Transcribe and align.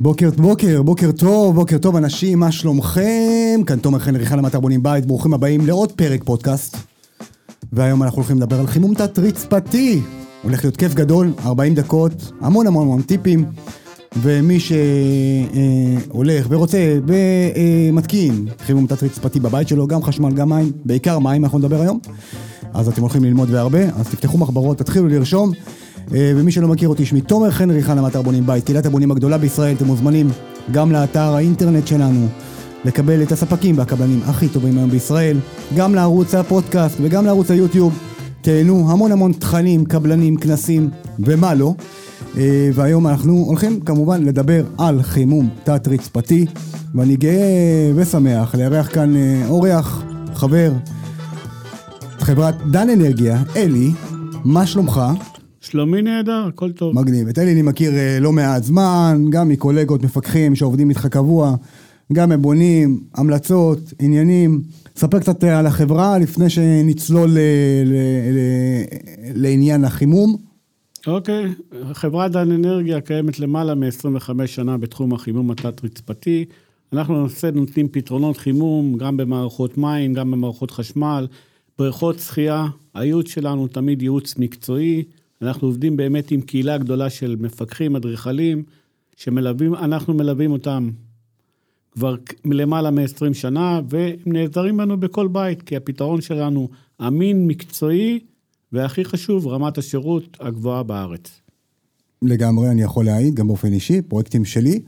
בוקר 0.00 0.30
בוקר, 0.36 0.82
בוקר 0.82 1.12
טוב, 1.12 1.54
בוקר 1.54 1.78
טוב 1.78 1.96
אנשים, 1.96 2.40
מה 2.40 2.52
שלומכם? 2.52 3.60
כאן 3.66 3.78
תומר 3.78 3.98
חן, 3.98 4.16
ריחן 4.16 4.38
למטר 4.38 4.60
בונים 4.60 4.82
בית, 4.82 5.06
ברוכים 5.06 5.34
הבאים 5.34 5.66
לעוד 5.66 5.92
פרק 5.92 6.24
פודקאסט. 6.24 6.76
והיום 7.72 8.02
אנחנו 8.02 8.16
הולכים 8.16 8.36
לדבר 8.36 8.60
על 8.60 8.66
חימום 8.66 8.94
תת-רצפתי. 8.94 10.00
הולך 10.42 10.64
להיות 10.64 10.76
כיף 10.76 10.94
גדול, 10.94 11.32
40 11.44 11.74
דקות, 11.74 12.32
המון 12.40 12.66
המון 12.66 12.82
המון 12.82 13.02
טיפים. 13.02 13.44
ומי 14.22 14.58
שהולך 14.60 16.46
ורוצה 16.48 16.98
ומתקין 17.06 18.48
חימום 18.66 18.86
תת-רצפתי 18.86 19.40
בבית 19.40 19.68
שלו, 19.68 19.86
גם 19.86 20.02
חשמל, 20.02 20.32
גם 20.32 20.48
מים, 20.48 20.72
בעיקר 20.84 21.18
מים 21.18 21.44
אנחנו 21.44 21.58
נדבר 21.58 21.80
היום. 21.80 21.98
אז 22.74 22.88
אתם 22.88 23.02
הולכים 23.02 23.24
ללמוד 23.24 23.50
והרבה, 23.50 23.82
אז 23.82 24.08
תפתחו 24.08 24.38
מחברות, 24.38 24.78
תתחילו 24.78 25.08
לרשום. 25.08 25.52
אה, 26.14 26.32
ומי 26.36 26.52
שלא 26.52 26.68
מכיר 26.68 26.88
אותי, 26.88 27.06
שמי 27.06 27.20
תומר 27.20 27.50
חן 27.50 27.70
ריחן 27.70 27.98
למטר 27.98 28.22
בונים 28.22 28.46
בית, 28.46 28.64
קהילת 28.64 28.86
הבונים 28.86 29.10
הגדולה 29.10 29.38
בישראל, 29.38 29.74
אתם 29.76 29.84
מוזמנים 29.84 30.28
גם 30.72 30.92
לאתר 30.92 31.34
האינטרנט 31.34 31.86
שלנו, 31.86 32.26
לקבל 32.84 33.22
את 33.22 33.32
הספקים 33.32 33.78
והקבלנים 33.78 34.20
הכי 34.26 34.48
טובים 34.48 34.78
היום 34.78 34.90
בישראל, 34.90 35.38
גם 35.76 35.94
לערוץ 35.94 36.34
הפודקאסט 36.34 36.96
וגם 37.02 37.26
לערוץ 37.26 37.50
היוטיוב. 37.50 37.98
תהנו 38.40 38.92
המון 38.92 39.12
המון 39.12 39.32
תכנים, 39.32 39.84
קבלנים, 39.84 40.36
כנסים 40.36 40.90
ומה 41.18 41.54
לא. 41.54 41.74
אה, 42.36 42.70
והיום 42.74 43.06
אנחנו 43.06 43.44
הולכים 43.46 43.80
כמובן 43.80 44.24
לדבר 44.24 44.64
על 44.78 45.02
חימום 45.02 45.48
תת-רצפתי, 45.64 46.46
ואני 46.94 47.16
גאה 47.16 47.92
ושמח 47.94 48.54
לארח 48.54 48.94
כאן 48.94 49.16
אה, 49.16 49.42
אורח, 49.48 50.02
חבר, 50.34 50.72
חברת 52.18 52.54
דן 52.70 52.90
אנרגיה, 52.90 53.42
אלי, 53.56 53.92
מה 54.44 54.66
שלומך? 54.66 55.00
שלומי 55.70 56.02
נהדר, 56.02 56.44
הכל 56.48 56.72
טוב. 56.72 56.94
מגניב. 56.94 57.28
את 57.28 57.38
אלי 57.38 57.52
אני 57.52 57.62
מכיר 57.62 57.94
אה, 57.94 58.18
לא 58.20 58.32
מעט 58.32 58.62
זמן, 58.62 59.24
גם 59.30 59.48
מקולגות, 59.48 60.02
מפקחים 60.02 60.54
שעובדים 60.54 60.90
איתך 60.90 61.06
קבוע, 61.06 61.54
גם 62.12 62.30
מבונים, 62.30 63.00
המלצות, 63.14 63.78
עניינים. 64.00 64.62
ספר 64.96 65.18
קצת 65.18 65.44
אה, 65.44 65.58
על 65.58 65.66
החברה 65.66 66.18
לפני 66.18 66.50
שנצלול 66.50 67.30
ל- 67.30 67.38
ל- 67.84 68.32
ל- 68.32 68.84
לעניין 69.42 69.84
החימום. 69.84 70.36
אוקיי, 71.06 71.44
חברת 71.92 72.32
דן 72.32 72.52
אנרגיה 72.52 73.00
קיימת 73.00 73.40
למעלה 73.40 73.74
מ-25 73.74 74.46
שנה 74.46 74.78
בתחום 74.78 75.14
החימום 75.14 75.50
התת-רצפתי. 75.50 76.44
אנחנו 76.92 77.14
למעשה 77.14 77.50
נותנים 77.50 77.88
פתרונות 77.88 78.36
חימום 78.36 78.96
גם 78.98 79.16
במערכות 79.16 79.78
מים, 79.78 80.14
גם 80.14 80.30
במערכות 80.30 80.70
חשמל, 80.70 81.26
בריכות 81.78 82.18
שחייה. 82.18 82.66
הייעוץ 82.94 83.28
שלנו 83.28 83.68
תמיד 83.68 84.02
ייעוץ 84.02 84.34
מקצועי. 84.38 85.04
אנחנו 85.42 85.68
עובדים 85.68 85.96
באמת 85.96 86.30
עם 86.30 86.40
קהילה 86.40 86.78
גדולה 86.78 87.10
של 87.10 87.36
מפקחים, 87.40 87.96
אדריכלים, 87.96 88.62
שמלווים, 89.16 89.74
אנחנו 89.74 90.14
מלווים 90.14 90.52
אותם 90.52 90.90
כבר 91.92 92.14
למעלה 92.44 92.90
מ-20 92.90 93.34
שנה, 93.34 93.80
והם 93.88 94.16
נעזרים 94.26 94.76
בנו 94.76 95.00
בכל 95.00 95.28
בית, 95.28 95.62
כי 95.62 95.76
הפתרון 95.76 96.20
שלנו 96.20 96.68
אמין, 97.06 97.46
מקצועי, 97.46 98.18
והכי 98.72 99.04
חשוב, 99.04 99.46
רמת 99.46 99.78
השירות 99.78 100.36
הגבוהה 100.40 100.82
בארץ. 100.82 101.40
לגמרי, 102.22 102.68
אני 102.70 102.82
יכול 102.82 103.04
להעיד, 103.04 103.34
גם 103.34 103.48
באופן 103.48 103.72
אישי, 103.72 104.02
פרויקטים 104.02 104.44
שלי. 104.44 104.80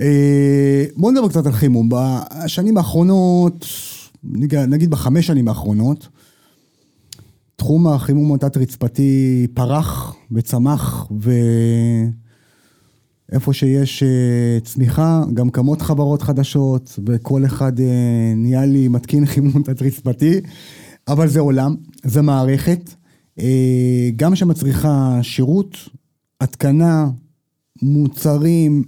אה, 0.00 0.84
בואו 0.96 1.12
נדבר 1.12 1.28
קצת 1.28 1.46
על 1.46 1.52
חימום. 1.52 1.88
בשנים 1.88 2.76
האחרונות, 2.76 3.66
נגיד 4.68 4.90
בחמש 4.90 5.26
שנים 5.26 5.48
האחרונות, 5.48 6.08
תחום 7.56 7.86
החימום 7.86 8.34
התת-רצפתי 8.34 9.46
פרח 9.54 10.16
וצמח, 10.32 11.08
ואיפה 13.30 13.52
שיש 13.52 14.02
אה, 14.02 14.58
צמיחה, 14.64 15.22
גם 15.34 15.50
קמות 15.50 15.82
חברות 15.82 16.22
חדשות, 16.22 16.98
וכל 17.06 17.44
אחד 17.44 17.80
אה, 17.80 18.32
נהיה 18.36 18.66
לי 18.66 18.88
מתקין 18.88 19.26
חימום 19.26 19.62
תת-רצפתי, 19.62 20.40
אבל 21.08 21.28
זה 21.28 21.40
עולם, 21.40 21.74
זה 22.04 22.22
מערכת, 22.22 22.90
אה, 23.40 24.10
גם 24.16 24.36
שמצריכה 24.36 25.18
שירות, 25.22 25.76
התקנה, 26.40 27.08
מוצרים, 27.82 28.82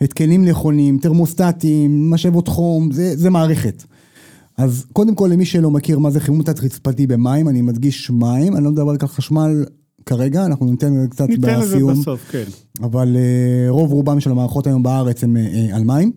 התקנים 0.00 0.44
נכונים, 0.44 0.98
תרמוסטטים, 0.98 2.10
משאבות 2.10 2.48
חום, 2.48 2.92
זה, 2.92 3.16
זה 3.16 3.30
מערכת. 3.30 3.84
אז 4.60 4.86
קודם 4.92 5.14
כל, 5.14 5.28
למי 5.32 5.44
שלא 5.44 5.70
מכיר 5.70 5.98
מה 5.98 6.10
זה 6.10 6.20
חימום 6.20 6.42
תת-רצפתי 6.42 7.06
במים, 7.06 7.48
אני 7.48 7.62
מדגיש 7.62 8.10
מים, 8.10 8.56
אני 8.56 8.64
לא 8.64 8.70
מדבר 8.70 8.90
על 8.90 8.96
כך 8.96 9.12
חשמל 9.12 9.64
כרגע, 10.06 10.46
אנחנו 10.46 10.70
ניתן 10.70 11.06
קצת 11.06 11.28
ניתן 11.28 11.40
בסיום. 11.40 11.90
ניתן 11.90 11.92
לזה 11.92 12.00
בסוף, 12.00 12.30
כן. 12.30 12.44
אבל 12.82 13.16
uh, 13.16 13.70
רוב 13.70 13.92
רובם 13.92 14.20
של 14.20 14.30
המערכות 14.30 14.66
היום 14.66 14.82
בארץ 14.82 15.24
הם 15.24 15.36
uh, 15.36 15.76
על 15.76 15.84
מים. 15.84 16.12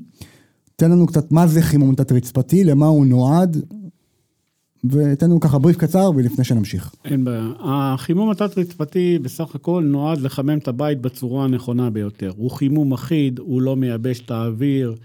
תן 0.75 0.91
לנו 0.91 1.07
קצת 1.07 1.31
מה 1.31 1.47
זה 1.47 1.61
חימום 1.61 1.95
תת-רצפתי, 1.95 2.63
למה 2.63 2.85
הוא 2.85 3.05
נועד, 3.05 3.57
ותן 4.85 5.29
לנו 5.29 5.39
ככה 5.39 5.59
בריף 5.59 5.77
קצר 5.77 6.11
ולפני 6.15 6.43
שנמשיך. 6.43 6.95
אין 7.05 7.23
בעיה. 7.23 7.47
החימום 7.59 8.29
התת-רצפתי 8.29 9.19
בסך 9.19 9.55
הכל 9.55 9.83
נועד 9.87 10.21
לחמם 10.21 10.57
את 10.57 10.67
הבית 10.67 11.01
בצורה 11.01 11.43
הנכונה 11.43 11.89
ביותר. 11.89 12.31
הוא 12.37 12.51
חימום 12.51 12.93
אחיד, 12.93 13.39
הוא 13.39 13.61
לא 13.61 13.75
מייבש 13.75 14.19
את 14.19 14.31
האוויר. 14.31 14.95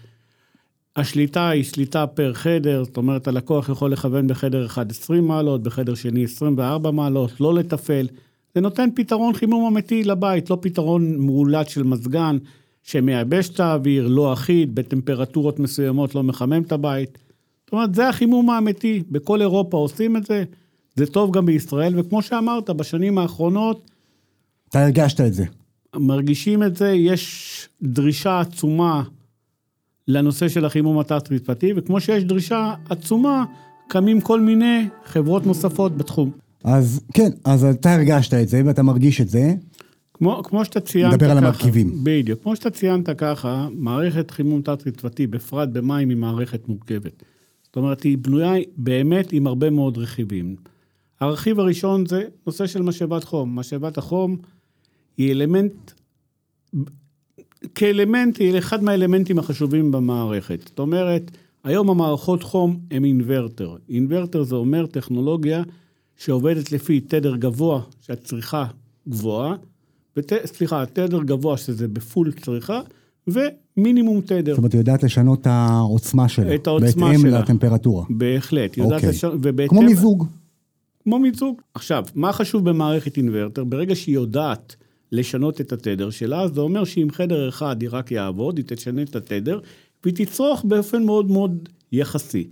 השליטה 0.97 1.49
היא 1.49 1.65
שליטה 1.65 2.07
פר 2.07 2.33
חדר, 2.33 2.85
זאת 2.85 2.97
אומרת, 2.97 3.29
הלקוח 3.29 3.69
יכול 3.69 3.93
לכוון 3.93 4.27
בחדר 4.27 4.67
אחד 4.67 4.91
20 4.91 5.27
מעלות, 5.27 5.63
בחדר 5.63 5.95
שני 5.95 6.25
24 6.25 6.91
מעלות, 6.91 7.41
לא 7.41 7.55
לתפעל. 7.55 8.09
זה 8.55 8.61
נותן 8.61 8.89
פתרון 8.95 9.35
חימום 9.35 9.67
אמיתי 9.67 10.05
לבית, 10.05 10.51
לא 10.51 10.59
פתרון 10.61 11.17
מאולץ 11.19 11.69
של 11.69 11.83
מזגן, 11.83 12.39
שמייבש 12.83 13.49
את 13.49 13.61
האוויר, 13.61 14.09
לא 14.09 14.33
אחיד, 14.33 14.75
בטמפרטורות 14.75 15.59
מסוימות 15.59 16.15
לא 16.15 16.23
מחמם 16.23 16.63
את 16.63 16.73
הבית. 16.73 17.19
זאת 17.65 17.73
אומרת, 17.73 17.95
זה 17.95 18.09
החימום 18.09 18.51
האמיתי, 18.51 19.03
בכל 19.11 19.41
אירופה 19.41 19.77
עושים 19.77 20.17
את 20.17 20.27
זה, 20.27 20.45
זה 20.97 21.07
טוב 21.07 21.37
גם 21.37 21.47
בישראל, 21.47 21.93
וכמו 21.97 22.23
שאמרת, 22.23 22.71
בשנים 22.71 23.19
האחרונות... 23.19 23.91
אתה 24.69 24.85
הרגשת 24.85 25.21
את 25.21 25.35
זה. 25.35 25.45
מרגישים 25.97 26.63
את 26.63 26.77
זה, 26.77 26.91
יש 26.91 27.69
דרישה 27.83 28.41
עצומה 28.41 29.03
לנושא 30.09 30.49
של 30.49 30.65
החימום 30.65 30.99
התת-רצפתי, 30.99 31.73
וכמו 31.77 32.01
שיש 32.01 32.25
דרישה 32.25 32.75
עצומה, 32.91 33.45
קמים 33.89 34.21
כל 34.21 34.41
מיני 34.41 34.89
חברות 35.05 35.47
נוספות 35.47 35.97
בתחום. 35.97 36.31
אז 36.65 37.01
כן, 37.15 37.31
אז 37.45 37.65
אתה 37.65 37.95
הרגשת 37.95 38.35
את 38.35 38.49
זה 38.49 38.63
ואתה 38.67 38.83
מרגיש 38.83 39.21
את 39.21 39.29
זה. 39.29 39.55
כמו, 40.15 40.43
כמו 40.45 40.65
שאתה 40.65 40.81
ציינת 40.81 41.13
נדבר 41.13 41.27
ככה, 41.27 41.39
על 41.39 41.45
המרכיבים. 41.45 41.91
בדיוק, 42.03 42.43
כמו 42.43 42.57
שאתה 42.57 42.71
ציינת 42.71 43.11
ככה, 43.19 43.69
מערכת 43.73 44.31
חימום 44.31 44.63
תת-רצפתי, 44.63 45.27
בפרט 45.27 45.69
במים, 45.69 46.09
היא 46.09 46.17
מערכת 46.17 46.69
מורכבת. 46.69 47.23
זאת 47.63 47.77
אומרת, 47.77 48.03
היא 48.03 48.19
בנויה 48.19 48.53
באמת 48.77 49.33
עם 49.33 49.47
הרבה 49.47 49.71
מאוד 49.71 49.99
רכיבים. 49.99 50.57
הרכיב 51.21 51.61
הראשון 51.61 52.07
זה 52.07 52.23
נושא 52.47 52.67
של 52.67 52.83
משאבת 52.83 53.25
חום. 53.25 53.59
משאבת 53.59 53.99
החום 53.99 54.37
היא 55.17 55.33
אלמנט 55.33 55.91
כאלמנט, 57.75 58.39
היא 58.39 58.59
אחד 58.59 58.85
מהאלמנטים 58.85 59.39
החשובים 59.39 59.91
במערכת. 59.91 60.61
זאת 60.69 60.79
אומרת, 60.79 61.31
היום 61.65 61.91
המערכות 61.91 62.43
חום 62.43 62.79
הם 62.91 63.05
אינוורטר. 63.05 63.77
אינוורטר 63.89 64.43
זה 64.43 64.55
אומר 64.55 64.87
טכנולוגיה 64.87 65.63
שעובדת 66.17 66.73
לפי 66.73 67.01
תדר 67.01 67.37
גבוה, 67.37 67.81
שהצריכה 68.01 68.65
גבוהה, 69.09 69.55
ות, 70.17 70.33
סליחה, 70.45 70.87
תדר 70.87 71.23
גבוה 71.23 71.57
שזה 71.57 71.89
בפול 71.89 72.33
צריכה, 72.33 72.81
ומינימום 73.27 74.21
תדר. 74.21 74.53
זאת 74.53 74.59
אומרת, 74.59 74.73
היא 74.73 74.79
יודעת 74.79 75.03
לשנות 75.03 75.41
את 75.41 75.47
העוצמה 75.47 76.29
שלה. 76.29 76.55
את 76.55 76.67
העוצמה 76.67 77.07
בהתאם 77.07 77.21
שלה. 77.21 77.41
לטמפרטורה. 77.41 78.05
בהחלט. 78.11 78.77
יודעת 78.77 78.93
אוקיי. 78.93 79.09
לשנות, 79.09 79.35
ובהתאם... 79.43 79.69
כמו 79.69 79.83
מיזוג. 79.83 80.27
כמו 81.05 81.19
מיזוג. 81.19 81.61
עכשיו, 81.75 82.05
מה 82.15 82.33
חשוב 82.33 82.71
במערכת 82.71 83.17
אינוורטר? 83.17 83.65
ברגע 83.65 83.95
שהיא 83.95 84.15
יודעת 84.15 84.77
לשנות 85.13 85.61
את 85.61 85.73
התדר 85.73 86.11
שלה, 86.11 86.49
זה 86.49 86.61
אומר 86.61 86.85
שאם 86.85 87.09
חדר 87.13 87.49
אחד 87.49 87.83
היא 87.83 87.89
רק 87.93 88.11
יעבוד, 88.11 88.57
היא 88.57 88.65
תשנה 88.69 89.03
את 89.03 89.17
התדר, 89.17 89.59
והיא 90.05 90.15
תצרוך 90.15 90.65
באופן 90.65 91.03
מאוד 91.03 91.31
מאוד 91.31 91.69
יחסי. 91.93 92.47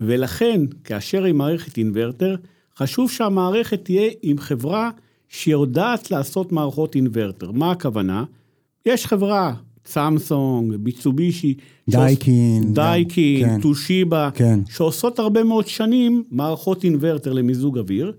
ולכן, 0.00 0.60
כאשר 0.84 1.24
היא 1.24 1.34
מערכת 1.34 1.78
אינוורטר, 1.78 2.36
חשוב 2.76 3.10
שהמערכת 3.10 3.84
תהיה 3.84 4.10
עם 4.22 4.38
חברה 4.38 4.90
שיודעת 5.28 6.10
לעשות 6.10 6.52
מערכות 6.52 6.94
אינוורטר. 6.94 7.50
מה 7.50 7.70
הכוונה? 7.70 8.24
יש 8.86 9.06
חברה, 9.06 9.54
סמסונג, 9.86 10.74
מיצובישי, 10.82 11.54
דייקין, 11.88 12.62
שעוש... 12.62 12.74
דייקין, 12.74 13.48
כן. 13.48 13.60
כן. 14.34 14.60
שעושות 14.70 15.18
הרבה 15.18 15.44
מאוד 15.44 15.66
שנים 15.66 16.24
מערכות 16.30 16.84
אינוורטר 16.84 17.32
למיזוג 17.32 17.78
אוויר, 17.78 18.12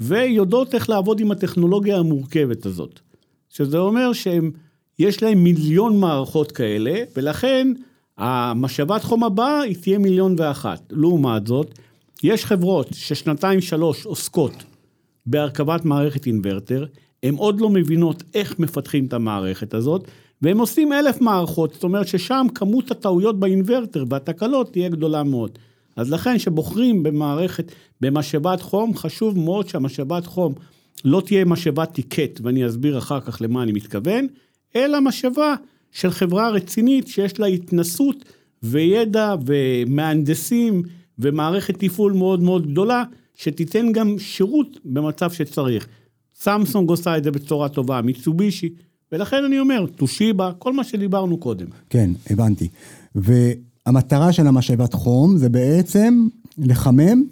ויודעות 0.00 0.74
איך 0.74 0.90
לעבוד 0.90 1.20
עם 1.20 1.30
הטכנולוגיה 1.30 1.98
המורכבת 1.98 2.66
הזאת. 2.66 3.00
שזה 3.48 3.78
אומר 3.78 4.12
שיש 4.12 5.22
להם 5.22 5.44
מיליון 5.44 6.00
מערכות 6.00 6.52
כאלה, 6.52 7.02
ולכן 7.16 7.72
המשאבת 8.18 9.02
חום 9.02 9.24
הבאה 9.24 9.60
היא 9.60 9.76
תהיה 9.82 9.98
מיליון 9.98 10.34
ואחת. 10.38 10.82
לעומת 10.90 11.46
זאת, 11.46 11.78
יש 12.22 12.44
חברות 12.44 12.88
ששנתיים 12.92 13.60
שלוש 13.60 14.06
עוסקות 14.06 14.52
בהרכבת 15.26 15.84
מערכת 15.84 16.26
אינוורטר, 16.26 16.86
הן 17.22 17.34
עוד 17.34 17.60
לא 17.60 17.70
מבינות 17.70 18.22
איך 18.34 18.58
מפתחים 18.58 19.06
את 19.06 19.12
המערכת 19.12 19.74
הזאת, 19.74 20.08
והם 20.42 20.58
עושים 20.58 20.92
אלף 20.92 21.20
מערכות, 21.20 21.74
זאת 21.74 21.84
אומרת 21.84 22.08
ששם 22.08 22.46
כמות 22.54 22.90
הטעויות 22.90 23.40
באינוורטר 23.40 24.04
והתקלות 24.08 24.72
תהיה 24.72 24.88
גדולה 24.88 25.22
מאוד. 25.22 25.58
אז 25.96 26.10
לכן 26.10 26.38
כשבוחרים 26.38 27.02
במערכת, 27.02 27.72
במשאבת 28.00 28.60
חום, 28.60 28.96
חשוב 28.96 29.38
מאוד 29.38 29.68
שהמשאבת 29.68 30.26
חום 30.26 30.54
לא 31.04 31.22
תהיה 31.26 31.44
משאבת 31.44 31.92
טיקט, 31.92 32.40
ואני 32.42 32.66
אסביר 32.66 32.98
אחר 32.98 33.20
כך 33.20 33.42
למה 33.42 33.62
אני 33.62 33.72
מתכוון, 33.72 34.26
אלא 34.76 35.00
משאבה 35.00 35.54
של 35.92 36.10
חברה 36.10 36.50
רצינית 36.50 37.08
שיש 37.08 37.40
לה 37.40 37.46
התנסות 37.46 38.24
וידע 38.62 39.34
ומהנדסים 39.46 40.82
ומערכת 41.18 41.74
תפעול 41.78 42.12
מאוד 42.12 42.42
מאוד 42.42 42.70
גדולה, 42.70 43.04
שתיתן 43.34 43.92
גם 43.92 44.18
שירות 44.18 44.78
במצב 44.84 45.32
שצריך. 45.32 45.88
סמסונג 46.34 46.88
עושה 46.90 47.16
את 47.16 47.24
זה 47.24 47.30
בצורה 47.30 47.68
טובה, 47.68 48.02
מיצובישי, 48.02 48.68
ולכן 49.12 49.44
אני 49.44 49.60
אומר, 49.60 49.86
טושיבה, 49.96 50.52
כל 50.58 50.72
מה 50.72 50.84
שדיברנו 50.84 51.38
קודם. 51.38 51.66
כן, 51.90 52.10
הבנתי. 52.30 52.68
והמטרה 53.86 54.32
של 54.32 54.46
המשאבת 54.46 54.94
חום 54.94 55.36
זה 55.36 55.48
בעצם 55.48 56.28
לחמם 56.58 57.22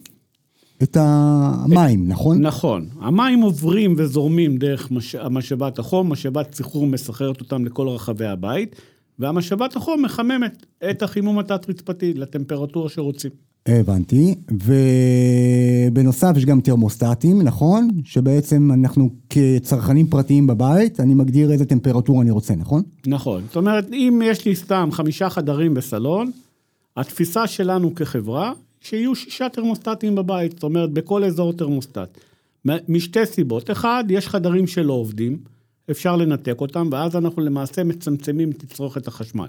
את 0.83 0.97
המים, 1.00 2.09
נכון? 2.09 2.43
נכון. 2.43 2.87
המים 3.00 3.41
עוברים 3.41 3.95
וזורמים 3.97 4.56
דרך 4.56 4.91
מש... 4.91 5.15
המשאבת 5.15 5.79
החום, 5.79 6.12
משאבת 6.12 6.55
סחרור 6.55 6.87
מסחררת 6.87 7.41
אותם 7.41 7.65
לכל 7.65 7.89
רחבי 7.89 8.27
הבית, 8.27 8.77
והמשאבת 9.19 9.77
החום 9.77 10.03
מחממת 10.03 10.67
את 10.91 11.03
החימום 11.03 11.39
התת-רצפתי 11.39 12.15
לטמפרטורה 12.15 12.89
שרוצים. 12.89 13.31
הבנתי, 13.69 14.35
ובנוסף 15.91 16.32
יש 16.37 16.44
גם 16.44 16.61
תרמוסטטים, 16.61 17.43
נכון? 17.43 17.88
שבעצם 18.05 18.70
אנחנו 18.73 19.11
כצרכנים 19.31 20.06
פרטיים 20.06 20.47
בבית, 20.47 21.00
אני 21.00 21.15
מגדיר 21.15 21.53
איזה 21.53 21.65
טמפרטורה 21.65 22.23
אני 22.23 22.31
רוצה, 22.31 22.55
נכון? 22.55 22.82
נכון. 23.06 23.43
זאת 23.47 23.56
אומרת, 23.56 23.93
אם 23.93 24.23
יש 24.25 24.44
לי 24.44 24.56
סתם 24.56 24.88
חמישה 24.93 25.31
חדרים 25.31 25.75
בסלון, 25.75 26.31
התפיסה 26.97 27.47
שלנו 27.47 27.94
כחברה, 27.94 28.53
שיהיו 28.81 29.15
שישה 29.15 29.49
תרמוסטטים 29.49 30.15
בבית, 30.15 30.53
זאת 30.53 30.62
אומרת, 30.62 30.93
בכל 30.93 31.25
אזור 31.25 31.53
תרמוסטט. 31.53 32.19
משתי 32.88 33.26
סיבות. 33.26 33.70
אחד, 33.70 34.05
יש 34.09 34.29
חדרים 34.29 34.67
שלא 34.67 34.93
עובדים, 34.93 35.38
אפשר 35.91 36.17
לנתק 36.17 36.61
אותם, 36.61 36.88
ואז 36.93 37.17
אנחנו 37.17 37.43
למעשה 37.43 37.85
מצמצמים 37.85 38.50
את 38.50 38.59
תצרוכת 38.59 39.09
החשמל. 39.09 39.49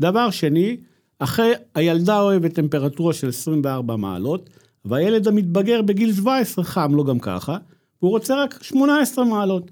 דבר 0.00 0.30
שני, 0.30 0.76
אחרי, 1.22 1.52
הילדה 1.74 2.20
אוהבת 2.20 2.54
טמפרטורה 2.54 3.12
של 3.12 3.28
24 3.28 3.96
מעלות, 3.96 4.50
והילד 4.84 5.28
המתבגר 5.28 5.82
בגיל 5.82 6.14
17 6.14 6.64
חם 6.64 6.94
לו 6.94 7.04
גם 7.04 7.18
ככה, 7.18 7.56
והוא 8.02 8.10
רוצה 8.10 8.42
רק 8.42 8.62
18 8.62 9.24
מעלות. 9.24 9.70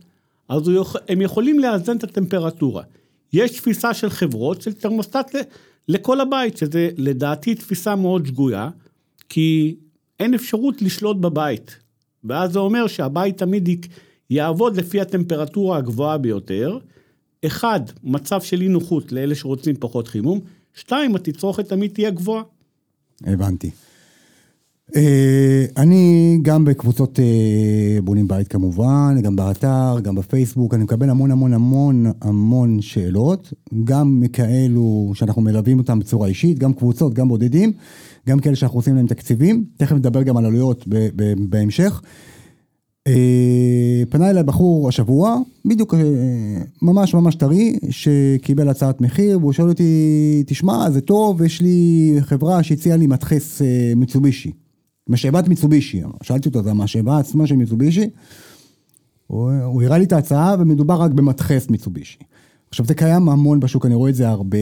אז 0.48 0.68
יכול, 0.68 1.00
הם 1.08 1.20
יכולים 1.20 1.58
לאזן 1.58 1.96
את 1.96 2.04
הטמפרטורה. 2.04 2.82
יש 3.32 3.50
תפיסה 3.50 3.94
של 3.94 4.10
חברות 4.10 4.62
של 4.62 4.72
תרמוסטט 4.72 5.34
לכל 5.88 6.20
הבית, 6.20 6.56
שזה 6.56 6.90
לדעתי 6.96 7.54
תפיסה 7.54 7.96
מאוד 7.96 8.26
שגויה, 8.26 8.68
כי 9.28 9.76
אין 10.20 10.34
אפשרות 10.34 10.82
לשלוט 10.82 11.16
בבית. 11.16 11.76
ואז 12.24 12.52
זה 12.52 12.58
אומר 12.58 12.86
שהבית 12.86 13.38
תמיד 13.38 13.86
יעבוד 14.30 14.76
לפי 14.76 15.00
הטמפרטורה 15.00 15.78
הגבוהה 15.78 16.18
ביותר. 16.18 16.78
אחד, 17.46 17.80
מצב 18.02 18.40
של 18.40 18.60
אי 18.60 18.68
נוחות 18.68 19.12
לאלה 19.12 19.34
שרוצים 19.34 19.76
פחות 19.78 20.08
חימום. 20.08 20.40
שתיים, 20.74 21.16
התצרוכת 21.16 21.68
תמיד 21.68 21.90
תהיה 21.90 22.10
גבוהה. 22.10 22.42
הבנתי. 23.26 23.70
אה, 24.96 25.64
אני 25.76 26.38
גם 26.42 26.64
בקבוצות 26.64 27.20
אה, 27.20 28.00
בונים 28.02 28.28
בית 28.28 28.48
כמובן, 28.48 29.16
גם 29.22 29.36
באתר, 29.36 29.96
גם 30.02 30.14
בפייסבוק, 30.14 30.74
אני 30.74 30.84
מקבל 30.84 31.10
המון 31.10 31.30
המון 31.30 31.52
המון 31.52 32.06
המון 32.22 32.80
שאלות, 32.80 33.52
גם 33.84 34.20
מכאלו 34.20 35.12
שאנחנו 35.14 35.42
מלווים 35.42 35.78
אותם 35.78 35.98
בצורה 35.98 36.28
אישית, 36.28 36.58
גם 36.58 36.72
קבוצות, 36.72 37.14
גם 37.14 37.28
בודדים, 37.28 37.72
גם 38.28 38.38
כאלה 38.38 38.56
שאנחנו 38.56 38.78
עושים 38.78 38.96
להם 38.96 39.06
תקציבים, 39.06 39.64
תכף 39.76 39.92
נדבר 39.92 40.22
גם 40.22 40.36
על 40.36 40.44
עלויות 40.44 40.84
בהמשך. 41.38 42.02
אה, 43.06 44.02
פנה 44.10 44.30
אליי 44.30 44.42
בחור 44.42 44.88
השבוע, 44.88 45.36
בדיוק 45.64 45.94
אה, 45.94 46.00
ממש 46.82 47.14
ממש 47.14 47.34
טרי, 47.34 47.78
שקיבל 47.90 48.68
הצעת 48.68 49.00
מחיר, 49.00 49.38
והוא 49.38 49.52
שואל 49.52 49.68
אותי, 49.68 50.42
תשמע, 50.46 50.90
זה 50.90 51.00
טוב, 51.00 51.42
יש 51.42 51.60
לי 51.60 52.16
חברה 52.20 52.62
שהציעה 52.62 52.96
לי 52.96 53.06
מדחס 53.06 53.62
אה, 53.62 53.92
מיצובישי. 53.96 54.52
משאבת 55.08 55.48
מיצובישי, 55.48 56.02
שאלתי 56.22 56.48
אותו, 56.48 56.62
זה 56.62 56.70
המשאבה 56.70 57.18
עצמה 57.18 57.46
של 57.46 57.56
מיצובישי? 57.56 58.10
הוא, 59.26 59.50
הוא 59.52 59.82
הראה 59.82 59.98
לי 59.98 60.04
את 60.04 60.12
ההצעה, 60.12 60.56
ומדובר 60.58 60.94
רק 60.94 61.10
במדחס 61.10 61.70
מיצובישי. 61.70 62.18
עכשיו, 62.68 62.86
זה 62.86 62.94
קיים 62.94 63.28
המון 63.28 63.60
בשוק, 63.60 63.86
אני 63.86 63.94
רואה 63.94 64.10
את 64.10 64.14
זה 64.14 64.28
הרבה, 64.28 64.58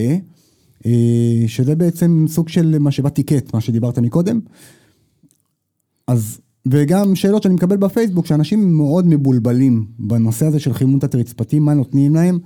שזה 1.46 1.75
בעצם 1.75 2.25
סוג 2.29 2.49
של 2.49 2.79
משאבת 2.81 3.14
טיקט, 3.14 3.55
מה 3.55 3.61
שדיברת 3.61 3.99
מקודם. 3.99 4.40
אז 6.06 6.40
וגם 6.70 7.14
שאלות 7.14 7.42
שאני 7.42 7.54
מקבל 7.54 7.76
בפייסבוק, 7.76 8.26
שאנשים 8.26 8.72
מאוד 8.72 9.06
מבולבלים 9.06 9.86
בנושא 9.98 10.46
הזה 10.46 10.60
של 10.60 10.72
חימום 10.72 10.98
תת-רצפתי, 10.98 11.58
מה 11.58 11.74
נותנים 11.74 12.14
להם, 12.14 12.38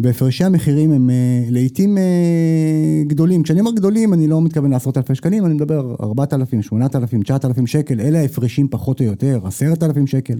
והפרשי 0.00 0.44
המחירים 0.44 0.92
הם 0.92 1.10
uh, 1.10 1.52
לעיתים 1.52 1.96
uh, 1.96 3.08
גדולים. 3.08 3.42
כשאני 3.42 3.60
אומר 3.60 3.70
גדולים, 3.70 4.14
אני 4.14 4.28
לא 4.28 4.42
מתכוון 4.42 4.70
לעשרות 4.70 4.96
אלפי 4.96 5.14
שקלים, 5.14 5.46
אני 5.46 5.54
מדבר 5.54 5.96
4,000, 6.00 6.62
8,000, 6.62 7.22
9,000 7.22 7.66
שקל, 7.66 8.00
אלה 8.00 8.18
ההפרשים 8.18 8.68
פחות 8.68 9.00
או 9.00 9.04
יותר, 9.06 9.40
10,000 9.44 10.06
שקל. 10.06 10.38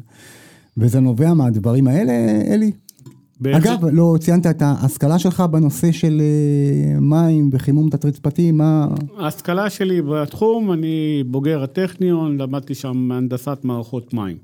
וזה 0.76 1.00
נובע 1.00 1.34
מהדברים 1.34 1.86
האלה, 1.86 2.12
אלי? 2.46 2.72
אגב, 3.46 3.84
לא 3.92 4.16
ציינת 4.20 4.46
את 4.46 4.62
ההשכלה 4.62 5.18
שלך 5.18 5.40
בנושא 5.40 5.92
של 5.92 6.20
אה, 6.20 7.00
מים 7.00 7.50
וחימום 7.52 7.90
תת-רצפתי, 7.90 8.50
מה... 8.52 8.88
ההשכלה 9.16 9.70
שלי 9.70 10.02
בתחום, 10.02 10.72
אני 10.72 11.24
בוגר 11.26 11.62
הטכניון, 11.62 12.38
למדתי 12.40 12.74
שם 12.74 13.12
הנדסת 13.12 13.58
מערכות 13.62 14.14
מים. 14.14 14.36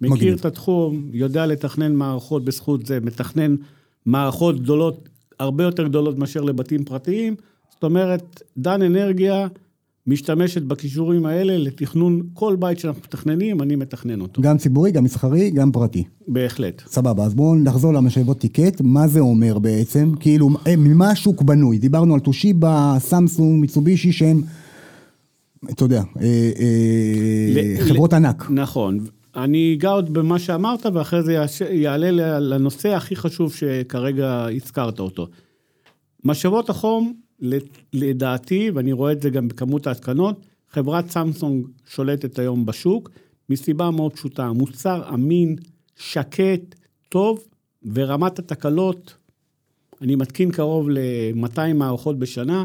מכיר. 0.00 0.36
את 0.36 0.44
התחום, 0.44 1.08
יודע 1.12 1.46
לתכנן 1.46 1.94
מערכות 1.94 2.44
בזכות 2.44 2.86
זה, 2.86 2.98
מתכנן 3.00 3.54
מערכות 4.06 4.60
גדולות, 4.60 5.08
הרבה 5.40 5.64
יותר 5.64 5.88
גדולות 5.88 6.18
מאשר 6.18 6.40
לבתים 6.40 6.84
פרטיים. 6.84 7.34
זאת 7.70 7.84
אומרת, 7.84 8.42
דן 8.58 8.82
אנרגיה, 8.82 9.46
משתמשת 10.06 10.62
בכישורים 10.62 11.26
האלה 11.26 11.58
לתכנון 11.58 12.22
כל 12.34 12.56
בית 12.58 12.78
שאנחנו 12.78 13.00
מתכננים, 13.04 13.62
אני 13.62 13.76
מתכנן 13.76 14.20
אותו. 14.20 14.42
גם 14.42 14.58
ציבורי, 14.58 14.92
גם 14.92 15.04
מסחרי, 15.04 15.50
גם 15.50 15.72
פרטי. 15.72 16.04
בהחלט. 16.28 16.82
סבבה, 16.86 17.24
אז 17.24 17.34
בואו 17.34 17.54
נחזור 17.56 17.92
למשאבות 17.92 18.38
טיקט, 18.38 18.80
מה 18.80 19.08
זה 19.08 19.20
אומר 19.20 19.58
בעצם? 19.58 20.12
כאילו, 20.20 20.48
אה, 20.66 20.76
ממה 20.76 21.10
השוק 21.10 21.42
בנוי? 21.42 21.78
דיברנו 21.78 22.14
על 22.14 22.20
טושיבה, 22.20 22.96
סמסונג, 22.98 23.60
מיצובישי, 23.60 24.12
שהם, 24.12 24.42
אתה 25.70 25.84
יודע, 25.84 26.02
אה, 26.20 26.50
אה, 26.58 27.76
חברות 27.80 28.12
ענק. 28.12 28.46
נכון. 28.50 28.98
אני 29.36 29.74
אגע 29.78 29.90
עוד 29.90 30.12
במה 30.12 30.38
שאמרת, 30.38 30.86
ואחרי 30.92 31.22
זה 31.22 31.44
יעלה 31.70 32.10
לנושא 32.40 32.88
הכי 32.94 33.16
חשוב 33.16 33.52
שכרגע 33.54 34.46
הזכרת 34.56 35.00
אותו. 35.00 35.28
משאבות 36.24 36.70
החום 36.70 37.12
לדעתי, 37.92 38.70
ואני 38.74 38.92
רואה 38.92 39.12
את 39.12 39.22
זה 39.22 39.30
גם 39.30 39.48
בכמות 39.48 39.86
ההתקנות, 39.86 40.40
חברת 40.70 41.10
סמסונג 41.10 41.66
שולטת 41.86 42.38
היום 42.38 42.66
בשוק, 42.66 43.10
מסיבה 43.48 43.90
מאוד 43.90 44.12
פשוטה, 44.12 44.52
מוצר 44.52 45.14
אמין, 45.14 45.56
שקט, 45.96 46.74
טוב, 47.08 47.44
ורמת 47.94 48.38
התקלות, 48.38 49.16
אני 50.02 50.16
מתקין 50.16 50.50
קרוב 50.50 50.90
ל-200 50.90 51.74
מערכות 51.74 52.18
בשנה, 52.18 52.64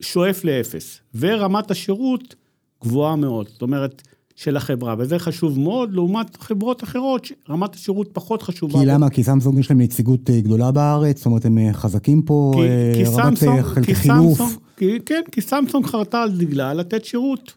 שואף 0.00 0.44
לאפס, 0.44 1.00
ורמת 1.14 1.70
השירות 1.70 2.34
גבוהה 2.82 3.16
מאוד. 3.16 3.48
זאת 3.48 3.62
אומרת, 3.62 4.02
של 4.38 4.56
החברה, 4.56 4.94
וזה 4.98 5.18
חשוב 5.18 5.58
מאוד, 5.58 5.92
לעומת 5.92 6.36
חברות 6.36 6.84
אחרות, 6.84 7.28
רמת 7.50 7.74
השירות 7.74 8.08
פחות 8.12 8.42
חשובה. 8.42 8.78
כי 8.78 8.86
למה? 8.86 9.10
כי 9.10 9.24
סמסונג 9.24 9.58
יש 9.58 9.70
להם 9.70 9.80
נציגות 9.80 10.30
אה, 10.30 10.40
גדולה 10.40 10.70
בארץ? 10.72 11.16
זאת 11.16 11.26
אומרת, 11.26 11.44
הם 11.44 11.58
אה, 11.58 11.72
חזקים 11.72 12.22
פה, 12.22 12.52
כי, 12.54 12.60
אה, 12.60 12.92
כי 12.94 13.06
סמסונג, 13.06 13.60
חלקי 13.60 13.94
חילוף? 13.94 14.40
כי, 14.76 14.98
כן, 15.06 15.22
כי 15.32 15.40
סמסונג 15.40 15.86
חרתה 15.86 16.22
על 16.22 16.30
דגלה 16.30 16.74
לתת 16.74 17.04
שירות 17.04 17.52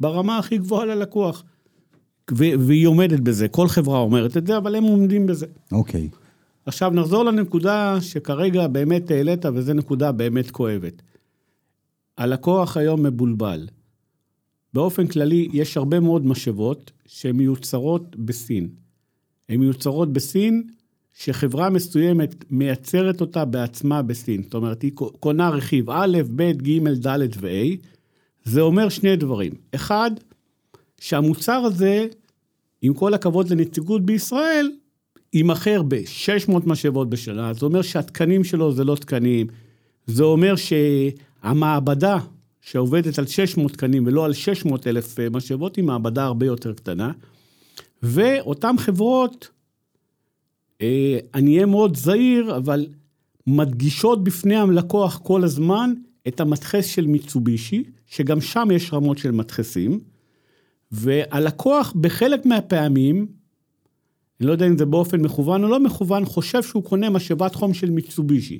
ברמה 0.00 0.38
הכי 0.38 0.58
גבוהה 0.58 0.84
ללקוח. 0.84 1.44
והיא 2.30 2.86
עומדת 2.86 3.20
בזה, 3.20 3.48
כל 3.48 3.68
חברה 3.68 3.98
אומרת 3.98 4.36
את 4.36 4.46
זה, 4.46 4.56
אבל 4.56 4.74
הם 4.74 4.84
עומדים 4.84 5.26
בזה. 5.26 5.46
אוקיי. 5.72 6.08
עכשיו 6.66 6.90
נחזור 6.90 7.24
לנקודה 7.24 7.96
שכרגע 8.00 8.66
באמת 8.66 9.10
העלית, 9.10 9.46
וזו 9.54 9.72
נקודה 9.74 10.12
באמת 10.12 10.50
כואבת. 10.50 11.02
הלקוח 12.18 12.76
היום 12.76 13.02
מבולבל. 13.02 13.66
באופן 14.74 15.06
כללי, 15.06 15.48
יש 15.52 15.76
הרבה 15.76 16.00
מאוד 16.00 16.26
משאבות 16.26 16.92
שהן 17.06 17.36
מיוצרות 17.36 18.16
בסין. 18.16 18.68
הן 19.48 19.60
מיוצרות 19.60 20.12
בסין, 20.12 20.62
שחברה 21.14 21.70
מסוימת 21.70 22.44
מייצרת 22.50 23.20
אותה 23.20 23.44
בעצמה 23.44 24.02
בסין. 24.02 24.42
זאת 24.42 24.54
אומרת, 24.54 24.82
היא 24.82 24.92
קונה 25.20 25.48
רכיב 25.48 25.90
א', 25.90 26.18
ב', 26.36 26.42
ג', 26.42 26.88
ד' 26.88 27.18
ו-A. 27.40 27.76
זה 28.44 28.60
אומר 28.60 28.88
שני 28.88 29.16
דברים. 29.16 29.52
אחד, 29.74 30.10
שהמוצר 31.00 31.62
הזה, 31.64 32.06
עם 32.82 32.94
כל 32.94 33.14
הכבוד 33.14 33.50
לנציגות 33.50 34.02
בישראל, 34.06 34.70
יימכר 35.32 35.82
ב-600 35.82 36.52
משאבות 36.66 37.10
בשנה, 37.10 37.52
זה 37.52 37.66
אומר 37.66 37.82
שהתקנים 37.82 38.44
שלו 38.44 38.72
זה 38.72 38.84
לא 38.84 38.94
תקנים, 38.94 39.46
זה 40.06 40.24
אומר 40.24 40.54
שהמעבדה 40.56 42.18
שעובדת 42.64 43.18
על 43.18 43.26
600 43.26 43.72
תקנים 43.72 44.06
ולא 44.06 44.24
על 44.24 44.32
600 44.32 44.86
אלף 44.86 45.20
אה, 45.20 45.30
משאבות, 45.30 45.76
היא 45.76 45.84
מעבדה 45.84 46.24
הרבה 46.24 46.46
יותר 46.46 46.72
קטנה. 46.72 47.12
ואותן 48.02 48.74
חברות, 48.78 49.48
אה, 50.82 51.18
אני 51.34 51.54
אהיה 51.54 51.66
מאוד 51.66 51.96
זהיר, 51.96 52.56
אבל 52.56 52.86
מדגישות 53.46 54.24
בפני 54.24 54.56
הלקוח 54.56 55.20
כל 55.22 55.44
הזמן 55.44 55.94
את 56.28 56.40
המדחס 56.40 56.86
של 56.86 57.06
מיצובישי, 57.06 57.84
שגם 58.06 58.40
שם 58.40 58.68
יש 58.72 58.92
רמות 58.92 59.18
של 59.18 59.30
מדחסים, 59.30 60.00
והלקוח 60.92 61.92
בחלק 62.00 62.46
מהפעמים, 62.46 63.26
אני 64.40 64.46
לא 64.46 64.52
יודע 64.52 64.66
אם 64.66 64.78
זה 64.78 64.86
באופן 64.86 65.20
מכוון 65.20 65.64
או 65.64 65.68
לא 65.68 65.80
מכוון, 65.80 66.24
חושב 66.24 66.62
שהוא 66.62 66.84
קונה 66.84 67.10
משאבת 67.10 67.54
חום 67.54 67.74
של 67.74 67.90
מיצובישי. 67.90 68.58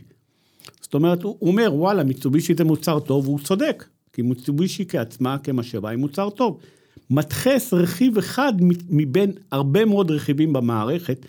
זאת 0.80 0.94
אומרת, 0.94 1.22
הוא 1.22 1.48
אומר, 1.48 1.70
וואלה, 1.74 2.04
מיצובישי 2.04 2.54
זה 2.54 2.64
מוצר 2.64 3.00
טוב, 3.00 3.28
והוא 3.28 3.38
צודק, 3.38 3.84
כי 4.14 4.22
מיצובישי 4.22 4.84
כעצמה, 4.88 5.38
כמשאבה, 5.38 5.88
היא 5.90 5.98
מוצר 5.98 6.30
טוב. 6.30 6.58
מדחס 7.10 7.74
רכיב 7.74 8.18
אחד 8.18 8.52
מבין 8.90 9.32
הרבה 9.52 9.84
מאוד 9.84 10.10
רכיבים 10.10 10.52
במערכת, 10.52 11.26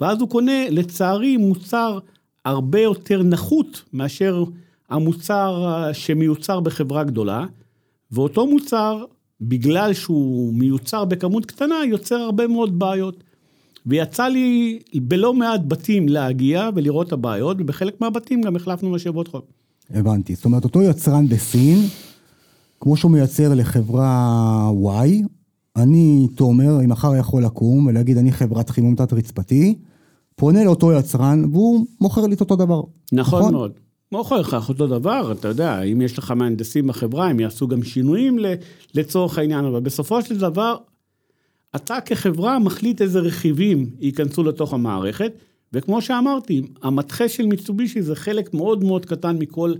ואז 0.00 0.20
הוא 0.20 0.28
קונה, 0.28 0.70
לצערי, 0.70 1.36
מוצר 1.36 1.98
הרבה 2.44 2.80
יותר 2.80 3.22
נחות 3.22 3.82
מאשר 3.92 4.44
המוצר 4.90 5.64
שמיוצר 5.92 6.60
בחברה 6.60 7.04
גדולה, 7.04 7.46
ואותו 8.12 8.46
מוצר, 8.46 9.04
בגלל 9.40 9.92
שהוא 9.92 10.54
מיוצר 10.54 11.04
בכמות 11.04 11.46
קטנה, 11.46 11.74
יוצר 11.86 12.16
הרבה 12.16 12.46
מאוד 12.46 12.78
בעיות. 12.78 13.24
ויצא 13.86 14.26
לי 14.26 14.78
בלא 14.94 15.34
מעט 15.34 15.60
בתים 15.68 16.08
להגיע 16.08 16.70
ולראות 16.74 17.06
את 17.06 17.12
הבעיות, 17.12 17.56
ובחלק 17.60 18.00
מהבתים 18.00 18.42
גם 18.42 18.56
החלפנו 18.56 18.90
משאבות 18.90 19.28
חול. 19.28 19.40
הבנתי. 19.90 20.34
זאת 20.34 20.44
אומרת, 20.44 20.64
אותו 20.64 20.82
יצרן 20.82 21.28
בסין, 21.28 21.78
כמו 22.80 22.96
שהוא 22.96 23.10
מייצר 23.10 23.54
לחברה 23.54 24.70
Y, 24.84 25.08
אני, 25.76 26.28
תומר, 26.34 26.80
אם 26.84 26.88
מחר 26.88 27.16
יכול 27.16 27.44
לקום 27.44 27.86
ולהגיד, 27.86 28.18
אני 28.18 28.32
חברת 28.32 28.70
חימום 28.70 28.94
תת-רצפתי, 28.94 29.74
פונה 30.36 30.64
לאותו 30.64 30.92
יצרן, 30.92 31.44
והוא 31.52 31.86
מוכר 32.00 32.26
לי 32.26 32.34
את 32.34 32.40
אותו 32.40 32.56
דבר. 32.56 32.82
נכון, 33.12 33.38
נכון? 33.40 33.52
מאוד. 33.54 33.72
מוכר 34.12 34.40
לך 34.40 34.56
אותו 34.68 34.86
דבר, 34.86 35.32
אתה 35.32 35.48
יודע, 35.48 35.82
אם 35.82 36.00
יש 36.00 36.18
לך 36.18 36.30
מהנדסים 36.30 36.86
בחברה, 36.86 37.28
הם 37.28 37.40
יעשו 37.40 37.68
גם 37.68 37.82
שינויים 37.82 38.38
לצורך 38.94 39.38
העניין, 39.38 39.64
אבל 39.64 39.80
בסופו 39.80 40.22
של 40.22 40.38
דבר, 40.38 40.76
אתה 41.76 42.00
כחברה 42.00 42.58
מחליט 42.58 43.02
איזה 43.02 43.18
רכיבים 43.18 43.90
ייכנסו 44.00 44.44
לתוך 44.44 44.74
המערכת, 44.74 45.32
וכמו 45.72 46.02
שאמרתי, 46.02 46.62
המתחה 46.82 47.28
של 47.28 47.46
מיצובישי 47.46 48.02
זה 48.02 48.14
חלק 48.14 48.54
מאוד 48.54 48.84
מאוד 48.84 49.06
קטן 49.06 49.36
מכל 49.38 49.74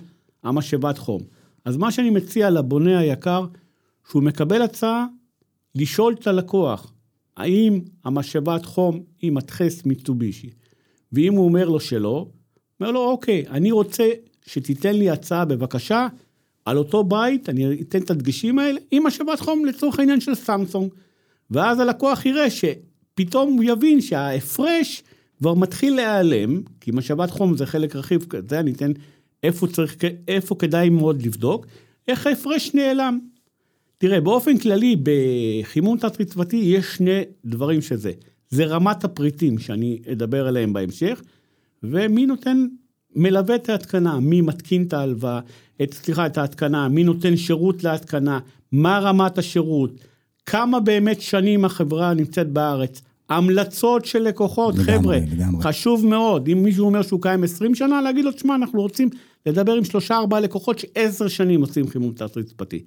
המשאבת 0.45 0.99
חום. 0.99 1.23
אז 1.67 1.77
מה 1.77 1.93
שאני 1.93 2.11
מציע 2.11 2.51
לבונה 2.51 2.99
היקר, 2.99 3.47
שהוא 4.11 4.23
מקבל 4.23 4.63
הצעה 4.63 5.07
לשאול 5.75 6.15
את 6.21 6.27
הלקוח, 6.27 6.93
האם 7.37 7.81
המשאבת 8.05 8.65
חום 8.65 9.03
היא 9.23 9.33
מתחס 9.33 9.85
מיצובישי? 9.87 10.51
ואם 11.13 11.33
הוא 11.35 11.45
אומר 11.45 11.69
לו 11.69 11.81
שלא, 11.81 12.29
אומר 12.81 12.91
לו, 12.91 13.11
אוקיי, 13.11 13.45
אני 13.49 13.71
רוצה 13.71 14.09
שתיתן 14.47 14.97
לי 14.97 15.11
הצעה 15.11 15.45
בבקשה 15.45 16.09
על 16.65 16.79
אותו 16.79 17.05
בית, 17.05 17.49
אני 17.49 17.81
אתן 17.81 18.03
את 18.03 18.11
הדגשים 18.11 18.59
האלה, 18.59 18.81
עם 18.91 19.07
משאבת 19.07 19.41
חום 19.41 19.65
לצורך 19.65 19.99
העניין 19.99 20.21
של 20.21 20.35
סמסונג. 20.35 20.91
ואז 21.51 21.81
הלקוח 21.81 22.27
יראה 22.27 22.47
שפתאום 22.51 23.53
הוא 23.53 23.65
יבין 23.65 24.01
שההפרש 24.01 25.03
כבר 25.39 25.55
מתחיל 25.55 25.97
להיעלם, 25.97 26.63
כי 26.81 26.91
משאבת 26.95 27.31
חום 27.31 27.57
זה 27.57 27.67
חלק 27.67 27.97
רכיב 27.97 28.27
כזה, 28.29 28.61
אני 28.61 28.73
אתן 28.73 28.93
איפה 29.43 29.67
צריך, 29.67 29.97
איפה 30.29 30.55
כדאי 30.55 30.89
מאוד 30.89 31.23
לבדוק, 31.23 31.67
איך 32.09 32.27
ההפרש 32.27 32.75
נעלם. 32.75 33.19
תראה, 33.99 34.21
באופן 34.21 34.59
כללי, 34.59 34.97
בחימום 35.03 35.99
תת-רצפתי 35.99 36.57
יש 36.57 36.87
שני 36.97 37.21
דברים 37.45 37.83
שזה. 37.83 38.13
זה 38.51 38.65
רמת 38.65 39.05
הפריטים 39.05 39.59
שאני 39.59 39.99
אדבר 40.13 40.47
עליהם 40.47 40.73
בהמשך, 40.73 41.23
ומי 41.83 42.27
נותן, 42.27 42.67
מלווה 43.15 43.55
את 43.55 43.69
ההתקנה, 43.69 44.21
מי 44.21 44.41
מתקין 44.41 44.83
את 44.83 44.93
ההלוואה, 44.93 45.41
את, 45.83 45.95
סליחה, 45.95 46.27
את 46.27 46.39
ההתקנה, 46.39 46.89
מי 46.89 47.05
נותן 47.05 47.37
שירות 47.37 47.85
להתקנה, 47.85 48.39
מה 48.73 48.99
רמת 48.99 49.39
השירות, 49.39 50.01
כמה 50.47 50.81
באמת 50.81 51.21
שנים 51.21 51.65
החברה 51.65 52.15
נמצאת 52.15 52.49
בארץ, 52.49 53.03
המלצות 53.29 54.05
של 54.05 54.19
לקוחות, 54.19 54.75
לגמרי, 54.75 54.99
חבר'ה, 54.99 55.19
לגמרי. 55.37 55.63
חשוב 55.63 56.07
מאוד, 56.07 56.49
אם 56.49 56.63
מישהו 56.63 56.87
אומר 56.87 57.03
שהוא 57.03 57.23
קיים 57.23 57.45
20 57.45 57.75
שנה, 57.75 58.03
להגיד 58.03 58.25
לו, 58.25 58.33
תשמע, 58.33 58.55
אנחנו 58.55 58.81
רוצים 58.81 59.09
לדבר 59.47 59.73
עם 59.73 59.85
שלושה 59.85 60.17
ארבעה 60.17 60.41
לקוחות 60.41 60.79
שעשר 60.79 61.29
שנים 61.29 61.61
עושים 61.61 61.89
חימום 61.89 62.13
תת-רצפתי. 62.13 62.85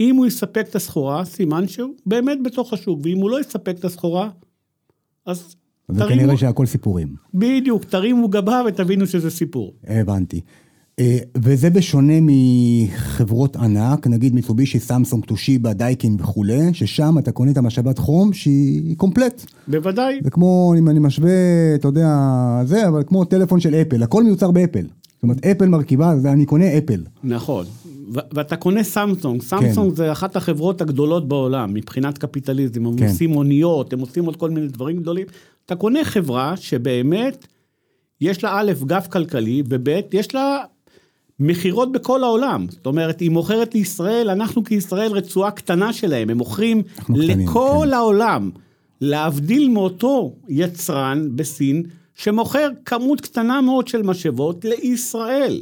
אם 0.00 0.16
הוא 0.16 0.26
יספק 0.26 0.66
את 0.68 0.76
הסחורה, 0.76 1.24
סימן 1.24 1.68
שהוא 1.68 1.94
באמת 2.06 2.38
בתוך 2.42 2.72
השוק, 2.72 3.00
ואם 3.02 3.18
הוא 3.18 3.30
לא 3.30 3.40
יספק 3.40 3.76
את 3.78 3.84
הסחורה, 3.84 4.30
אז 5.26 5.56
תרימו... 5.86 6.04
וכנראה 6.06 6.36
שהכל 6.36 6.66
סיפורים. 6.66 7.14
בדיוק, 7.34 7.84
תרימו 7.84 8.28
גבה 8.28 8.62
ותבינו 8.66 9.06
שזה 9.06 9.30
סיפור. 9.30 9.74
הבנתי. 9.86 10.40
אה, 10.98 11.18
וזה 11.38 11.70
בשונה 11.70 12.18
מחברות 12.22 13.56
ענק, 13.56 14.06
נגיד 14.06 14.34
מיצובישי, 14.34 14.78
סמסונג, 14.78 15.24
טושיבה, 15.24 15.72
דייקין 15.72 16.16
וכולי, 16.20 16.74
ששם 16.74 17.18
אתה 17.18 17.32
קונה 17.32 17.50
את 17.50 17.56
המשאבת 17.56 17.98
חום 17.98 18.32
שהיא 18.32 18.96
קומפלט. 18.96 19.46
בוודאי. 19.68 20.20
זה 20.24 20.30
כמו, 20.30 20.74
אם 20.78 20.88
אני 20.88 20.98
משווה, 20.98 21.30
אתה 21.74 21.88
יודע, 21.88 22.08
זה, 22.64 22.88
אבל 22.88 23.02
כמו 23.06 23.24
טלפון 23.24 23.60
של 23.60 23.74
אפל, 23.74 24.02
הכל 24.02 24.24
מיוצר 24.24 24.50
באפל. 24.50 24.82
זאת 24.82 25.22
אומרת, 25.22 25.46
אפל 25.46 25.68
מרכיבה, 25.68 26.12
אני 26.24 26.46
קונה 26.46 26.78
אפל. 26.78 27.02
נכון. 27.24 27.66
ואתה 28.12 28.56
קונה 28.56 28.82
סמסונג, 28.82 29.42
סמסונג 29.42 29.90
כן. 29.90 29.96
זה 29.96 30.12
אחת 30.12 30.36
החברות 30.36 30.80
הגדולות 30.80 31.28
בעולם 31.28 31.74
מבחינת 31.74 32.18
קפיטליזם, 32.18 32.86
הם 32.86 32.96
כן. 32.96 33.06
עושים 33.06 33.36
אוניות, 33.36 33.92
הם 33.92 34.00
עושים 34.00 34.24
עוד 34.24 34.36
כל 34.36 34.50
מיני 34.50 34.68
דברים 34.68 34.96
גדולים. 34.96 35.26
אתה 35.66 35.76
קונה 35.76 36.04
חברה 36.04 36.56
שבאמת 36.56 37.46
יש 38.20 38.44
לה 38.44 38.60
א', 38.60 38.72
גב 38.86 39.06
כלכלי, 39.12 39.62
וב', 39.68 39.88
יש 40.12 40.34
לה 40.34 40.58
מכירות 41.42 41.92
בכל 41.92 42.24
העולם. 42.24 42.66
זאת 42.70 42.86
אומרת, 42.86 43.20
היא 43.20 43.30
מוכרת 43.30 43.74
לישראל, 43.74 44.30
אנחנו 44.30 44.64
כישראל 44.64 45.12
רצועה 45.12 45.50
קטנה 45.50 45.92
שלהם, 45.92 46.30
הם 46.30 46.38
מוכרים 46.38 46.82
קטנים, 46.82 47.38
לכל 47.40 47.84
כן. 47.86 47.92
העולם. 47.92 48.50
להבדיל 49.00 49.68
מאותו 49.68 50.32
יצרן 50.48 51.28
בסין, 51.34 51.82
שמוכר 52.14 52.68
כמות 52.84 53.20
קטנה 53.20 53.60
מאוד 53.60 53.88
של 53.88 54.02
משאבות 54.02 54.64
לישראל. 54.64 55.60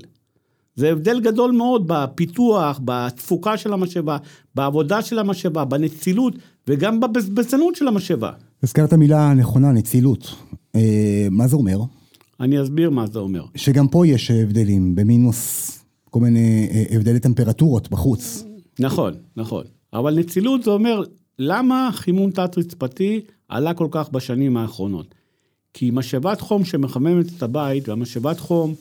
זה 0.76 0.88
הבדל 0.88 1.20
גדול 1.20 1.50
מאוד 1.52 1.84
בפיתוח, 1.86 2.80
בתפוקה 2.84 3.56
של 3.56 3.72
המשאבה, 3.72 4.16
בעבודה 4.54 5.02
של 5.02 5.18
המשאבה, 5.18 5.64
בנצילות 5.64 6.34
וגם 6.68 7.00
בבזבזנות 7.00 7.76
של 7.76 7.88
המשאבה. 7.88 8.30
הזכרת 8.62 8.92
מילה 8.92 9.34
נכונה, 9.34 9.72
נצילות. 9.72 10.34
אה, 10.76 11.28
מה 11.30 11.48
זה 11.48 11.56
אומר? 11.56 11.78
אני 12.40 12.62
אסביר 12.62 12.90
מה 12.90 13.06
זה 13.06 13.18
אומר. 13.18 13.44
שגם 13.54 13.88
פה 13.88 14.06
יש 14.06 14.30
הבדלים, 14.30 14.94
במינוס 14.94 15.70
כל 16.10 16.20
מיני 16.20 16.68
אה, 16.70 16.96
הבדלי 16.96 17.20
טמפרטורות 17.20 17.90
בחוץ. 17.90 18.44
נכון, 18.78 19.14
נכון. 19.36 19.64
אבל 19.92 20.18
נצילות 20.18 20.62
זה 20.62 20.70
אומר, 20.70 21.02
למה 21.38 21.90
חימום 21.92 22.30
תת-רצפתי 22.30 23.20
עלה 23.48 23.74
כל 23.74 23.88
כך 23.90 24.08
בשנים 24.08 24.56
האחרונות? 24.56 25.14
כי 25.74 25.90
משאבת 25.92 26.40
חום 26.40 26.64
שמחממת 26.64 27.26
את 27.36 27.42
הבית, 27.42 27.88
והמשאבת 27.88 28.40
חום 28.40 28.74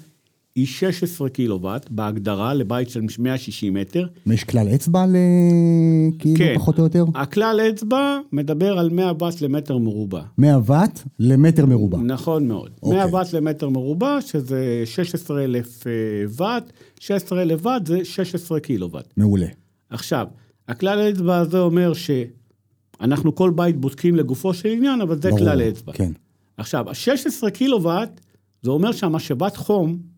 היא 0.56 0.65
16 0.65 1.29
קילוואט 1.29 1.89
בהגדרה 1.89 2.53
לבית 2.53 2.89
של 2.89 3.01
160 3.20 3.74
מטר. 3.74 4.08
יש 4.27 4.44
כלל 4.44 4.68
אצבע 4.75 5.06
לכאילו 5.06 6.38
כן. 6.38 6.53
פחות 6.56 6.79
או 6.79 6.84
יותר? 6.84 7.06
הכלל 7.15 7.60
אצבע 7.70 8.20
מדבר 8.32 8.79
על 8.79 8.89
100 8.89 9.12
ואט 9.20 9.41
למטר 9.41 9.77
מרובע. 9.77 10.22
100 10.38 10.58
ואט 10.65 11.00
למטר 11.20 11.65
מרובע. 11.65 11.98
נכון 11.98 12.48
מאוד. 12.48 12.72
אוקיי. 12.84 12.98
100 12.98 13.15
ואט 13.15 13.34
למטר 13.34 13.70
מרובע, 13.70 14.22
שזה 14.22 14.82
16,000 14.86 15.88
אה, 15.88 15.91
ואט, 16.38 16.74
16,000 17.00 17.65
ואט 17.65 17.86
זה 17.86 18.06
16 18.06 18.60
קילוואט. 18.60 19.13
מעולה. 19.18 19.48
עכשיו, 19.89 20.27
הכלל 20.68 21.00
האצבע 21.00 21.38
הזה 21.38 21.60
אומר 21.60 21.91
שאנחנו 21.94 23.36
כל 23.36 23.51
בית 23.56 23.77
בודקים 23.77 24.15
לגופו 24.15 24.53
של 24.53 24.70
עניין, 24.70 25.01
אבל 25.01 25.22
זה 25.22 25.29
ברור, 25.29 25.39
כלל 25.39 25.62
האצבע. 25.62 25.94
כן. 25.94 26.12
עכשיו, 26.58 26.89
ה-16 26.89 27.50
קילוואט, 27.50 28.22
זה 28.62 28.72
אומר 28.72 28.91
שהמשאבת 28.91 29.56
חום 29.56 30.09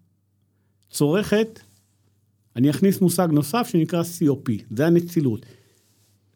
צורכת, 0.92 1.60
אני 2.56 2.70
אכניס 2.70 3.02
מושג 3.02 3.28
נוסף 3.32 3.68
שנקרא 3.72 4.02
COP, 4.02 4.52
זה 4.76 4.88
הנצילות. 4.88 5.46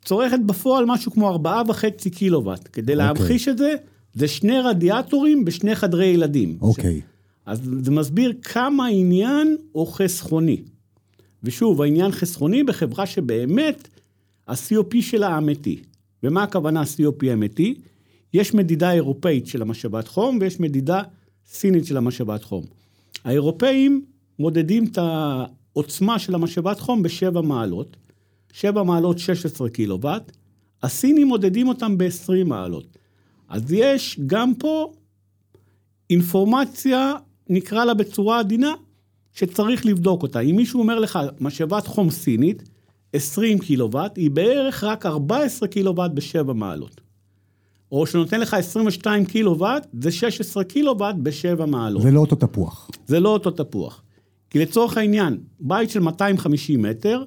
צורכת 0.05 0.39
בפועל 0.45 0.85
משהו 0.87 1.11
כמו 1.11 1.39
4.5 1.43 2.09
קילוואט. 2.09 2.69
כדי 2.73 2.93
okay. 2.93 2.95
אוקיי. 2.95 2.95
להמחיש 2.95 3.47
את 3.47 3.57
זה, 3.57 3.75
זה 4.13 4.27
שני 4.27 4.59
רדיאטורים 4.59 5.45
בשני 5.45 5.75
חדרי 5.75 6.05
ילדים. 6.05 6.57
אוקיי. 6.61 7.01
Okay. 7.03 7.15
אז 7.45 7.61
זה 7.81 7.91
מסביר 7.91 8.33
כמה 8.41 8.85
העניין 8.85 9.57
הוא 9.71 9.87
חסכוני. 9.87 10.61
ושוב, 11.43 11.81
העניין 11.81 12.11
חסכוני 12.11 12.63
בחברה 12.63 13.05
שבאמת 13.05 13.87
ה-COP 14.47 15.01
שלה 15.01 15.37
אמיתי. 15.37 15.79
ומה 16.23 16.43
הכוונה 16.43 16.83
COP 16.83 17.25
אמיתי? 17.33 17.75
יש 18.33 18.53
מדידה 18.53 18.91
אירופאית 18.91 19.47
של 19.47 19.61
המשאבת 19.61 20.07
חום 20.07 20.37
ויש 20.41 20.59
מדידה 20.59 21.01
סינית 21.47 21.85
של 21.85 21.97
המשאבת 21.97 22.43
חום. 22.43 22.65
האירופאים 23.23 24.05
מודדים 24.39 24.85
את 24.85 24.97
העוצמה 24.97 26.19
של 26.19 26.35
המשאבת 26.35 26.79
חום 26.79 27.03
בשבע 27.03 27.41
מעלות, 27.41 27.97
שבע 28.53 28.83
מעלות 28.83 29.19
16 29.19 29.69
קילוואט, 29.69 30.31
הסינים 30.83 31.27
מודדים 31.27 31.67
אותם 31.67 31.97
ב-20 31.97 32.45
מעלות. 32.45 32.97
אז 33.49 33.71
יש 33.71 34.19
גם 34.27 34.55
פה 34.55 34.91
אינפורמציה, 36.09 37.13
נקרא 37.49 37.85
לה 37.85 37.93
בצורה 37.93 38.39
עדינה, 38.39 38.73
שצריך 39.33 39.85
לבדוק 39.85 40.23
אותה. 40.23 40.39
אם 40.39 40.55
מישהו 40.55 40.79
אומר 40.79 40.99
לך, 40.99 41.19
משאבת 41.39 41.87
חום 41.87 42.09
סינית, 42.09 42.63
20 43.13 43.59
קילוואט, 43.59 44.17
היא 44.17 44.31
בערך 44.31 44.83
רק 44.83 45.05
14 45.05 45.67
קילוואט 45.67 46.11
בשבע 46.11 46.53
מעלות. 46.53 47.01
או 47.91 48.07
שנותן 48.07 48.39
לך 48.39 48.53
22 48.53 49.25
קילוואט, 49.25 49.87
זה 50.01 50.11
16 50.11 50.63
קילוואט 50.63 51.15
בשבע 51.23 51.65
מעלות. 51.65 52.01
זה 52.01 52.11
לא 52.11 52.19
אותו 52.19 52.35
תפוח. 52.35 52.89
זה 53.07 53.19
לא 53.19 53.29
אותו 53.29 53.51
תפוח. 53.51 54.01
כי 54.49 54.59
לצורך 54.59 54.97
העניין, 54.97 55.37
בית 55.59 55.89
של 55.89 55.99
250 55.99 56.81
מטר, 56.81 57.23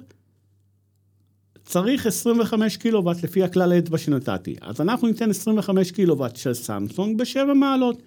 צריך 1.63 2.05
25 2.05 2.77
קילוואט 2.77 3.23
לפי 3.23 3.43
הכלל 3.43 3.71
האצבע 3.71 3.97
שנתתי. 3.97 4.55
אז 4.61 4.81
אנחנו 4.81 5.07
ניתן 5.07 5.29
25 5.29 5.91
קילוואט 5.91 6.35
של 6.35 6.53
סמסונג 6.53 7.17
בשבע 7.17 7.53
מעלות. 7.53 8.01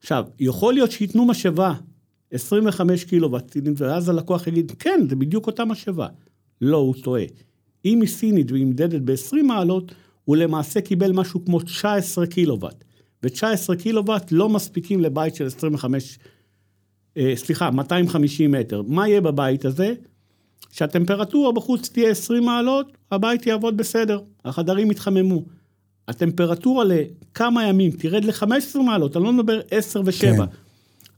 עכשיו, 0.00 0.24
יכול 0.40 0.74
להיות 0.74 0.90
שייתנו 0.90 1.26
משאבה 1.26 1.74
25 2.32 3.04
קילוואט, 3.04 3.56
ואז 3.76 4.08
הלקוח 4.08 4.46
יגיד, 4.46 4.72
כן, 4.78 5.00
זה 5.08 5.16
בדיוק 5.16 5.46
אותה 5.46 5.64
משאבה. 5.64 6.06
לא, 6.60 6.76
הוא 6.76 6.94
טועה. 7.02 7.22
אם 7.84 8.00
היא 8.00 8.08
סינית 8.08 8.52
והיא 8.52 8.66
נמדדת 8.66 9.00
ב-20 9.00 9.42
מעלות, 9.42 9.92
הוא 10.24 10.36
למעשה 10.36 10.80
קיבל 10.80 11.12
משהו 11.12 11.44
כמו 11.44 11.60
19 11.60 12.26
קילוואט. 12.26 12.84
ו-19 13.22 13.76
קילוואט 13.78 14.32
לא 14.32 14.48
מספיקים 14.48 15.00
לבית 15.00 15.34
של 15.34 15.46
25, 15.46 16.18
אה, 16.18 16.30
סליחה, 17.34 17.70
250 17.70 18.50
מטר. 18.50 18.82
מה 18.86 19.08
יהיה 19.08 19.20
בבית 19.20 19.64
הזה? 19.64 19.94
שהטמפרטורה 20.72 21.52
בחוץ 21.52 21.88
תהיה 21.88 22.10
20 22.10 22.44
מעלות, 22.44 22.86
הבית 23.10 23.46
יעבוד 23.46 23.76
בסדר, 23.76 24.20
החדרים 24.44 24.90
יתחממו. 24.90 25.42
הטמפרטורה 26.08 26.84
לכמה 26.84 27.66
ימים 27.66 27.90
תרד 27.90 28.24
ל-15 28.24 28.78
מעלות, 28.78 29.16
אני 29.16 29.24
לא 29.24 29.32
מדבר 29.32 29.60
10 29.70 30.00
ו-7. 30.04 30.12
כן. 30.20 30.36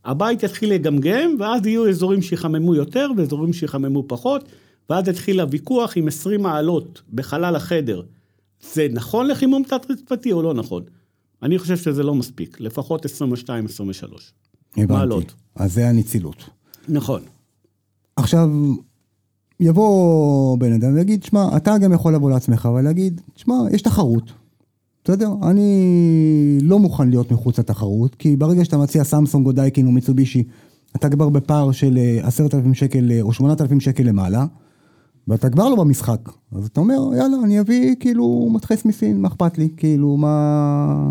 הבית 0.04 0.42
יתחיל 0.42 0.72
לגמגם, 0.72 1.36
ואז 1.38 1.66
יהיו 1.66 1.88
אזורים 1.88 2.22
שיחממו 2.22 2.74
יותר 2.74 3.10
ואזורים 3.16 3.52
שיחממו 3.52 4.04
פחות, 4.08 4.44
ואז 4.90 5.08
יתחיל 5.08 5.40
הוויכוח 5.40 5.96
עם 5.96 6.08
20 6.08 6.42
מעלות 6.42 7.02
בחלל 7.12 7.56
החדר. 7.56 8.02
זה 8.72 8.86
נכון 8.90 9.26
לחימום 9.26 9.62
תת-רצפתי 9.62 10.32
או 10.32 10.42
לא 10.42 10.54
נכון? 10.54 10.82
אני 11.42 11.58
חושב 11.58 11.76
שזה 11.76 12.02
לא 12.02 12.14
מספיק, 12.14 12.60
לפחות 12.60 13.06
22-23. 13.06 13.08
הבנתי. 14.76 14.92
מעלות. 14.92 15.34
אז 15.54 15.74
זה 15.74 15.88
הנצילות. 15.88 16.50
נכון. 16.88 17.22
עכשיו, 18.16 18.50
יבוא 19.60 20.58
בן 20.58 20.72
אדם 20.72 20.94
ויגיד, 20.94 21.22
שמע, 21.22 21.56
אתה 21.56 21.78
גם 21.78 21.92
יכול 21.92 22.14
לבוא 22.14 22.30
לעצמך 22.30 22.68
ולהגיד, 22.74 23.20
שמע, 23.36 23.54
יש 23.72 23.82
תחרות. 23.82 24.32
בסדר? 25.04 25.32
אני 25.42 26.58
לא 26.62 26.78
מוכן 26.78 27.08
להיות 27.08 27.32
מחוץ 27.32 27.58
לתחרות, 27.58 28.14
כי 28.14 28.36
ברגע 28.36 28.64
שאתה 28.64 28.78
מציע 28.78 29.04
סמסונג 29.04 29.46
או 29.46 29.52
דייקין 29.52 29.86
או 29.86 29.92
מיצובישי, 29.92 30.44
אתה 30.96 31.08
כבר 31.08 31.28
בפער 31.28 31.72
של 31.72 31.98
אה, 31.98 32.26
עשרת 32.26 32.54
אלפים 32.54 32.74
שקל 32.74 33.10
אה, 33.10 33.22
או 33.22 33.32
שמונת 33.32 33.60
אלפים 33.60 33.80
שקל 33.80 34.02
למעלה, 34.02 34.46
ואתה 35.28 35.50
כבר 35.50 35.68
לא 35.68 35.76
במשחק. 35.76 36.20
אז 36.52 36.66
אתה 36.66 36.80
אומר, 36.80 37.10
יאללה, 37.16 37.36
אני 37.44 37.60
אביא 37.60 37.94
כאילו 38.00 38.48
מדחס 38.52 38.84
מסין, 38.84 39.20
מה 39.20 39.28
אכפת 39.28 39.58
לי? 39.58 39.68
כאילו, 39.76 40.16
מה... 40.16 41.10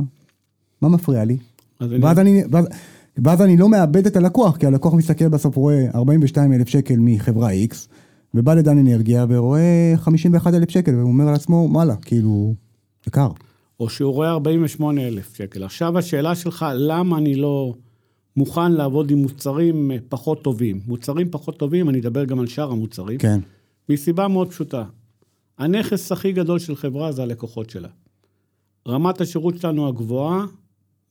מה 0.81 0.89
מפריע 0.89 1.25
לי? 1.25 1.37
ואז 1.81 2.19
אני... 2.19 2.43
ואז... 2.51 2.65
ואז 3.23 3.41
אני 3.41 3.57
לא 3.57 3.69
מאבד 3.69 4.05
את 4.05 4.15
הלקוח, 4.15 4.57
כי 4.57 4.65
הלקוח 4.65 4.93
מסתכל 4.93 5.27
בסוף, 5.27 5.55
רואה 5.55 5.85
42 5.95 6.53
אלף 6.53 6.67
שקל 6.67 6.95
מחברה 6.99 7.49
X, 7.51 7.75
ובא 8.33 8.53
לדן 8.53 8.77
אנרגיה 8.77 9.25
ורואה 9.29 9.93
51 9.95 10.53
אלף 10.53 10.69
שקל, 10.69 10.95
והוא 10.95 11.09
אומר 11.09 11.25
לעצמו, 11.25 11.67
וואלה, 11.71 11.95
כאילו, 11.95 12.53
יקר. 13.07 13.29
או 13.79 13.89
שהוא 13.89 14.13
רואה 14.13 14.29
48 14.29 15.07
אלף 15.07 15.35
שקל. 15.35 15.63
עכשיו 15.63 15.97
השאלה 15.97 16.35
שלך, 16.35 16.65
למה 16.75 17.17
אני 17.17 17.35
לא 17.35 17.73
מוכן 18.35 18.71
לעבוד 18.71 19.11
עם 19.11 19.17
מוצרים 19.17 19.91
פחות 20.09 20.43
טובים? 20.43 20.79
מוצרים 20.87 21.29
פחות 21.31 21.57
טובים, 21.57 21.89
אני 21.89 21.99
אדבר 21.99 22.25
גם 22.25 22.39
על 22.39 22.47
שאר 22.47 22.71
המוצרים. 22.71 23.17
כן. 23.17 23.39
מסיבה 23.89 24.27
מאוד 24.27 24.49
פשוטה. 24.49 24.83
הנכס 25.57 26.11
הכי 26.11 26.31
גדול 26.31 26.59
של 26.59 26.75
חברה 26.75 27.11
זה 27.11 27.23
הלקוחות 27.23 27.69
שלה. 27.69 27.87
רמת 28.87 29.21
השירות 29.21 29.57
שלנו 29.57 29.87
הגבוהה 29.87 30.45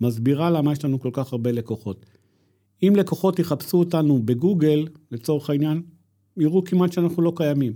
מסבירה 0.00 0.50
למה 0.50 0.72
יש 0.72 0.84
לנו 0.84 1.00
כל 1.00 1.10
כך 1.12 1.32
הרבה 1.32 1.52
לקוחות. 1.52 2.06
אם 2.82 2.92
לקוחות 2.96 3.38
יחפשו 3.38 3.78
אותנו 3.78 4.22
בגוגל, 4.24 4.86
לצורך 5.12 5.50
העניין, 5.50 5.82
יראו 6.36 6.64
כמעט 6.64 6.92
שאנחנו 6.92 7.22
לא 7.22 7.32
קיימים. 7.36 7.72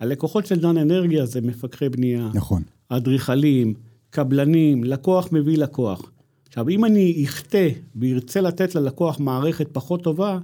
הלקוחות 0.00 0.46
של 0.46 0.60
דן 0.60 0.76
אנרגיה 0.76 1.26
זה 1.26 1.40
מפקחי 1.40 1.88
בנייה. 1.88 2.30
נכון. 2.34 2.62
אדריכלים, 2.88 3.74
קבלנים, 4.10 4.84
לקוח 4.84 5.28
מביא 5.32 5.58
לקוח. 5.58 6.12
עכשיו, 6.48 6.68
אם 6.68 6.84
אני 6.84 7.24
אחטא 7.24 7.68
וירצה 7.96 8.40
לתת 8.40 8.74
ללקוח 8.74 9.20
מערכת 9.20 9.68
פחות 9.72 10.02
טובה, 10.02 10.38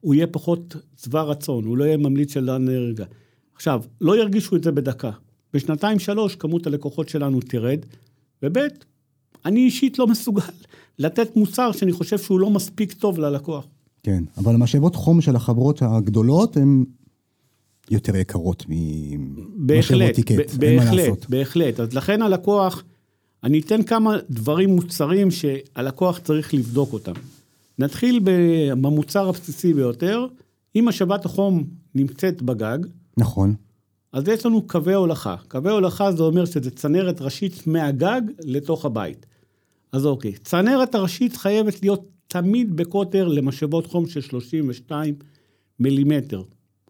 הוא 0.00 0.14
יהיה 0.14 0.26
פחות 0.26 0.76
שבע 1.02 1.22
רצון, 1.22 1.64
הוא 1.64 1.76
לא 1.76 1.84
יהיה 1.84 1.96
ממליץ 1.96 2.32
של 2.32 2.46
דן 2.46 2.68
אנרגיה. 2.68 3.06
עכשיו, 3.54 3.82
לא 4.00 4.18
ירגישו 4.18 4.56
את 4.56 4.64
זה 4.64 4.72
בדקה. 4.72 5.10
בשנתיים-שלוש 5.54 6.36
כמות 6.36 6.66
הלקוחות 6.66 7.08
שלנו 7.08 7.40
תרד, 7.40 7.78
וב' 8.42 8.58
אני 9.44 9.60
אישית 9.60 9.98
לא 9.98 10.06
מסוגל 10.06 10.42
לתת 10.98 11.36
מוצר 11.36 11.72
שאני 11.72 11.92
חושב 11.92 12.18
שהוא 12.18 12.40
לא 12.40 12.50
מספיק 12.50 12.92
טוב 12.92 13.18
ללקוח. 13.18 13.66
כן, 14.02 14.24
אבל 14.38 14.54
המשאבות 14.54 14.96
חום 14.96 15.20
של 15.20 15.36
החברות 15.36 15.82
הגדולות 15.82 16.56
הן 16.56 16.84
יותר 17.90 18.16
יקרות 18.16 18.64
ממשאבות 18.68 20.14
טיקט, 20.14 20.62
אין 20.62 20.76
מה 20.76 20.94
לעשות. 20.94 21.26
בהחלט, 21.30 21.80
אז 21.80 21.94
לכן 21.94 22.22
הלקוח, 22.22 22.84
אני 23.44 23.60
אתן 23.60 23.82
כמה 23.82 24.16
דברים 24.30 24.70
מוצרים 24.70 25.30
שהלקוח 25.30 26.18
צריך 26.18 26.54
לבדוק 26.54 26.92
אותם. 26.92 27.12
נתחיל 27.78 28.20
במוצר 28.80 29.28
הבסיסי 29.28 29.74
ביותר, 29.74 30.26
אם 30.76 30.88
השבת 30.88 31.24
החום 31.24 31.64
נמצאת 31.94 32.42
בגג, 32.42 32.78
נכון. 33.16 33.54
אז 34.12 34.28
יש 34.28 34.46
לנו 34.46 34.66
קווי 34.66 34.94
הולכה. 34.94 35.36
קווי 35.48 35.72
הולכה 35.72 36.12
זה 36.12 36.22
אומר 36.22 36.44
שזה 36.44 36.70
צנרת 36.70 37.20
ראשית 37.20 37.66
מהגג 37.66 38.20
לתוך 38.44 38.84
הבית. 38.84 39.26
אז 39.92 40.06
אוקיי, 40.06 40.32
צנרת 40.32 40.94
הראשית 40.94 41.36
חייבת 41.36 41.82
להיות 41.82 42.08
תמיד 42.28 42.76
בקוטר 42.76 43.28
למשאבות 43.28 43.86
חום 43.86 44.06
של 44.06 44.20
32 44.20 45.14
מילימטר. 45.80 46.42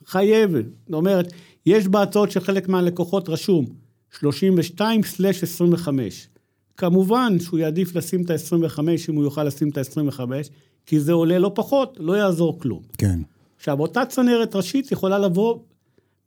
חייבת. 0.06 0.64
זאת 0.86 0.94
אומרת, 0.94 1.32
יש 1.66 1.88
בהצעות 1.88 2.30
של 2.30 2.40
חלק 2.40 2.68
מהלקוחות 2.68 3.28
רשום 3.28 3.66
32/25. 4.12 6.28
כמובן 6.76 7.36
שהוא 7.40 7.58
יעדיף 7.58 7.96
לשים 7.96 8.22
את 8.22 8.30
ה-25 8.30 8.80
אם 9.08 9.14
הוא 9.14 9.24
יוכל 9.24 9.44
לשים 9.44 9.68
את 9.68 9.78
ה-25, 9.78 10.20
כי 10.86 11.00
זה 11.00 11.12
עולה 11.12 11.38
לא 11.38 11.52
פחות, 11.54 11.96
לא 12.00 12.12
יעזור 12.12 12.60
כלום. 12.60 12.82
כן. 12.98 13.20
עכשיו, 13.56 13.80
אותה 13.80 14.06
צנרת 14.06 14.56
ראשית 14.56 14.92
יכולה 14.92 15.18
לבוא 15.18 15.58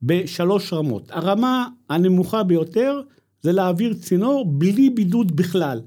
בשלוש 0.04 0.74
רמות. 0.74 1.08
הרמה 1.12 1.68
הנמוכה 1.90 2.44
ביותר 2.44 3.02
זה 3.42 3.52
להעביר 3.52 3.94
צינור 3.94 4.46
בלי 4.46 4.90
בידוד 4.90 5.36
בכלל. 5.36 5.82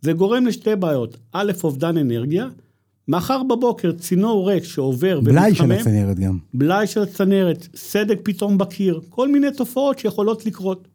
זה 0.00 0.12
גורם 0.12 0.46
לשתי 0.46 0.76
בעיות. 0.76 1.16
א', 1.32 1.52
אובדן 1.64 1.96
אנרגיה. 1.96 2.48
מחר 3.08 3.42
בבוקר 3.42 3.92
צינור 3.92 4.50
ריק 4.50 4.64
שעובר 4.64 5.20
ומתחמם. 5.24 5.34
בלאי 5.34 5.54
של 5.54 5.72
הצנרת 5.72 6.18
גם. 6.18 6.38
בלאי 6.54 6.86
של 6.86 7.02
הצנרת, 7.02 7.68
סדק 7.74 8.18
פתאום 8.22 8.58
בקיר, 8.58 9.00
כל 9.08 9.28
מיני 9.28 9.46
תופעות 9.56 9.98
שיכולות 9.98 10.46
לקרות. 10.46 10.88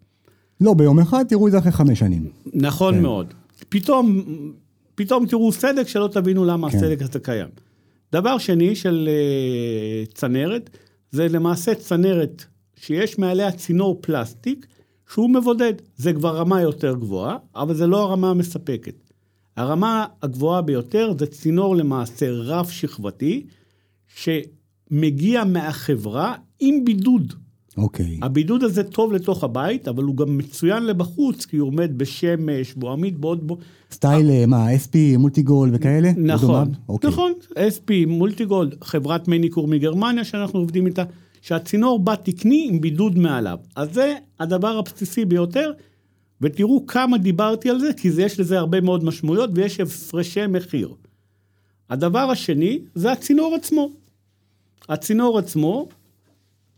לא, 0.61 0.73
ביום 0.73 0.99
אחד 0.99 1.23
תראו 1.23 1.47
את 1.47 1.51
זה 1.51 1.59
אחרי 1.59 1.71
חמש 1.71 1.99
שנים. 1.99 2.29
נכון 2.53 2.93
כן. 2.93 3.01
מאוד. 3.01 3.33
פתאום, 3.69 4.23
פתאום 4.95 5.25
תראו 5.25 5.51
סדק 5.51 5.87
שלא 5.87 6.09
תבינו 6.11 6.45
למה 6.45 6.71
כן. 6.71 6.77
הסדק 6.77 7.01
הזה 7.01 7.19
קיים. 7.19 7.47
דבר 8.11 8.37
שני 8.37 8.75
של 8.75 9.09
uh, 10.07 10.13
צנרת, 10.13 10.69
זה 11.13 11.27
למעשה 11.27 11.75
צנרת 11.75 12.45
שיש 12.75 13.19
מעליה 13.19 13.51
צינור 13.51 13.99
פלסטיק 14.01 14.65
שהוא 15.13 15.29
מבודד. 15.29 15.73
זה 15.95 16.13
כבר 16.13 16.37
רמה 16.37 16.61
יותר 16.61 16.95
גבוהה, 16.95 17.37
אבל 17.55 17.75
זה 17.75 17.87
לא 17.87 18.01
הרמה 18.01 18.29
המספקת. 18.29 19.11
הרמה 19.57 20.05
הגבוהה 20.21 20.61
ביותר 20.61 21.13
זה 21.19 21.25
צינור 21.25 21.75
למעשה 21.75 22.25
רב 22.31 22.69
שכבתי, 22.69 23.45
שמגיע 24.07 25.43
מהחברה 25.43 26.35
עם 26.59 26.85
בידוד. 26.85 27.33
אוקיי. 27.77 28.05
Okay. 28.21 28.25
הבידוד 28.25 28.63
הזה 28.63 28.83
טוב 28.83 29.13
לתוך 29.13 29.43
הבית, 29.43 29.87
אבל 29.87 30.03
הוא 30.03 30.15
גם 30.15 30.37
מצוין 30.37 30.85
לבחוץ, 30.85 31.45
כי 31.45 31.57
הוא 31.57 31.67
עומד 31.67 31.97
בשמש, 31.97 32.73
והוא 32.77 32.91
עמיד 32.91 33.21
בעוד... 33.21 33.47
בו... 33.47 33.57
סטייל, 33.91 34.29
אה, 34.29 34.45
מה, 34.45 34.67
SP, 34.83 35.17
מולטיגולד 35.17 35.75
וכאלה? 35.75 36.11
נכון, 36.17 36.71
okay. 36.91 37.07
נכון, 37.07 37.31
SP, 37.75 37.89
מולטיגולד, 38.07 38.75
חברת 38.83 39.27
מניקור 39.27 39.67
מגרמניה 39.67 40.23
שאנחנו 40.23 40.59
עובדים 40.59 40.85
איתה, 40.85 41.03
שהצינור 41.41 41.99
בא 41.99 42.15
תקני 42.15 42.67
עם 42.69 42.81
בידוד 42.81 43.17
מעליו. 43.17 43.57
אז 43.75 43.93
זה 43.93 44.15
הדבר 44.39 44.77
הבסיסי 44.77 45.25
ביותר, 45.25 45.71
ותראו 46.41 46.85
כמה 46.87 47.17
דיברתי 47.17 47.69
על 47.69 47.79
זה, 47.79 47.93
כי 47.97 48.11
זה, 48.11 48.23
יש 48.23 48.39
לזה 48.39 48.59
הרבה 48.59 48.81
מאוד 48.81 49.03
משמעויות 49.03 49.49
ויש 49.53 49.79
הפרשי 49.79 50.47
מחיר. 50.47 50.93
הדבר 51.89 52.19
השני 52.19 52.79
זה 52.95 53.11
הצינור 53.11 53.55
עצמו. 53.55 53.89
הצינור 54.89 55.39
עצמו, 55.39 55.87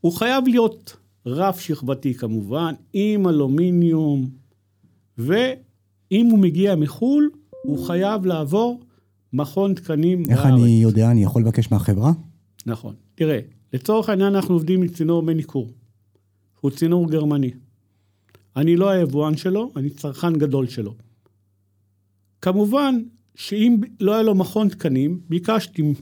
הוא 0.06 0.14
חייב 0.14 0.48
להיות 0.48 0.98
רף 1.26 1.60
שכבתי 1.60 2.14
כמובן, 2.14 2.74
עם 2.94 3.28
אלומיניום, 3.28 4.30
ואם 5.18 6.28
הוא 6.32 6.40
מגיע 6.40 6.76
מחו"ל, 6.76 7.30
הוא 7.64 7.88
חייב 7.88 8.26
לעבור 8.26 8.82
מכון 9.34 9.74
תקנים 9.74 10.24
איך 10.30 10.40
בארץ. 10.40 10.54
אני 10.54 10.82
יודע, 10.82 11.12
אני 11.12 11.24
יכול 11.24 11.42
לבקש 11.42 11.72
מהחברה? 11.72 12.12
נכון. 12.66 12.96
תראה, 13.16 13.40
לצורך 13.74 14.10
העניין 14.10 14.36
אנחנו 14.36 14.56
עובדים 14.56 14.82
עם 14.82 14.88
צינור 14.88 15.24
מניקור. 15.24 15.72
הוא 16.62 16.72
צינור 16.72 17.12
גרמני. 17.12 17.52
אני 18.56 18.76
לא 18.76 18.90
היבואן 18.90 19.38
שלו, 19.38 19.72
אני 19.76 19.90
צרכן 19.90 20.34
גדול 20.34 20.68
שלו. 20.68 20.94
כמובן 22.42 22.96
שאם 23.36 23.78
לא 24.00 24.14
היה 24.14 24.24
לו 24.24 24.36
מכון 24.36 24.70
תקנים, 24.70 25.20
ביקשתי 25.30 25.94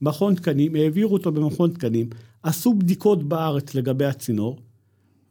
מכון 0.00 0.34
תקנים, 0.34 0.74
העבירו 0.74 1.12
אותו 1.12 1.32
במכון 1.32 1.70
תקנים, 1.70 2.08
עשו 2.46 2.74
בדיקות 2.74 3.22
בארץ 3.22 3.74
לגבי 3.74 4.04
הצינור, 4.04 4.58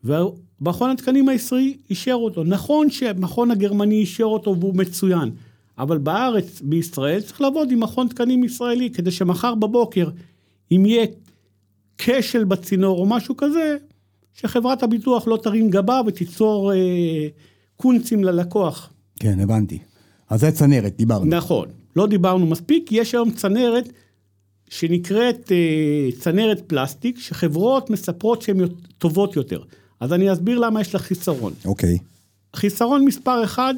ומכון 0.04 0.90
התקנים 0.90 1.30
הישראלי 1.30 1.78
אישר 1.90 2.14
אותו. 2.14 2.44
נכון 2.44 2.90
שהמכון 2.90 3.52
הגרמני 3.52 3.96
אישר 3.96 4.24
אותו 4.24 4.56
והוא 4.60 4.76
מצוין, 4.76 5.32
אבל 5.78 5.98
בארץ, 5.98 6.62
בישראל, 6.62 7.22
צריך 7.22 7.42
לעבוד 7.42 7.72
עם 7.72 7.80
מכון 7.80 8.08
תקנים 8.08 8.44
ישראלי, 8.44 8.90
כדי 8.90 9.12
שמחר 9.12 9.56
בבוקר, 9.56 10.10
אם 10.72 10.86
יהיה 10.86 11.06
כשל 11.98 12.44
בצינור 12.44 13.00
או 13.00 13.06
משהו 13.06 13.38
כזה, 13.38 13.78
שחברת 14.34 14.84
הביטוח 14.84 15.28
לא 15.28 15.38
תרים 15.44 15.70
גבה 15.70 16.02
ותיצור 16.08 16.74
אה, 16.74 17.28
קונצים 17.76 18.24
ללקוח. 18.24 18.94
כן, 19.20 19.40
הבנתי. 19.40 19.80
אז 20.30 20.40
זה 20.40 20.52
צנרת, 20.52 20.98
דיברנו. 20.98 21.26
נכון, 21.26 21.68
לא 21.96 22.08
דיברנו 22.08 22.46
מספיק, 22.46 22.92
יש 22.92 23.14
היום 23.14 23.32
צנרת 23.32 23.90
שנקראת 24.70 25.52
אה, 25.52 26.10
צנרת 26.20 26.62
פלסטיק, 26.68 27.20
שחברות 27.20 27.90
מספרות 27.90 28.42
שהן 28.42 28.58
טובות 28.98 29.36
יותר. 29.36 29.60
אז 30.00 30.14
אני 30.14 30.34
אסביר 30.34 30.60
למה 30.60 30.82
יש 30.82 30.94
לה 30.94 31.00
חיסרון. 31.00 31.54
אוקיי. 31.66 31.98
חיסרון 32.56 33.06
מספר 33.06 33.44
אחד, 33.44 33.74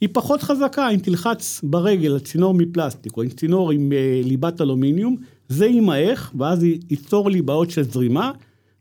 היא 0.00 0.08
פחות 0.12 0.42
חזקה, 0.42 0.90
אם 0.90 0.98
תלחץ 0.98 1.60
ברגל 1.62 2.12
על 2.12 2.18
צינור 2.18 2.54
מפלסטיק, 2.54 3.16
או 3.16 3.22
עם 3.22 3.28
צינור 3.28 3.70
עם 3.70 3.92
אה, 3.92 4.20
ליבת 4.24 4.60
אלומיניום, 4.60 5.16
זה 5.48 5.66
יימעך, 5.66 6.32
ואז 6.38 6.64
ייצור 6.90 7.30
לי 7.30 7.42
בעיות 7.42 7.70
של 7.70 7.82
זרימה, 7.82 8.32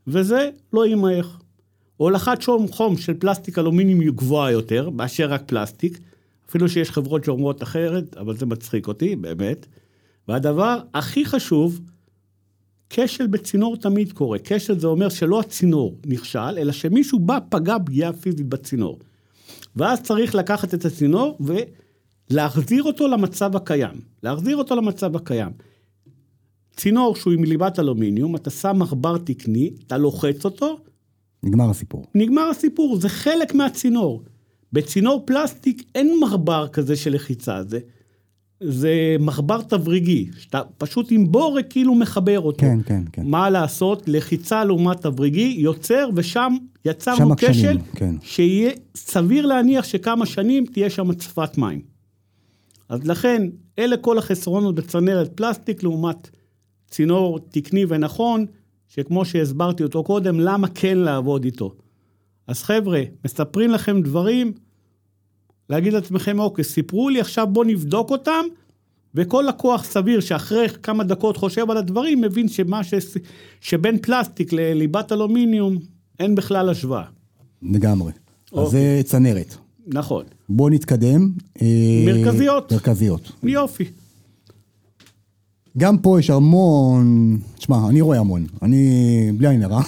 וזה 0.07 0.49
לא 0.73 0.85
יימעך. 0.85 1.39
הולכת 1.97 2.41
שום 2.41 2.67
חום 2.67 2.97
של 2.97 3.13
פלסטיק 3.13 3.59
אלומיניום 3.59 3.99
היא 3.99 4.11
גבוהה 4.11 4.51
יותר, 4.51 4.89
מאשר 4.89 5.29
רק 5.29 5.43
פלסטיק, 5.45 5.99
אפילו 6.49 6.69
שיש 6.69 6.91
חברות 6.91 7.23
שאומרות 7.23 7.63
אחרת, 7.63 8.17
אבל 8.17 8.37
זה 8.37 8.45
מצחיק 8.45 8.87
אותי, 8.87 9.15
באמת. 9.15 9.65
והדבר 10.29 10.79
הכי 10.93 11.25
חשוב, 11.25 11.81
כשל 12.89 13.27
בצינור 13.27 13.77
תמיד 13.77 14.11
קורה. 14.11 14.37
כשל 14.43 14.79
זה 14.79 14.87
אומר 14.87 15.09
שלא 15.09 15.39
הצינור 15.39 15.95
נכשל, 16.05 16.39
אלא 16.39 16.71
שמישהו 16.71 17.19
בא, 17.19 17.39
פגע 17.49 17.75
פגיעה 17.85 18.13
פיזית 18.13 18.49
בצינור. 18.49 18.99
ואז 19.75 20.01
צריך 20.01 20.35
לקחת 20.35 20.73
את 20.73 20.85
הצינור 20.85 21.37
ולהחזיר 22.29 22.83
אותו 22.83 23.07
למצב 23.07 23.55
הקיים. 23.55 24.01
להחזיר 24.23 24.57
אותו 24.57 24.75
למצב 24.75 25.15
הקיים. 25.15 25.51
צינור 26.75 27.15
שהוא 27.15 27.33
עם 27.33 27.43
ליבת 27.43 27.79
אלומיניום, 27.79 28.35
אתה 28.35 28.49
שם 28.49 28.79
מחבר 28.79 29.17
תקני, 29.17 29.69
אתה 29.87 29.97
לוחץ 29.97 30.45
אותו, 30.45 30.79
נגמר 31.43 31.69
הסיפור. 31.69 32.05
נגמר 32.15 32.49
הסיפור, 32.49 32.97
זה 32.99 33.09
חלק 33.09 33.53
מהצינור. 33.53 34.23
בצינור 34.73 35.23
פלסטיק 35.25 35.83
אין 35.95 36.19
מחבר 36.23 36.67
כזה 36.67 36.95
של 36.95 37.13
לחיצה, 37.13 37.63
זה, 37.63 37.79
זה 38.63 39.15
מחבר 39.19 39.61
תבריגי, 39.61 40.29
שאתה 40.39 40.61
פשוט 40.77 41.07
עם 41.11 41.31
בורק 41.31 41.65
כאילו 41.69 41.95
מחבר 41.95 42.39
אותו. 42.39 42.59
כן, 42.59 42.79
כן, 42.85 43.03
כן. 43.11 43.21
מה 43.25 43.49
לעשות, 43.49 44.03
לחיצה 44.07 44.63
לעומת 44.63 45.01
תבריגי, 45.01 45.55
יוצר, 45.57 46.09
ושם 46.15 46.57
שם 46.83 46.89
יצרנו 46.89 47.35
כשל, 47.37 47.77
כן. 47.95 48.15
שיהיה 48.21 48.71
סביר 48.95 49.45
להניח 49.45 49.85
שכמה 49.85 50.25
שנים 50.25 50.65
תהיה 50.65 50.89
שם 50.89 51.09
הצפת 51.09 51.57
מים. 51.57 51.81
אז 52.89 53.07
לכן, 53.07 53.49
אלה 53.79 53.97
כל 53.97 54.17
החסרונות 54.17 54.75
בצנרת 54.75 55.31
פלסטיק 55.35 55.83
לעומת 55.83 56.29
צינור 56.89 57.39
תקני 57.49 57.85
ונכון, 57.87 58.45
שכמו 58.87 59.25
שהסברתי 59.25 59.83
אותו 59.83 60.03
קודם, 60.03 60.39
למה 60.39 60.67
כן 60.67 60.97
לעבוד 60.97 61.45
איתו. 61.45 61.73
אז 62.47 62.63
חבר'ה, 62.63 63.01
מספרים 63.25 63.69
לכם 63.69 64.01
דברים, 64.01 64.53
להגיד 65.69 65.93
לעצמכם, 65.93 66.39
אוקיי, 66.39 66.63
סיפרו 66.63 67.09
לי, 67.09 67.19
עכשיו 67.19 67.47
בואו 67.47 67.65
נבדוק 67.65 68.11
אותם, 68.11 68.41
וכל 69.15 69.45
לקוח 69.47 69.83
סביר 69.83 70.19
שאחרי 70.19 70.69
כמה 70.83 71.03
דקות 71.03 71.37
חושב 71.37 71.71
על 71.71 71.77
הדברים, 71.77 72.21
מבין 72.21 72.47
שמה 72.47 72.83
ש... 72.83 72.93
שבין 73.61 73.97
פלסטיק 73.97 74.53
לליבת 74.53 75.11
אלומיניום, 75.11 75.77
אין 76.19 76.35
בכלל 76.35 76.69
השוואה. 76.69 77.03
לגמרי. 77.61 78.11
אז 78.11 78.57
אוקיי. 78.57 78.71
זה 78.71 79.01
צנרת. 79.05 79.55
נכון. 79.87 80.23
בואו 80.49 80.69
נתקדם. 80.69 81.31
אה, 81.61 81.67
מרכזיות. 82.05 82.73
מרכזיות. 82.73 83.31
יופי. 83.43 83.85
גם 85.77 85.97
פה 85.97 86.19
יש 86.19 86.29
המון, 86.29 87.37
תשמע, 87.55 87.89
אני 87.89 88.01
רואה 88.01 88.19
המון, 88.19 88.45
אני 88.61 89.31
בלי 89.37 89.47
עין 89.47 89.63
הרע. 89.63 89.81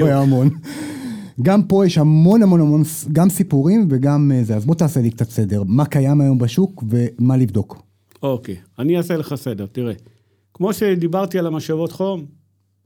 רואה 0.00 0.18
המון. 0.18 0.50
גם 1.42 1.62
פה 1.62 1.86
יש 1.86 1.98
המון 1.98 2.42
המון 2.42 2.60
המון, 2.60 2.82
גם 3.12 3.28
סיפורים 3.28 3.86
וגם 3.90 4.32
אה, 4.34 4.44
זה, 4.44 4.56
אז 4.56 4.66
בוא 4.66 4.74
תעשה 4.74 5.00
לי 5.00 5.10
קצת 5.10 5.30
סדר, 5.30 5.62
מה 5.66 5.86
קיים 5.86 6.20
היום 6.20 6.38
בשוק 6.38 6.84
ומה 6.88 7.36
לבדוק. 7.36 7.82
אוקיי, 8.22 8.56
אני 8.78 8.96
אעשה 8.96 9.16
לך 9.16 9.34
סדר, 9.34 9.66
תראה. 9.66 9.94
כמו 10.54 10.72
שדיברתי 10.72 11.38
על 11.38 11.46
המשאבות 11.46 11.92
חום, 11.92 12.26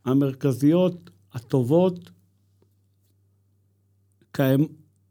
המרכזיות 0.05 1.11
הטובות, 1.33 2.11
כהם, 4.33 4.65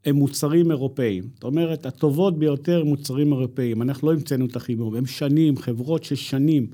הם 0.05 0.15
מוצרים 0.15 0.71
אירופאיים. 0.71 1.23
זאת 1.33 1.43
אומרת, 1.43 1.85
הטובות 1.85 2.39
ביותר 2.39 2.81
הם 2.81 2.87
מוצרים 2.87 3.33
אירופאיים. 3.33 3.81
אנחנו 3.81 4.07
לא 4.07 4.13
המצאנו 4.13 4.45
את 4.45 4.55
החימום, 4.55 4.95
הם 4.95 5.05
שנים, 5.05 5.57
חברות 5.57 6.03
ששנים 6.03 6.67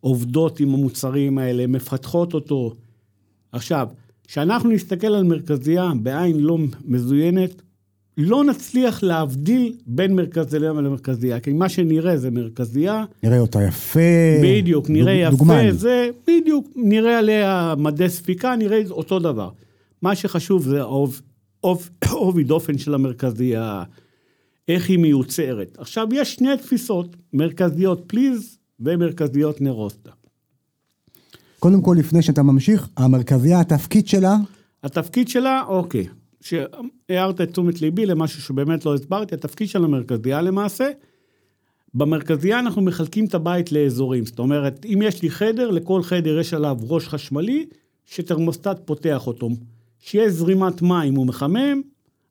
עובדות 0.00 0.60
עם 0.60 0.74
המוצרים 0.74 1.38
האלה, 1.38 1.66
מפתחות 1.66 2.34
אותו. 2.34 2.74
עכשיו, 3.52 3.88
כשאנחנו 4.30 4.70
נסתכל 4.70 5.06
על 5.06 5.24
מרכזייה 5.24 5.90
בעין 6.02 6.40
לא 6.40 6.58
מזוינת, 6.84 7.62
לא 8.16 8.44
נצליח 8.44 9.02
להבדיל 9.02 9.72
בין 9.86 10.16
מרכזייה 10.16 10.62
למרכזייה, 10.72 11.40
כי 11.40 11.52
מה 11.52 11.68
שנראה 11.68 12.16
זה 12.16 12.30
מרכזייה, 12.30 13.04
נראה 13.22 13.38
אותה 13.38 13.62
יפה. 13.62 14.00
בדיוק, 14.42 14.90
נראה 14.90 15.14
דוג- 15.30 15.34
יפה, 15.34 15.44
דוגמן. 15.44 15.70
זה 15.70 16.08
בדיוק, 16.28 16.68
נראה 16.76 17.18
עליה 17.18 17.74
מדי 17.78 18.08
ספיקה, 18.08 18.56
נראה 18.56 18.82
אותו 18.90 19.18
דבר. 19.18 19.50
מה 20.02 20.14
שחשוב 20.16 20.62
זה 20.64 20.80
העוב- 20.80 21.22
עוב- 21.60 21.90
עובי 22.10 22.44
דופן 22.52 22.78
של 22.78 22.94
המרכזייה, 22.94 23.82
איך 24.68 24.88
היא 24.88 24.98
מיוצרת. 24.98 25.76
עכשיו, 25.80 26.08
יש 26.12 26.34
שני 26.34 26.56
תפיסות, 26.56 27.16
מרכזיות 27.32 28.02
פליז 28.06 28.58
ומרכזיות 28.80 29.60
נרוסטה. 29.60 30.10
קודם 31.60 31.82
כל, 31.82 31.96
לפני 31.98 32.22
שאתה 32.22 32.42
ממשיך, 32.42 32.88
המרכזייה, 32.96 33.60
התפקיד 33.60 34.08
שלה, 34.08 34.36
התפקיד 34.84 35.28
שלה, 35.28 35.62
אוקיי, 35.68 36.06
שהערת 36.40 37.40
את 37.40 37.50
תשומת 37.50 37.80
ליבי 37.80 38.06
למשהו 38.06 38.42
שבאמת 38.42 38.84
לא 38.84 38.94
הסברתי, 38.94 39.34
התפקיד 39.34 39.68
של 39.68 39.84
המרכזייה 39.84 40.42
למעשה, 40.42 40.90
במרכזייה 41.94 42.58
אנחנו 42.58 42.82
מחלקים 42.82 43.24
את 43.24 43.34
הבית 43.34 43.72
לאזורים, 43.72 44.26
זאת 44.26 44.38
אומרת, 44.38 44.86
אם 44.86 45.02
יש 45.02 45.22
לי 45.22 45.30
חדר, 45.30 45.70
לכל 45.70 46.02
חדר 46.02 46.38
יש 46.38 46.54
עליו 46.54 46.76
ראש 46.88 47.08
חשמלי, 47.08 47.66
שתרמוסטט 48.06 48.78
פותח 48.84 49.26
אותו. 49.26 49.48
שיהיה 49.98 50.30
זרימת 50.30 50.82
מים 50.82 51.14
הוא 51.14 51.26
מחמם, 51.26 51.80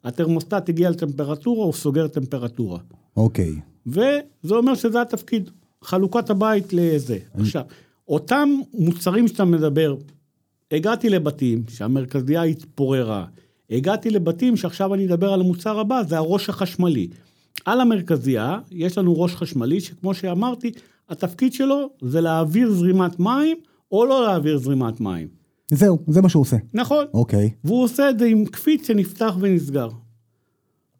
התרמוסטט 0.03 0.69
הגיע 0.69 0.89
לטמפרטורה, 0.89 1.65
הוא 1.65 1.73
סוגר 1.73 2.07
טמפרטורה. 2.07 2.79
אוקיי. 3.17 3.51
וזה 3.87 4.55
אומר 4.55 4.75
שזה 4.75 5.01
התפקיד, 5.01 5.49
חלוקת 5.83 6.29
הבית 6.29 6.73
לזה. 6.73 7.17
עכשיו, 7.33 7.63
אותם 8.09 8.49
מוצרים 8.73 9.27
שאתה 9.27 9.45
מדבר, 9.45 9.95
הגעתי 10.71 11.09
לבתים 11.09 11.63
שהמרכזייה 11.69 12.43
התפוררה, 12.43 13.25
הגעתי 13.69 14.09
לבתים 14.09 14.57
שעכשיו 14.57 14.93
אני 14.93 15.05
אדבר 15.05 15.33
על 15.33 15.41
המוצר 15.41 15.79
הבא, 15.79 16.01
זה 16.07 16.17
הראש 16.17 16.49
החשמלי. 16.49 17.07
על 17.65 17.81
המרכזייה 17.81 18.59
יש 18.71 18.97
לנו 18.97 19.21
ראש 19.21 19.35
חשמלי, 19.35 19.81
שכמו 19.81 20.13
שאמרתי, 20.13 20.71
התפקיד 21.09 21.53
שלו 21.53 21.89
זה 22.01 22.21
להעביר 22.21 22.71
זרימת 22.73 23.19
מים 23.19 23.57
או 23.91 24.05
לא 24.05 24.23
להעביר 24.23 24.57
זרימת 24.57 24.99
מים. 24.99 25.27
זהו, 25.71 25.99
זה 26.07 26.21
מה 26.21 26.29
שהוא 26.29 26.41
עושה. 26.41 26.57
נכון. 26.73 27.05
אוקיי. 27.13 27.49
והוא 27.63 27.83
עושה 27.83 28.09
את 28.09 28.19
זה 28.19 28.25
עם 28.25 28.45
קפיץ 28.45 28.87
שנפתח 28.87 29.35
ונסגר. 29.39 29.89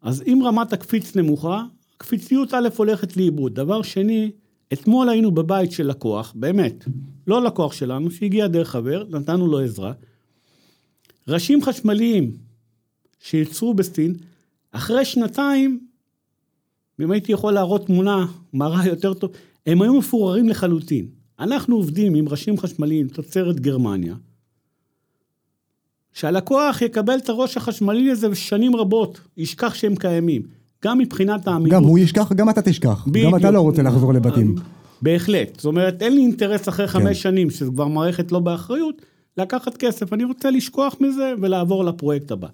אז 0.02 0.22
אם 0.26 0.40
רמת 0.44 0.72
הקפיץ 0.72 1.16
נמוכה, 1.16 1.64
הקפיציות 1.96 2.54
א' 2.54 2.68
הולכת 2.76 3.16
לאיבוד. 3.16 3.54
דבר 3.54 3.82
שני, 3.82 4.30
אתמול 4.72 5.08
היינו 5.08 5.30
בבית 5.30 5.72
של 5.72 5.86
לקוח, 5.86 6.32
באמת, 6.36 6.84
לא 7.26 7.44
לקוח 7.44 7.72
שלנו, 7.72 8.10
שהגיע 8.10 8.46
דרך 8.46 8.68
חבר, 8.68 9.04
נתנו 9.10 9.46
לו 9.46 9.58
עזרה. 9.58 9.92
ראשים 11.28 11.62
חשמליים 11.62 12.36
שייצרו 13.20 13.74
בסין, 13.74 14.14
אחרי 14.72 15.04
שנתיים, 15.04 15.86
אם 17.00 17.10
הייתי 17.10 17.32
יכול 17.32 17.52
להראות 17.52 17.86
תמונה, 17.86 18.26
מראה 18.52 18.86
יותר 18.86 19.14
טוב, 19.14 19.30
הם 19.66 19.82
היו 19.82 19.94
מפוררים 19.94 20.48
לחלוטין. 20.48 21.08
אנחנו 21.38 21.76
עובדים 21.76 22.14
עם 22.14 22.28
ראשים 22.28 22.58
חשמליים, 22.58 23.08
תוצרת 23.08 23.60
גרמניה, 23.60 24.14
שהלקוח 26.12 26.82
יקבל 26.82 27.18
את 27.18 27.28
הראש 27.28 27.56
החשמלי 27.56 28.10
הזה 28.10 28.34
שנים 28.34 28.76
רבות, 28.76 29.20
ישכח 29.36 29.74
שהם 29.74 29.96
קיימים. 29.96 30.42
גם 30.84 30.98
מבחינת 30.98 31.48
העמידות. 31.48 31.72
גם 31.72 31.84
הוא 31.84 31.98
ישכח, 31.98 32.32
גם 32.32 32.50
אתה 32.50 32.62
תשכח. 32.62 33.04
בדיוק. 33.06 33.26
גם 33.32 33.36
אתה 33.38 33.50
לא 33.50 33.60
רוצה 33.60 33.82
לחזור 33.82 34.14
לבתים. 34.14 34.54
בהחלט. 35.02 35.56
זאת 35.56 35.64
אומרת, 35.64 36.02
אין 36.02 36.14
לי 36.14 36.20
אינטרס 36.20 36.68
אחרי 36.68 36.88
כן. 36.88 36.92
חמש 36.92 37.22
שנים, 37.22 37.50
שזו 37.50 37.72
כבר 37.72 37.86
מערכת 37.88 38.32
לא 38.32 38.38
באחריות, 38.38 39.02
לקחת 39.38 39.76
כסף. 39.76 40.12
אני 40.12 40.24
רוצה 40.24 40.50
לשכוח 40.50 40.96
מזה 41.00 41.32
ולעבור 41.40 41.84
לפרויקט 41.84 42.30
הבא. 42.30 42.48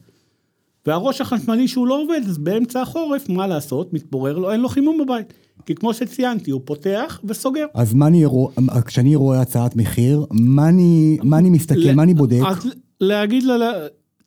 והראש 0.87 1.21
החשמלי 1.21 1.69
שהוא 1.69 1.87
לא 1.87 2.03
עובד, 2.03 2.21
אז 2.29 2.39
באמצע 2.39 2.83
החורף, 2.83 3.29
מה 3.29 3.47
לעשות? 3.47 3.93
מתפורר 3.93 4.39
לו, 4.39 4.53
אין 4.53 4.61
לו 4.61 4.69
חימום 4.69 4.99
בבית. 5.05 5.33
כי 5.67 5.75
כמו 5.75 5.95
שציינתי, 5.95 6.51
הוא 6.51 6.61
פותח 6.65 7.21
וסוגר. 7.25 7.67
אז 7.75 7.95
מה 7.95 8.07
אני 8.07 8.25
רואה, 8.25 8.53
כשאני 8.85 9.17
רואה 9.17 9.41
הצעת 9.41 9.77
מחיר, 9.77 10.27
מה 10.31 10.69
אני, 10.69 11.19
מה 11.23 11.39
אני 11.39 11.51
מסתכל, 11.51 11.93
מה 11.95 12.03
אני 12.03 12.15
בודק? 12.15 12.41
אז 12.47 12.67
להגיד 13.01 13.43
לה, 13.43 13.55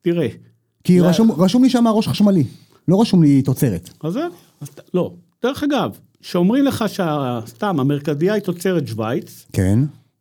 תראה, 0.02 0.28
כי 0.84 1.00
ל- 1.00 1.04
רשום, 1.06 1.32
רשום 1.32 1.64
לי 1.64 1.70
שם 1.70 1.88
ראש 1.88 2.08
חשמלי, 2.08 2.44
לא 2.90 3.02
רשום 3.02 3.24
לי 3.24 3.42
תוצרת. 3.42 3.90
אז 4.04 4.14
זה, 4.14 4.28
לא. 4.94 5.14
דרך 5.44 5.64
אגב, 5.64 6.00
שאומרים 6.22 6.66
לך 6.66 6.86
שסתם, 6.88 7.80
המרכזייה 7.80 8.34
היא 8.34 8.44
תוצרת 8.44 8.88
שווייץ, 8.88 9.46
כן. 9.54 9.80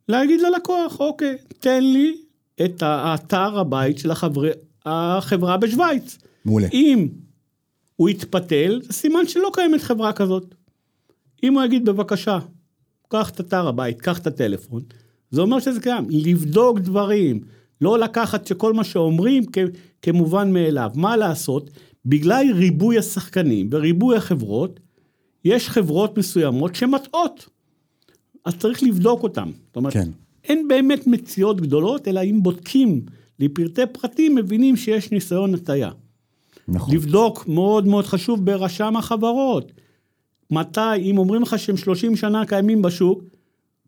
להגיד 0.09 0.41
ללקוח, 0.41 0.99
אוקיי, 0.99 1.35
תן 1.59 1.83
לי 1.83 2.17
את 2.65 2.83
האתר 2.83 3.59
הבית 3.59 3.97
של 3.97 4.11
החברה, 4.11 4.49
החברה 4.85 5.57
בשוויץ. 5.57 6.17
מעולה. 6.45 6.67
אם 6.73 7.07
הוא 7.95 8.09
יתפתל, 8.09 8.81
זה 8.83 8.93
סימן 8.93 9.27
שלא 9.27 9.49
קיימת 9.53 9.81
חברה 9.81 10.13
כזאת. 10.13 10.55
אם 11.43 11.53
הוא 11.53 11.63
יגיד, 11.63 11.85
בבקשה, 11.85 12.39
קח 13.09 13.29
את 13.29 13.39
אתר 13.39 13.67
הבית, 13.67 14.01
קח 14.01 14.19
את 14.19 14.27
הטלפון, 14.27 14.81
זה 15.31 15.41
אומר 15.41 15.59
שזה 15.59 15.79
קיים. 15.79 16.05
לבדוק 16.09 16.79
דברים, 16.79 17.41
לא 17.81 17.99
לקחת 17.99 18.47
שכל 18.47 18.73
מה 18.73 18.83
שאומרים 18.83 19.43
כ- 19.53 19.57
כמובן 20.01 20.53
מאליו. 20.53 20.91
מה 20.95 21.17
לעשות? 21.17 21.69
בגלל 22.09 22.45
ריבוי 22.55 22.97
השחקנים 22.97 23.69
וריבוי 23.71 24.17
החברות, 24.17 24.79
יש 25.45 25.69
חברות 25.69 26.17
מסוימות 26.17 26.75
שמטעות. 26.75 27.49
אז 28.45 28.57
צריך 28.57 28.83
לבדוק 28.83 29.23
אותן. 29.23 29.49
זאת 29.67 29.75
אומרת, 29.75 29.93
כן. 29.93 30.09
אין 30.43 30.67
באמת 30.67 31.07
מציאות 31.07 31.61
גדולות, 31.61 32.07
אלא 32.07 32.19
אם 32.23 32.43
בודקים 32.43 33.01
לפרטי 33.39 33.81
פרטים, 33.91 34.35
מבינים 34.35 34.75
שיש 34.75 35.11
ניסיון 35.11 35.53
הטעיה. 35.53 35.91
נכון. 36.67 36.95
לבדוק, 36.95 37.47
מאוד 37.47 37.87
מאוד 37.87 38.05
חשוב, 38.05 38.45
ברשם 38.45 38.97
החברות. 38.97 39.71
מתי, 40.51 40.95
אם 40.97 41.17
אומרים 41.17 41.41
לך 41.41 41.59
שהם 41.59 41.77
30 41.77 42.15
שנה 42.15 42.45
קיימים 42.45 42.81
בשוק, 42.81 43.23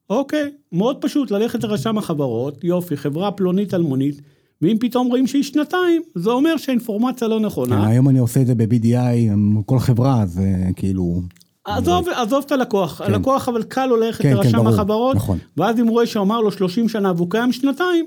אוקיי, 0.10 0.52
מאוד 0.72 0.98
פשוט, 1.02 1.32
ללכת 1.32 1.64
לרשם 1.64 1.98
החברות, 1.98 2.64
יופי, 2.64 2.98
חברה 2.98 3.32
פלונית 3.32 3.74
אלמונית, 3.74 4.22
ואם 4.62 4.78
פתאום 4.80 5.08
רואים 5.08 5.28
שהיא 5.28 5.44
שנתיים, 5.44 6.02
זה 6.16 6.30
אומר 6.30 6.58
שהאינפורמציה 6.58 7.28
לא 7.28 7.38
כן, 7.40 7.46
נכונה. 7.46 7.88
היום 7.88 8.10
אני 8.10 8.20
עושה 8.20 8.42
את 8.42 8.48
זה 8.48 8.56
ב-BDI, 8.56 9.32
כל 9.66 9.80
חברה, 9.80 10.22
אז 10.22 10.40
אה, 10.40 10.74
כאילו... 10.76 11.22
עזוב, 11.66 12.10
עזוב 12.10 12.44
את 12.46 12.52
הלקוח, 12.52 13.02
הלקוח 13.02 13.50
אבל 13.50 13.64
קל 13.64 13.86
לו 13.86 13.98
ללכת 13.98 14.22
כן, 14.22 14.30
כן, 14.30 14.36
לרשם 14.36 14.58
ברור, 14.58 14.70
החברות, 14.70 15.16
נכון. 15.16 15.38
ואז 15.58 15.80
אם 15.80 15.88
הוא 15.88 15.92
רואה 15.92 16.06
שאמר 16.06 16.42
לו 16.42 16.52
30 16.52 16.90
שנה 16.90 17.14
והוא 17.16 17.30
קיים 17.30 17.52
שנתיים, 17.52 18.06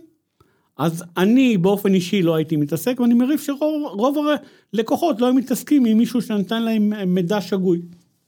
אז 0.79 1.05
אני 1.17 1.59
באופן 1.59 1.95
אישי 1.95 2.23
לא 2.23 2.35
הייתי 2.35 2.57
מתעסק, 2.57 3.01
ואני 3.01 3.15
מריף 3.15 3.43
שרוב 3.43 3.83
רוב 3.85 4.17
הלקוחות 4.75 5.21
לא 5.21 5.27
היו 5.27 5.35
מתעסקים 5.35 5.85
עם 5.85 5.99
מישהו 5.99 6.23
שנתן 6.23 6.63
להם 6.63 6.93
מידע 7.07 7.41
שגוי. 7.41 7.81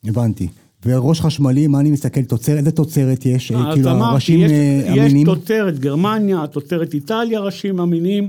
הבנתי. 0.05 0.49
וראש 0.85 1.21
חשמלי, 1.21 1.67
מה 1.67 1.81
אני 1.81 1.91
מסתכל? 1.91 2.23
תוצרת, 2.23 2.59
איזה 2.59 2.71
תוצרת 2.71 3.27
יש? 3.27 3.53
אה, 3.53 3.69
אז 3.69 3.75
כאילו, 3.75 3.91
הראשים 3.91 4.41
יש, 4.41 4.51
אה, 4.51 4.83
יש 4.87 4.99
אמינים? 4.99 5.27
תוצרת 5.27 5.79
גרמניה, 5.79 6.47
תוצרת 6.47 6.95
איטליה, 6.95 7.41
ראשים 7.41 7.81
אמינים. 7.81 8.29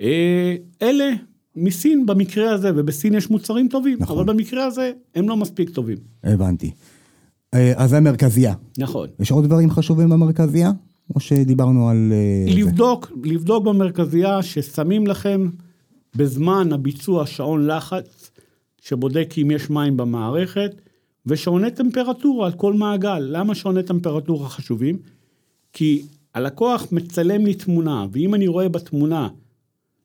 אה, 0.00 0.54
אלה 0.82 1.10
מסין 1.56 2.06
במקרה 2.06 2.50
הזה, 2.50 2.70
ובסין 2.76 3.14
יש 3.14 3.30
מוצרים 3.30 3.68
טובים, 3.68 3.96
נכון. 4.00 4.18
אבל 4.18 4.32
במקרה 4.34 4.64
הזה 4.64 4.92
הם 5.14 5.28
לא 5.28 5.36
מספיק 5.36 5.70
טובים. 5.70 5.98
הבנתי. 6.24 6.70
אה, 7.54 7.72
אז 7.76 7.90
זה 7.90 8.00
מרכזייה. 8.00 8.54
נכון. 8.78 9.08
יש 9.20 9.30
עוד 9.30 9.44
דברים 9.44 9.70
חשובים 9.70 10.08
במרכזייה? 10.08 10.72
או 11.14 11.20
שדיברנו 11.20 11.88
על... 11.88 12.12
אה, 12.12 12.52
זה? 12.52 12.60
לבדוק, 12.60 13.12
לבדוק 13.24 13.64
במרכזייה 13.64 14.42
ששמים 14.42 15.06
לכם 15.06 15.48
בזמן 16.16 16.72
הביצוע 16.72 17.26
שעון 17.26 17.66
לחץ, 17.66 18.30
שבודק 18.80 19.34
אם 19.42 19.50
יש 19.50 19.70
מים 19.70 19.96
במערכת, 19.96 20.70
ושעוני 21.26 21.70
טמפרטורה 21.70 22.46
על 22.46 22.52
כל 22.52 22.72
מעגל. 22.72 23.18
למה 23.18 23.54
שעוני 23.54 23.82
טמפרטורה 23.82 24.48
חשובים? 24.48 24.98
כי 25.72 26.02
הלקוח 26.34 26.86
מצלם 26.92 27.46
לי 27.46 27.54
תמונה, 27.54 28.06
ואם 28.12 28.34
אני 28.34 28.48
רואה 28.48 28.68
בתמונה 28.68 29.28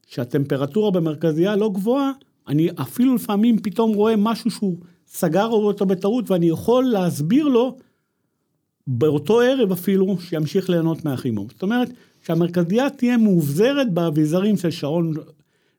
שהטמפרטורה 0.07 0.91
במרכזייה 0.91 1.55
לא 1.55 1.69
גבוהה, 1.69 2.11
אני 2.47 2.69
אפילו 2.81 3.15
לפעמים 3.15 3.59
פתאום 3.59 3.93
רואה 3.93 4.15
משהו 4.17 4.51
שהוא 4.51 4.77
סגר 5.07 5.47
אותו 5.47 5.85
בטעות, 5.85 6.31
ואני 6.31 6.45
יכול 6.45 6.85
להסביר 6.85 7.47
לו 7.47 7.77
באותו 8.87 9.39
ערב 9.39 9.71
אפילו, 9.71 10.17
שימשיך 10.19 10.69
ליהנות 10.69 11.05
מהחימום. 11.05 11.47
זאת 11.51 11.61
אומרת, 11.61 11.89
שהמרכזייה 12.25 12.89
תהיה 12.89 13.17
מאובזרת 13.17 13.93
באביזרים 13.93 14.57
של 14.57 14.71
שעון 14.71 15.13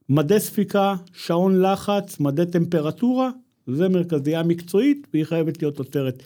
מדי 0.08 0.40
ספיקה, 0.40 0.94
שעון 1.12 1.62
לחץ, 1.62 2.20
מדי 2.20 2.46
טמפרטורה, 2.46 3.30
זה 3.66 3.88
מרכזייה 3.88 4.42
מקצועית, 4.42 5.06
והיא 5.12 5.24
חייבת 5.24 5.62
להיות 5.62 5.76
תוצרת 5.76 6.22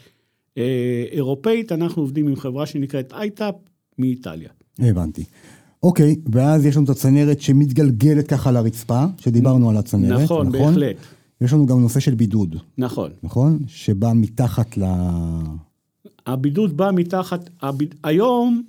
אה, 0.59 1.05
אירופאית. 1.12 1.72
אנחנו 1.72 2.03
עובדים 2.03 2.29
עם 2.29 2.37
חברה 2.37 2.66
שנקראת 2.66 3.12
ITAP 3.12 3.55
מאיטליה. 3.98 4.48
הבנתי. 4.79 5.24
אוקיי, 5.83 6.16
ואז 6.33 6.66
יש 6.66 6.77
לנו 6.77 6.85
את 6.85 6.90
הצנרת 6.90 7.40
שמתגלגלת 7.40 8.29
ככה 8.29 8.51
לרצפה, 8.51 9.05
שדיברנו 9.18 9.70
על 9.70 9.77
הצנרת, 9.77 10.20
נכון, 10.20 10.46
נכון? 10.46 10.66
בהחלט. 10.66 10.96
יש 11.40 11.53
לנו 11.53 11.66
גם 11.66 11.81
נושא 11.81 12.01
של 12.01 12.14
בידוד, 12.14 12.57
נכון. 12.79 13.11
נכון? 13.22 13.59
שבא 13.66 14.12
מתחת 14.14 14.79
ל... 14.79 14.85
הבידוד 16.27 16.77
בא 16.77 16.90
מתחת, 16.94 17.51
הביד... 17.62 17.94
היום, 18.05 18.62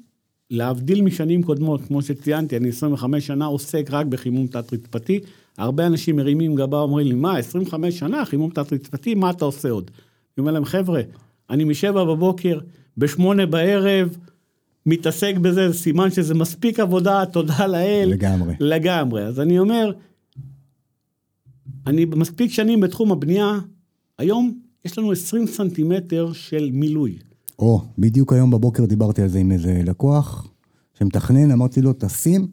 להבדיל 0.52 1.02
משנים 1.02 1.44
קודמות, 1.44 1.82
כמו 1.88 2.02
שציינתי, 2.02 2.58
אני 2.58 2.70
25 2.70 3.28
שנה 3.28 3.46
עוסק 3.46 3.88
רק 3.92 4.06
בחימום 4.06 4.48
תת-רצפתי. 4.48 5.20
הרבה 5.60 5.88
אנשים 5.88 6.16
מרימים 6.16 6.56
גבה, 6.56 6.80
אומרים 6.80 7.08
לי, 7.08 7.16
מה, 7.16 7.38
25 7.38 8.00
שנה 8.00 8.26
חימום 8.26 8.50
תת-רצפתי, 8.50 9.16
מה 9.16 9.30
אתה 9.30 9.46
עושה 9.46 9.70
עוד? 9.70 9.92
אני 9.94 10.42
אומר 10.42 10.52
להם, 10.52 10.66
חבר'ה, 10.66 11.02
אני 11.50 11.64
משבע 11.64 12.04
בבוקר, 12.04 12.60
בשמונה 12.98 13.46
בערב, 13.46 14.18
מתעסק 14.86 15.36
בזה, 15.38 15.72
זה 15.72 15.78
סימן 15.78 16.12
שזה 16.12 16.34
מספיק 16.34 16.80
עבודה, 16.80 17.26
תודה 17.26 17.68
לאל. 17.68 18.10
לגמרי. 18.12 18.54
לגמרי. 18.60 19.24
אז 19.24 19.40
אני 19.40 19.60
אומר, 19.60 19.92
אני 21.88 22.06
מספיק 22.06 22.52
שנים 22.52 22.80
בתחום 22.80 23.12
הבנייה, 23.12 23.60
היום 24.18 24.60
יש 24.86 24.98
לנו 24.98 25.12
20 25.12 25.48
סנטימטר 25.48 26.34
של 26.34 26.70
מילוי. 26.74 27.18
או, 27.60 27.82
בדיוק 27.98 28.34
היום 28.34 28.52
בבוקר 28.52 28.86
דיברתי 28.86 29.22
על 29.22 29.28
זה 29.28 29.40
עם 29.40 29.52
איזה 29.52 29.82
לקוח 29.86 30.48
שמתכנן, 31.00 31.52
אמרתי 31.52 31.82
לו, 31.82 31.94
תשים 31.98 32.48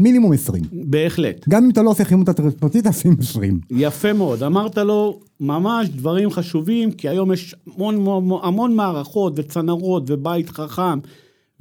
מינימום 0.00 0.32
20. 0.32 0.62
בהחלט. 0.72 1.48
גם 1.48 1.64
אם 1.64 1.70
אתה 1.70 1.82
לא 1.82 1.90
עושה 1.90 2.04
חימום 2.04 2.24
תת-רצפתי, 2.24 2.80
תשים 2.84 3.16
20. 3.18 3.60
יפה 3.70 4.12
מאוד. 4.12 4.42
אמרת 4.42 4.78
לו 4.78 5.20
ממש 5.40 5.88
דברים 5.88 6.30
חשובים, 6.30 6.92
כי 6.92 7.08
היום 7.08 7.32
יש 7.32 7.54
המון, 7.76 7.94
המון, 8.42 8.76
מערכות 8.76 9.32
וצנרות 9.36 10.02
ובית 10.06 10.50
חכם. 10.50 10.98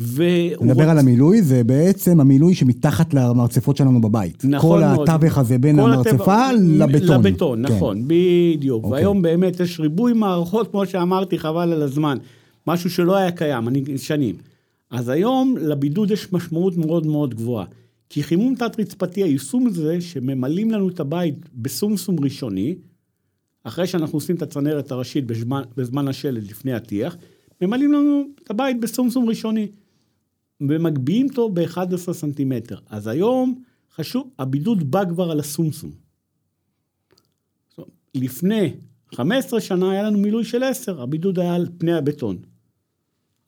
ו... 0.02 0.24
נדבר 0.62 0.90
על 0.90 1.00
המילוי, 1.00 1.42
זה 1.42 1.64
בעצם 1.64 2.20
המילוי 2.20 2.56
שמתחת 2.56 3.14
למרצפות 3.14 3.78
שלנו 3.78 4.02
בבית. 4.02 4.46
נכון 4.46 4.82
כל 4.82 4.86
מאוד. 4.96 5.10
התווך 5.10 5.38
הזה 5.38 5.58
בין 5.58 5.82
כל 5.82 5.92
המרצפה 5.94 6.46
הטבע- 6.48 6.52
לבטון. 6.62 7.26
לבטון, 7.26 7.68
כן. 7.68 7.74
נכון, 7.76 8.04
בדיוק. 8.08 8.84
אוקיי. 8.84 8.98
והיום 8.98 9.22
באמת 9.22 9.60
יש 9.60 9.80
ריבוי 9.80 10.14
מערכות, 10.14 10.72
כמו 10.72 10.86
שאמרתי, 10.86 11.40
חבל 11.40 11.74
על 11.74 11.82
הזמן. 11.82 12.18
משהו 12.68 12.90
שלא 12.90 13.16
היה 13.16 13.32
קיים, 13.32 13.68
אני 13.68 13.84
שנים. 13.98 14.36
אז 14.92 15.10
היום 15.10 15.56
לבידוד 15.62 16.12
יש 16.12 16.34
משמעות 16.34 16.78
מאוד 16.78 17.08
מאוד 17.08 17.34
גבוהה. 17.36 17.66
כי 18.10 18.24
חימום 18.24 18.56
תת-רצפתי, 18.56 19.24
היישום 19.24 19.70
זה 19.70 20.02
שממלאים 20.02 20.72
לנו 20.72 20.90
את 20.90 21.00
הבית 21.00 21.36
בסומסום 21.54 22.16
ראשוני, 22.24 22.76
אחרי 23.64 23.88
שאנחנו 23.88 24.18
עושים 24.18 24.36
את 24.36 24.42
הצנרת 24.42 24.92
הראשית 24.92 25.26
בזמן, 25.26 25.62
בזמן 25.78 26.08
השלד 26.08 26.44
לפני 26.44 26.74
הטיח, 26.74 27.18
ממלאים 27.62 27.94
לנו 27.94 28.24
את 28.44 28.50
הבית 28.50 28.80
בסומסום 28.80 29.30
ראשוני. 29.30 29.68
ומגביהים 30.62 31.28
אותו 31.30 31.50
ב-11 31.50 32.14
סנטימטר. 32.14 32.78
אז 32.88 33.08
היום 33.08 33.64
חשוב, 33.96 34.30
הבידוד 34.40 34.92
בא 34.92 35.06
כבר 35.10 35.32
על 35.32 35.40
הסומסום. 35.40 35.92
לפני 38.16 38.74
15 39.16 39.62
שנה 39.62 39.92
היה 39.92 40.04
לנו 40.04 40.20
מילוי 40.20 40.44
של 40.44 40.64
10, 40.64 41.02
הבידוד 41.02 41.40
היה 41.40 41.56
על 41.56 41.68
פני 41.78 41.94
הבטון. 41.94 42.38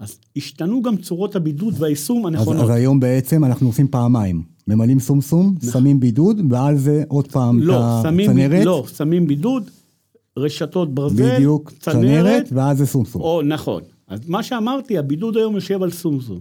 אז 0.02 0.20
השתנו 0.36 0.82
גם 0.82 0.98
צורות 0.98 1.36
הבידוד 1.36 1.74
והיישום 1.78 2.28
אז, 2.28 2.34
הנכונות. 2.34 2.64
אז 2.64 2.70
היום 2.70 3.00
בעצם 3.00 3.46
אנחנו 3.46 3.68
עושים 3.68 3.88
פעמיים. 3.88 4.44
ממלאים 4.68 5.00
סומסום, 5.00 5.56
שמים 5.72 6.00
בידוד, 6.00 6.38
ועל 6.50 6.78
זה 6.78 7.04
עוד 7.08 7.32
פעם 7.32 7.60
את 7.60 7.64
לא, 7.64 7.80
ב- 7.80 8.08
הצנרת. 8.08 8.66
לא, 8.66 8.86
שמים 8.98 9.28
בידוד, 9.28 9.70
רשתות 10.38 10.94
ברזל, 10.94 11.36
בדיוק, 11.36 11.72
צנרת, 11.80 12.50
ואז 12.52 12.78
זה 12.78 12.86
סומסום. 12.86 13.22
או, 13.22 13.42
נכון. 13.42 13.82
אז 14.08 14.20
מה 14.28 14.44
שאמרתי, 14.44 14.98
הבידוד 14.98 15.38
היום 15.38 15.56
יושב 15.56 15.84
על 15.84 15.92
סומסום. 15.92 16.40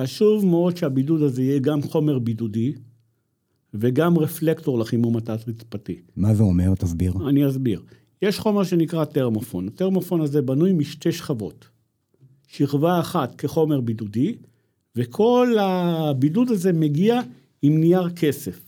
חשוב 0.00 0.46
מאוד 0.46 0.76
שהבידוד 0.76 1.22
הזה 1.22 1.42
יהיה 1.42 1.58
גם 1.58 1.82
חומר 1.82 2.18
בידודי, 2.18 2.72
וגם 3.74 4.18
רפלקטור 4.18 4.78
לחימום 4.78 5.16
התת-רצפתי. 5.16 5.96
מה 6.16 6.34
זה 6.34 6.42
אומר? 6.42 6.74
תסביר. 6.74 7.12
אני 7.28 7.48
אסביר. 7.48 7.82
יש 8.22 8.38
חומר 8.38 8.62
שנקרא 8.62 9.04
טרמופון. 9.04 9.68
הטרמופון 9.68 10.20
הזה 10.20 10.42
בנוי 10.42 10.72
משתי 10.72 11.12
שכבות. 11.12 11.68
שכבה 12.48 13.00
אחת 13.00 13.34
כחומר 13.34 13.80
בידודי, 13.80 14.36
וכל 14.96 15.56
הבידוד 15.60 16.50
הזה 16.50 16.72
מגיע 16.72 17.20
עם 17.62 17.80
נייר 17.80 18.10
כסף. 18.10 18.60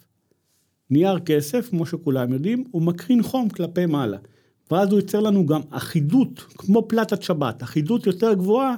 נייר 0.90 1.18
כסף, 1.18 1.68
כמו 1.70 1.86
שכולם 1.86 2.32
יודעים, 2.32 2.64
הוא 2.70 2.82
מקרין 2.82 3.22
חום 3.22 3.48
כלפי 3.48 3.86
מעלה. 3.86 4.18
ואז 4.70 4.90
הוא 4.90 5.00
יוצר 5.00 5.20
לנו 5.20 5.46
גם 5.46 5.60
אחידות, 5.70 6.38
כמו 6.38 6.88
פלטת 6.88 7.22
שבת, 7.22 7.62
אחידות 7.62 8.06
יותר 8.06 8.34
גבוהה 8.34 8.74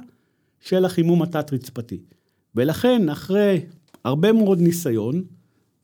של 0.60 0.84
החימום 0.84 1.22
התת-רצפתי. 1.22 1.98
ולכן, 2.54 3.08
אחרי 3.08 3.60
הרבה 4.04 4.32
מאוד 4.32 4.60
ניסיון 4.60 5.22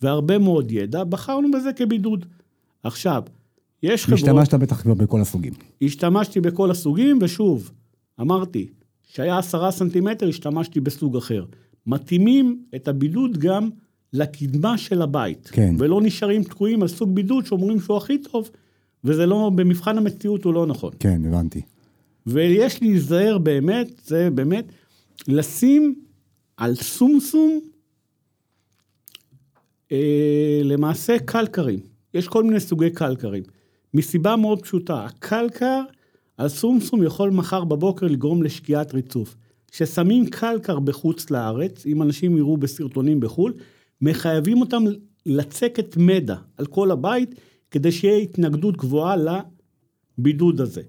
והרבה 0.02 0.38
מאוד 0.38 0.72
ידע, 0.72 1.04
בחרנו 1.04 1.50
בזה 1.50 1.72
כבידוד. 1.72 2.26
עכשיו, 2.82 3.22
יש 3.82 4.06
חברות... 4.06 4.20
השתמשת 4.20 4.54
בטח 4.54 4.86
בכל 4.86 5.20
הסוגים. 5.20 5.52
השתמשתי 5.82 6.40
בכל 6.40 6.70
הסוגים, 6.70 7.18
ושוב, 7.22 7.70
אמרתי, 8.20 8.68
שהיה 9.08 9.38
עשרה 9.38 9.70
סנטימטר, 9.70 10.28
השתמשתי 10.28 10.80
בסוג 10.80 11.16
אחר. 11.16 11.44
מתאימים 11.86 12.62
את 12.74 12.88
הבידוד 12.88 13.38
גם 13.38 13.70
לקדמה 14.12 14.78
של 14.78 15.02
הבית. 15.02 15.50
כן. 15.52 15.74
ולא 15.78 16.00
נשארים 16.02 16.44
תקועים 16.44 16.82
על 16.82 16.88
סוג 16.88 17.14
בידוד 17.14 17.46
שאומרים 17.46 17.80
שהוא 17.80 17.96
הכי 17.96 18.18
טוב, 18.18 18.50
וזה 19.04 19.26
לא, 19.26 19.50
במבחן 19.54 19.98
המציאות 19.98 20.44
הוא 20.44 20.54
לא 20.54 20.66
נכון. 20.66 20.92
כן, 20.98 21.20
הבנתי. 21.24 21.60
ויש 22.26 22.82
להיזהר 22.82 23.38
באמת, 23.38 23.88
זה 24.04 24.28
באמת, 24.34 24.64
לשים 25.28 25.94
על 26.56 26.74
סומסום 26.74 27.60
אה, 29.92 30.60
למעשה 30.64 31.18
קלקרים. 31.18 31.80
יש 32.14 32.28
כל 32.28 32.44
מיני 32.44 32.60
סוגי 32.60 32.90
קלקרים. 32.90 33.42
מסיבה 33.94 34.36
מאוד 34.36 34.62
פשוטה, 34.62 35.04
הקלקר 35.04 35.82
על 36.38 36.48
סומסום 36.48 37.02
יכול 37.02 37.30
מחר 37.30 37.64
בבוקר 37.64 38.06
לגרום 38.06 38.42
לשקיעת 38.42 38.94
ריצוף. 38.94 39.36
כששמים 39.70 40.26
קלקר 40.26 40.78
בחוץ 40.78 41.30
לארץ, 41.30 41.86
אם 41.86 42.02
אנשים 42.02 42.36
יראו 42.36 42.56
בסרטונים 42.56 43.20
בחו"ל, 43.20 43.52
מחייבים 44.00 44.60
אותם 44.60 44.84
לצקת 45.26 45.96
מדע 45.96 46.36
על 46.56 46.66
כל 46.66 46.90
הבית, 46.90 47.34
כדי 47.70 47.92
שיהיה 47.92 48.16
התנגדות 48.18 48.76
גבוהה 48.76 49.16
לבידוד 50.18 50.60
הזה. 50.60 50.82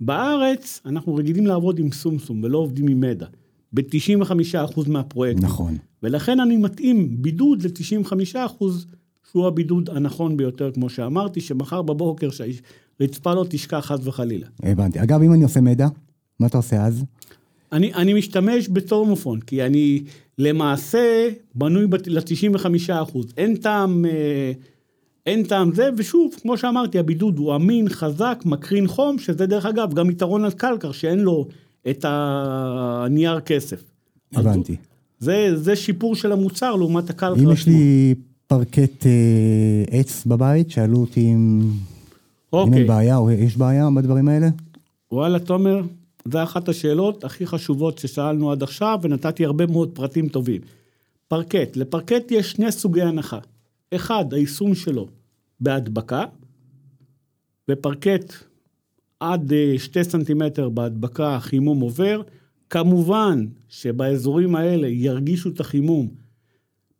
בארץ 0.00 0.80
אנחנו 0.86 1.14
רגילים 1.14 1.46
לעבוד 1.46 1.78
עם 1.78 1.92
סומסום 1.92 2.44
ולא 2.44 2.58
עובדים 2.58 2.88
עם 2.88 3.00
מדע. 3.00 3.26
ב-95% 3.72 4.88
מהפרויקטים. 4.88 5.44
נכון. 5.44 5.76
ולכן 6.02 6.40
אני 6.40 6.56
מתאים 6.56 7.22
בידוד 7.22 7.62
ל-95% 7.62 8.64
שהוא 9.30 9.46
הבידוד 9.46 9.90
הנכון 9.90 10.36
ביותר, 10.36 10.70
כמו 10.72 10.90
שאמרתי, 10.90 11.40
שמחר 11.40 11.82
בבוקר 11.82 12.30
שהרצפה 12.98 13.34
לא 13.34 13.46
תשקע 13.48 13.80
חס 13.80 14.06
וחלילה. 14.06 14.46
הבנתי. 14.62 15.02
אגב, 15.02 15.22
אם 15.22 15.32
אני 15.32 15.42
עושה 15.42 15.60
מידע, 15.60 15.88
מה 16.40 16.46
אתה 16.46 16.56
עושה 16.56 16.84
אז? 16.84 17.04
אני, 17.72 17.94
אני 17.94 18.14
משתמש 18.14 18.68
בטורמופון, 18.68 19.40
כי 19.40 19.62
אני 19.62 20.02
למעשה 20.38 21.28
בנוי 21.54 21.86
ל-95%. 22.06 23.18
אין 23.36 23.56
טעם, 23.56 24.04
אה, 24.04 24.52
אין 25.26 25.42
טעם 25.42 25.74
זה, 25.74 25.88
ושוב, 25.96 26.34
כמו 26.42 26.58
שאמרתי, 26.58 26.98
הבידוד 26.98 27.38
הוא 27.38 27.56
אמין, 27.56 27.88
חזק, 27.88 28.42
מקרין 28.44 28.86
חום, 28.86 29.18
שזה 29.18 29.46
דרך 29.46 29.66
אגב 29.66 29.94
גם 29.94 30.10
יתרון 30.10 30.44
על 30.44 30.50
קלקר, 30.50 30.92
שאין 30.92 31.18
לו 31.18 31.46
את 31.90 32.04
הנייר 32.08 33.40
כסף. 33.40 33.82
אז 34.34 34.46
הבנתי. 34.46 34.76
זה, 35.18 35.56
זה 35.56 35.76
שיפור 35.76 36.14
של 36.14 36.32
המוצר 36.32 36.76
לעומת 36.76 37.10
הקלקר 37.10 37.42
אם 37.42 37.52
יש 37.52 37.66
לי 37.66 38.14
פרקט 38.46 39.06
אה, 39.06 39.84
עץ 39.90 40.26
בבית, 40.26 40.70
שאלו 40.70 40.98
אותי 40.98 41.20
אם 41.20 41.60
אם 41.60 41.70
אוקיי. 42.52 42.78
אין 42.78 42.86
בעיה 42.86 43.16
או 43.16 43.30
יש 43.30 43.56
בעיה 43.56 43.88
בדברים 43.96 44.28
האלה. 44.28 44.48
וואלה, 45.12 45.38
תומר, 45.38 45.82
זו 46.32 46.42
אחת 46.42 46.68
השאלות 46.68 47.24
הכי 47.24 47.46
חשובות 47.46 47.98
ששאלנו 47.98 48.52
עד 48.52 48.62
עכשיו, 48.62 48.98
ונתתי 49.02 49.44
הרבה 49.44 49.66
מאוד 49.66 49.90
פרטים 49.94 50.28
טובים. 50.28 50.60
פרקט, 51.28 51.76
לפרקט 51.76 52.30
יש 52.30 52.50
שני 52.50 52.72
סוגי 52.72 53.02
הנחה. 53.02 53.38
אחד, 53.94 54.32
היישום 54.32 54.74
שלו 54.74 55.08
בהדבקה, 55.60 56.24
בפרקט 57.68 58.32
עד 59.20 59.52
אה, 59.52 59.74
שתי 59.78 60.04
סנטימטר 60.04 60.68
בהדבקה 60.68 61.36
החימום 61.36 61.80
עובר. 61.80 62.22
כמובן 62.70 63.46
שבאזורים 63.68 64.54
האלה 64.54 64.88
ירגישו 64.88 65.48
את 65.48 65.60
החימום 65.60 66.08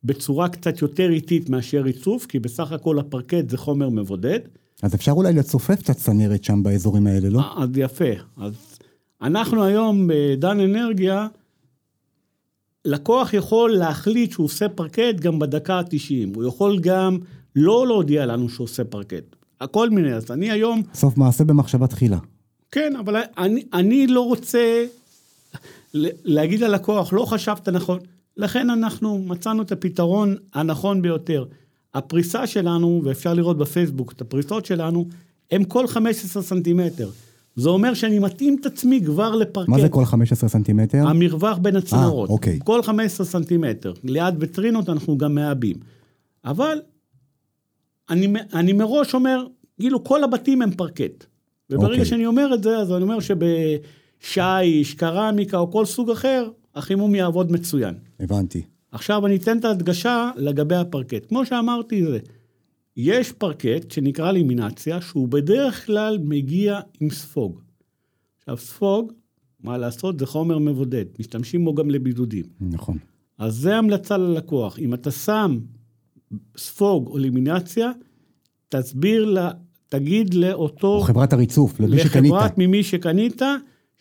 בצורה 0.04 0.48
קצת 0.48 0.82
יותר 0.82 1.10
איטית 1.10 1.48
מאשר 1.48 1.80
ריצוף, 1.80 2.26
כי 2.26 2.38
בסך 2.38 2.72
הכל 2.72 2.98
הפרקט 2.98 3.50
זה 3.50 3.58
חומר 3.58 3.88
מבודד. 3.88 4.40
אז 4.82 4.94
אפשר 4.94 5.12
אולי 5.12 5.32
לצופף 5.32 5.80
את 5.82 5.90
הצנרת 5.90 6.44
שם 6.44 6.62
באזורים 6.62 7.06
האלה, 7.06 7.28
לא? 7.28 7.40
אז 7.62 7.68
יפה. 7.76 8.04
אז 8.36 8.78
אנחנו 9.22 9.64
היום 9.64 10.08
בדן 10.08 10.60
אנרגיה, 10.60 11.26
לקוח 12.84 13.34
יכול 13.34 13.76
להחליט 13.76 14.32
שהוא 14.32 14.44
עושה 14.44 14.68
פרקט 14.68 15.20
גם 15.20 15.38
בדקה 15.38 15.74
ה-90. 15.74 16.34
הוא 16.34 16.44
יכול 16.44 16.78
גם 16.80 17.18
לא 17.56 17.86
להודיע 17.86 18.26
לנו 18.26 18.48
שהוא 18.48 18.64
עושה 18.64 18.84
פרקט. 18.84 19.36
הכל 19.60 19.90
מיני. 19.90 20.14
אז 20.14 20.30
אני 20.30 20.50
היום, 20.50 20.82
סוף 20.94 21.16
מעשה 21.16 21.44
במחשבה 21.44 21.86
תחילה. 21.86 22.18
כן, 22.70 22.96
אבל 23.00 23.16
אני, 23.38 23.64
אני 23.72 24.06
לא 24.06 24.20
רוצה 24.20 24.84
להגיד 26.24 26.60
ללקוח, 26.60 27.12
לא 27.12 27.24
חשבת 27.24 27.68
נכון. 27.68 27.98
לכן 28.36 28.70
אנחנו 28.70 29.18
מצאנו 29.18 29.62
את 29.62 29.72
הפתרון 29.72 30.36
הנכון 30.54 31.02
ביותר. 31.02 31.44
הפריסה 31.96 32.46
שלנו, 32.46 33.02
ואפשר 33.04 33.34
לראות 33.34 33.58
בפייסבוק 33.58 34.12
את 34.12 34.20
הפריסות 34.20 34.66
שלנו, 34.66 35.06
הם 35.50 35.64
כל 35.64 35.86
15 35.86 36.42
סנטימטר. 36.42 37.10
זה 37.56 37.68
אומר 37.68 37.94
שאני 37.94 38.18
מתאים 38.18 38.56
את 38.60 38.66
עצמי 38.66 39.00
כבר 39.04 39.34
לפרקט. 39.34 39.68
מה 39.68 39.80
זה 39.80 39.88
כל 39.88 40.04
15 40.04 40.48
סנטימטר? 40.48 41.08
המרווח 41.08 41.58
בין 41.58 41.76
הצינורות. 41.76 42.30
אוקיי. 42.30 42.58
כל 42.64 42.82
15 42.82 43.26
סנטימטר. 43.26 43.92
ליד 44.04 44.34
ויטרינות 44.38 44.88
אנחנו 44.88 45.18
גם 45.18 45.34
מעבים. 45.34 45.76
אבל 46.44 46.78
אני, 48.10 48.32
אני 48.54 48.72
מראש 48.72 49.14
אומר, 49.14 49.46
כאילו 49.80 50.04
כל 50.04 50.24
הבתים 50.24 50.62
הם 50.62 50.70
פרקט. 50.70 51.24
וברגע 51.70 51.90
אוקיי. 51.90 52.04
שאני 52.04 52.26
אומר 52.26 52.54
את 52.54 52.62
זה, 52.62 52.76
אז 52.76 52.92
אני 52.92 53.02
אומר 53.02 53.18
שבשיש, 53.20 54.94
קרמיקה 54.94 55.58
או 55.58 55.70
כל 55.70 55.84
סוג 55.84 56.10
אחר, 56.10 56.50
החימום 56.74 57.14
יעבוד 57.14 57.52
מצוין. 57.52 57.94
הבנתי. 58.20 58.62
עכשיו 58.96 59.26
אני 59.26 59.36
אתן 59.36 59.58
את 59.58 59.64
ההדגשה 59.64 60.30
לגבי 60.36 60.74
הפרקט. 60.74 61.28
כמו 61.28 61.46
שאמרתי 61.46 62.06
זה, 62.06 62.18
יש 62.96 63.32
פרקט 63.32 63.90
שנקרא 63.90 64.32
למינציה, 64.32 65.00
שהוא 65.00 65.28
בדרך 65.28 65.86
כלל 65.86 66.18
מגיע 66.22 66.80
עם 67.00 67.10
ספוג. 67.10 67.60
עכשיו 68.38 68.56
ספוג, 68.56 69.12
מה 69.60 69.78
לעשות, 69.78 70.18
זה 70.18 70.26
חומר 70.26 70.58
מבודד, 70.58 71.04
משתמשים 71.18 71.64
בו 71.64 71.74
גם 71.74 71.90
לבידודים. 71.90 72.44
נכון. 72.60 72.98
אז 73.38 73.54
זה 73.54 73.76
המלצה 73.76 74.16
ללקוח, 74.16 74.78
אם 74.78 74.94
אתה 74.94 75.10
שם 75.10 75.58
ספוג 76.56 77.06
או 77.06 77.18
לימינציה, 77.18 77.90
תסביר 78.68 79.24
לה, 79.24 79.50
תגיד 79.88 80.34
לאותו... 80.34 80.96
או 80.96 81.00
חברת 81.00 81.32
הריצוף, 81.32 81.80
למי 81.80 81.98
שקנית. 81.98 82.32
לחברת 82.32 82.58
ממי 82.58 82.82
שקנית, 82.82 83.42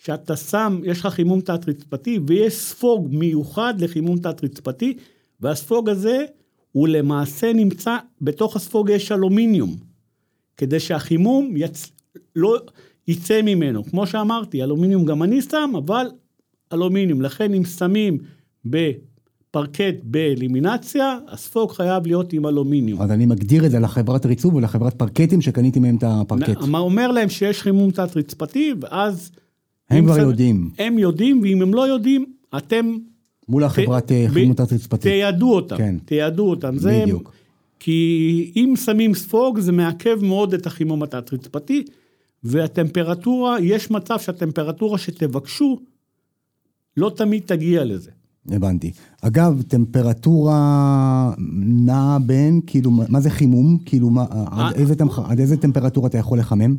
שאתה 0.06 0.36
שם, 0.36 0.82
יש 0.84 1.00
לך 1.00 1.06
חימום 1.06 1.42
תת-רצפתי, 1.42 2.20
ויש 2.28 2.54
ספוג 2.54 3.08
מיוחד 3.12 3.74
לחימום 3.82 4.18
תת-רצפתי, 4.18 4.94
והספוג 5.42 5.90
הזה, 5.90 6.26
הוא 6.72 6.88
למעשה 6.88 7.54
נמצא, 7.54 7.98
בתוך 8.22 8.56
הספוג 8.56 8.90
יש 8.90 9.12
אלומיניום, 9.12 9.76
כדי 10.58 10.80
שהחימום 10.80 11.54
יצ... 11.58 11.92
לא 12.36 12.58
יצא 13.08 13.42
ממנו. 13.42 13.84
כמו 13.84 14.08
שאמרתי, 14.08 14.64
אלומיניום 14.64 15.06
גם 15.06 15.24
אני 15.24 15.42
שם, 15.42 15.72
אבל 15.78 16.08
אלומיניום. 16.74 17.22
לכן 17.22 17.54
אם 17.54 17.66
שמים 17.66 18.18
בפרקט 18.66 19.96
באלימינציה, 20.04 21.18
הספוג 21.28 21.72
חייב 21.72 22.08
להיות 22.08 22.34
עם 22.34 22.46
אלומיניום. 22.46 23.02
אז 23.02 23.12
אני 23.12 23.26
מגדיר 23.26 23.66
את 23.66 23.72
זה 23.72 23.80
לחברת 23.80 24.26
ריצוף 24.26 24.54
ולחברת 24.54 24.94
פרקטים 24.94 25.42
שקניתי 25.42 25.80
מהם 25.80 25.96
את 25.96 26.04
הפרקט. 26.08 26.62
מה 26.68 26.78
אומר 26.80 27.12
להם 27.12 27.30
שיש 27.30 27.62
חימום 27.62 27.92
תת-רצפתי, 27.92 28.74
ואז... 28.82 29.32
הם 29.90 30.06
כבר 30.06 30.20
יודעים. 30.20 30.70
הם 30.78 30.98
יודעים, 31.00 31.40
ואם 31.44 31.62
הם 31.62 31.74
לא 31.74 31.88
יודעים, 31.88 32.26
אתם... 32.58 32.96
מול 33.50 33.64
החברת 33.64 34.12
אה, 34.12 34.26
ב- 34.30 34.34
חימום 34.34 34.54
תת-רצפתי. 34.54 34.98
תיידעו 35.10 35.56
אותם, 35.56 35.78
כן. 35.78 35.96
תיידעו 36.06 36.50
אותם. 36.50 36.78
זה 36.78 37.02
בדיוק. 37.04 37.32
כי 37.80 38.52
אם 38.56 38.74
שמים 38.86 39.14
ספוג, 39.14 39.60
זה 39.60 39.72
מעכב 39.72 40.18
מאוד 40.22 40.54
את 40.54 40.66
החימום 40.66 41.04
התת-רצפתי, 41.04 41.84
והטמפרטורה, 42.44 43.60
יש 43.62 43.92
מצב 43.92 44.20
שהטמפרטורה 44.20 44.98
שתבקשו, 44.98 45.80
לא 46.98 47.12
תמיד 47.16 47.44
תגיע 47.46 47.84
לזה. 47.86 48.12
הבנתי. 48.50 48.92
אגב, 49.22 49.62
טמפרטורה 49.68 51.32
נעה 51.86 52.18
בין, 52.20 52.62
כאילו, 52.68 52.92
מה 52.92 53.20
זה 53.22 53.30
חימום? 53.30 53.78
כאילו, 53.86 54.10
מה, 54.10 54.26
עד, 54.32 54.74
אה. 54.74 54.80
איזה, 54.82 54.96
טמפ- 54.96 55.22
עד 55.30 55.40
איזה 55.40 55.58
טמפרטורה 55.58 56.08
אתה 56.08 56.18
יכול 56.18 56.40
לחמם? 56.40 56.76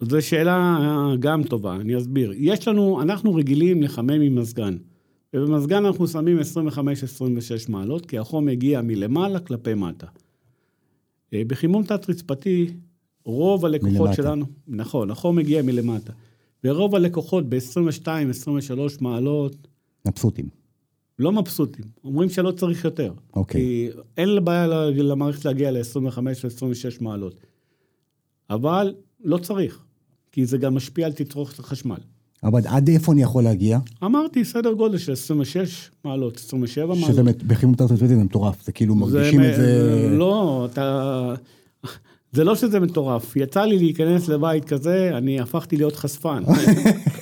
זו 0.00 0.22
שאלה 0.22 0.78
אה, 0.80 1.16
גם 1.16 1.42
טובה, 1.44 1.76
אני 1.76 1.98
אסביר. 1.98 2.32
יש 2.36 2.68
לנו, 2.68 3.02
אנחנו 3.02 3.34
רגילים 3.34 3.82
לחמם 3.82 4.10
עם 4.10 4.34
מזגן. 4.34 4.76
ובמזגן 5.34 5.84
אנחנו 5.84 6.08
שמים 6.08 6.38
25-26 6.38 6.42
מעלות, 7.68 8.06
כי 8.06 8.18
החום 8.18 8.46
מגיע 8.46 8.80
מלמעלה 8.82 9.40
כלפי 9.40 9.74
מטה. 9.74 10.06
אה, 11.34 11.42
בחימום 11.46 11.84
תת-רצפתי, 11.84 12.72
רוב 13.24 13.64
הלקוחות 13.64 13.92
מלמטה. 13.92 14.12
שלנו, 14.12 14.44
נכון, 14.68 15.10
החום 15.10 15.36
מגיע 15.36 15.62
מלמטה. 15.62 16.12
ורוב 16.64 16.94
הלקוחות 16.94 17.44
ב-22-23 17.48 18.78
מעלות 19.00 19.68
מבסוטים. 20.06 20.48
לא 21.18 21.32
מבסוטים, 21.32 21.84
אומרים 22.04 22.28
שלא 22.28 22.50
צריך 22.50 22.84
יותר. 22.84 23.12
אוקיי. 23.34 23.60
כי 23.60 23.88
אין 24.16 24.44
בעיה 24.44 24.66
למערכת 24.90 25.44
להגיע 25.44 25.70
ל-25 25.70 26.18
ו-26 26.18 27.02
מעלות. 27.02 27.40
אבל 28.50 28.94
לא 29.24 29.38
צריך, 29.38 29.84
כי 30.36 30.46
זה 30.46 30.58
גם 30.58 30.74
משפיע 30.74 31.06
על 31.06 31.12
תצרוכת 31.12 31.58
החשמל. 31.58 31.96
אבל 32.44 32.60
עד 32.64 32.88
איפה 32.88 33.12
אני 33.12 33.22
יכול 33.22 33.44
להגיע? 33.44 33.78
אמרתי, 34.04 34.44
סדר 34.44 34.72
גודל 34.72 34.98
של 34.98 35.12
26 35.12 35.90
מעלות, 36.04 36.36
27 36.36 36.86
מעלות. 36.86 37.08
שזה 37.08 37.22
באמת, 37.22 37.42
בחימום 37.42 37.74
תת-רצפתי 37.74 38.08
זה 38.08 38.16
מטורף, 38.16 38.64
זה 38.64 38.72
כאילו 38.72 38.94
מרגישים 38.94 39.40
את 39.44 39.56
זה... 39.56 40.08
לא, 40.10 40.68
אתה... 40.72 41.34
זה 42.32 42.44
לא 42.44 42.54
שזה 42.54 42.80
מטורף. 42.80 43.36
יצא 43.36 43.62
לי 43.62 43.78
להיכנס 43.78 44.28
לבית 44.28 44.64
כזה, 44.64 45.10
אני 45.14 45.40
הפכתי 45.40 45.76
להיות 45.76 45.96
חשפן. 45.96 46.42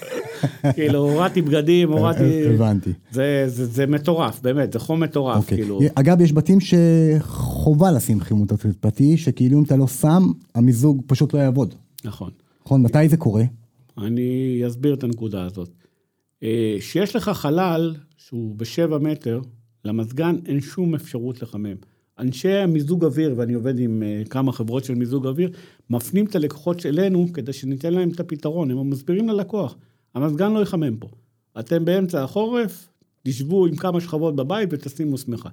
כאילו, 0.75 0.99
הורדתי 0.99 1.43
בגדים, 1.43 1.93
הורדתי... 1.93 2.55
הבנתי. 2.55 2.93
זה, 3.13 3.45
זה, 3.47 3.67
זה 3.67 3.87
מטורף, 3.87 4.41
באמת, 4.43 4.73
זה 4.73 4.79
חום 4.79 5.01
מטורף, 5.01 5.37
אוקיי. 5.37 5.59
כאילו. 5.59 5.81
אגב, 5.95 6.21
יש 6.21 6.33
בתים 6.33 6.59
שחובה 6.61 7.93
לשים 7.93 8.21
חימום 8.21 8.47
תת-רצפתי, 8.47 9.17
שכאילו 9.17 9.59
אם 9.59 9.65
אתה 9.65 9.77
לא 9.77 9.87
שם, 9.87 10.23
המיזוג 10.55 11.03
פשוט 11.07 11.35
לא 11.35 11.39
יעבוד. 11.39 11.75
נכון. 12.05 12.31
נכון? 12.67 12.83
מתי 12.83 13.09
זה 13.09 13.17
קורה? 13.17 13.43
אני 13.99 14.63
אסביר 14.67 14.95
את 14.95 15.05
הנקודה 15.05 15.45
הזאת. 15.45 15.71
אה, 16.43 16.77
שיש 16.81 17.17
לך 17.17 17.29
חלל 17.29 17.95
שהוא 18.17 18.57
בשבע 18.57 18.99
מטר, 18.99 19.41
למזגן 19.85 20.37
אין 20.47 20.61
שום 20.61 20.95
אפשרות 20.95 21.43
לחמם. 21.43 21.77
אנשי 22.19 22.53
המיזוג 22.53 23.05
אוויר, 23.05 23.35
ואני 23.37 23.55
עובד 23.55 23.79
עם 23.79 24.03
אה, 24.03 24.23
כמה 24.31 24.53
חברות 24.53 24.85
של 24.85 24.95
מיזוג 24.95 25.27
אוויר, 25.27 25.51
מפנים 25.91 26.27
את 26.27 26.37
הלקוחות 26.37 26.81
שלנו 26.81 27.27
כדי 27.33 27.53
שניתן 27.53 27.93
להם 27.93 28.11
את 28.11 28.21
הפתרון. 28.21 28.71
הם 28.71 28.91
מסבירים 28.91 29.29
ללקוח, 29.29 29.77
המזגן 30.15 30.53
לא 30.53 30.63
יחמם 30.63 30.97
פה. 30.97 31.09
אתם 31.59 31.85
באמצע 31.85 32.25
החורף, 32.25 32.89
תשבו 33.23 33.67
עם 33.67 33.77
כמה 33.77 34.01
שכבות 34.01 34.37
בבית 34.37 34.69
ותשימו 34.73 35.19
שמחה. 35.19 35.49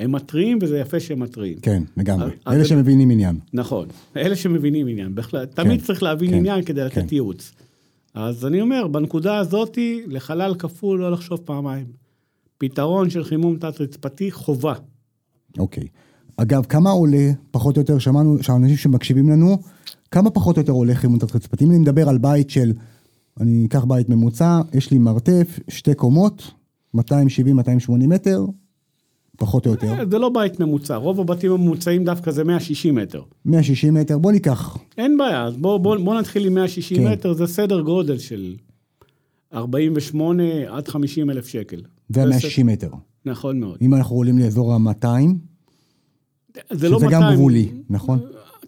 הם 0.00 0.12
מתריעים, 0.12 0.58
וזה 0.62 0.78
יפה 0.78 1.00
שהם 1.00 1.20
מתריעים. 1.20 1.58
כן, 1.62 1.82
לגמרי. 1.96 2.30
אלה 2.48 2.64
שמבינים 2.64 3.10
עניין. 3.10 3.38
נכון, 3.52 3.88
אלה 4.16 4.36
שמבינים 4.36 4.88
עניין, 4.88 5.14
בכלל, 5.14 5.44
תמיד 5.44 5.82
צריך 5.82 6.02
להבין 6.02 6.30
כן, 6.30 6.36
עניין 6.36 6.64
כדי 6.64 6.84
לתת 6.84 6.94
כן. 6.94 7.06
ייעוץ. 7.10 7.52
אז 8.14 8.46
אני 8.46 8.60
אומר, 8.60 8.86
בנקודה 8.86 9.38
הזאתי, 9.38 10.02
לחלל 10.06 10.54
כפול 10.58 11.00
לא 11.00 11.12
לחשוב 11.12 11.40
פעמיים. 11.44 11.86
פתרון 12.58 13.10
של 13.10 13.24
חימום 13.24 13.56
תת-רצפתי, 13.56 14.30
חובה. 14.30 14.74
אוקיי. 15.58 15.84
אגב, 16.36 16.64
כמה 16.64 16.90
עולה, 16.90 17.30
פחות 17.50 17.76
או 17.76 17.80
יותר, 17.80 17.98
שמענו, 17.98 18.42
שהאנשים 18.42 18.76
שמקשיבים 18.76 19.28
לנו, 19.28 19.58
כמה 20.10 20.30
פחות 20.30 20.56
או 20.56 20.62
יותר 20.62 20.72
עולה 20.72 20.94
חימום 20.94 21.18
תת-רצפתי? 21.18 21.64
אם 21.64 21.70
אני 21.70 21.78
מדבר 21.78 22.08
על 22.08 22.18
בית 22.18 22.50
של, 22.50 22.72
אני 23.40 23.66
אקח 23.66 23.84
בית 23.84 24.08
ממוצע, 24.08 24.60
יש 24.74 24.90
לי 24.90 24.98
מרתף, 24.98 25.58
שתי 25.68 25.94
קומות, 25.94 26.50
270-280 26.96 27.00
מטר, 28.06 28.44
פחות 29.40 29.66
או 29.66 29.70
יותר. 29.70 29.94
זה 30.10 30.18
לא 30.18 30.28
בית 30.28 30.60
ממוצע, 30.60 30.96
רוב 30.96 31.20
הבתים 31.20 31.52
הממוצעים 31.52 32.04
דווקא 32.04 32.30
זה 32.30 32.44
160 32.44 32.94
מטר. 32.94 33.22
160 33.44 33.94
מטר, 33.94 34.18
בוא 34.18 34.32
ניקח. 34.32 34.78
אין 34.98 35.18
בעיה, 35.18 35.44
אז 35.44 35.56
בואו 35.56 35.78
בוא, 35.78 35.96
בוא 35.96 36.20
נתחיל 36.20 36.46
עם 36.46 36.54
160 36.54 36.98
כן. 36.98 37.12
מטר, 37.12 37.32
זה 37.32 37.46
סדר 37.46 37.80
גודל 37.80 38.18
של 38.18 38.54
48 39.54 40.42
עד 40.68 40.88
50 40.88 41.30
אלף 41.30 41.46
שקל. 41.46 41.76
זה 42.08 42.20
זה 42.20 42.26
160 42.26 42.66
מטר. 42.66 42.90
נכון 43.26 43.60
מאוד. 43.60 43.78
אם 43.82 43.94
אנחנו 43.94 44.16
עולים 44.16 44.38
לאזור 44.38 44.72
ה-200, 44.72 45.06
זה 46.70 46.88
לא 46.88 46.98
שזה 46.98 47.06
200. 47.06 47.10
גם 47.10 47.34
גבולי, 47.34 47.68
נכון? 47.90 48.18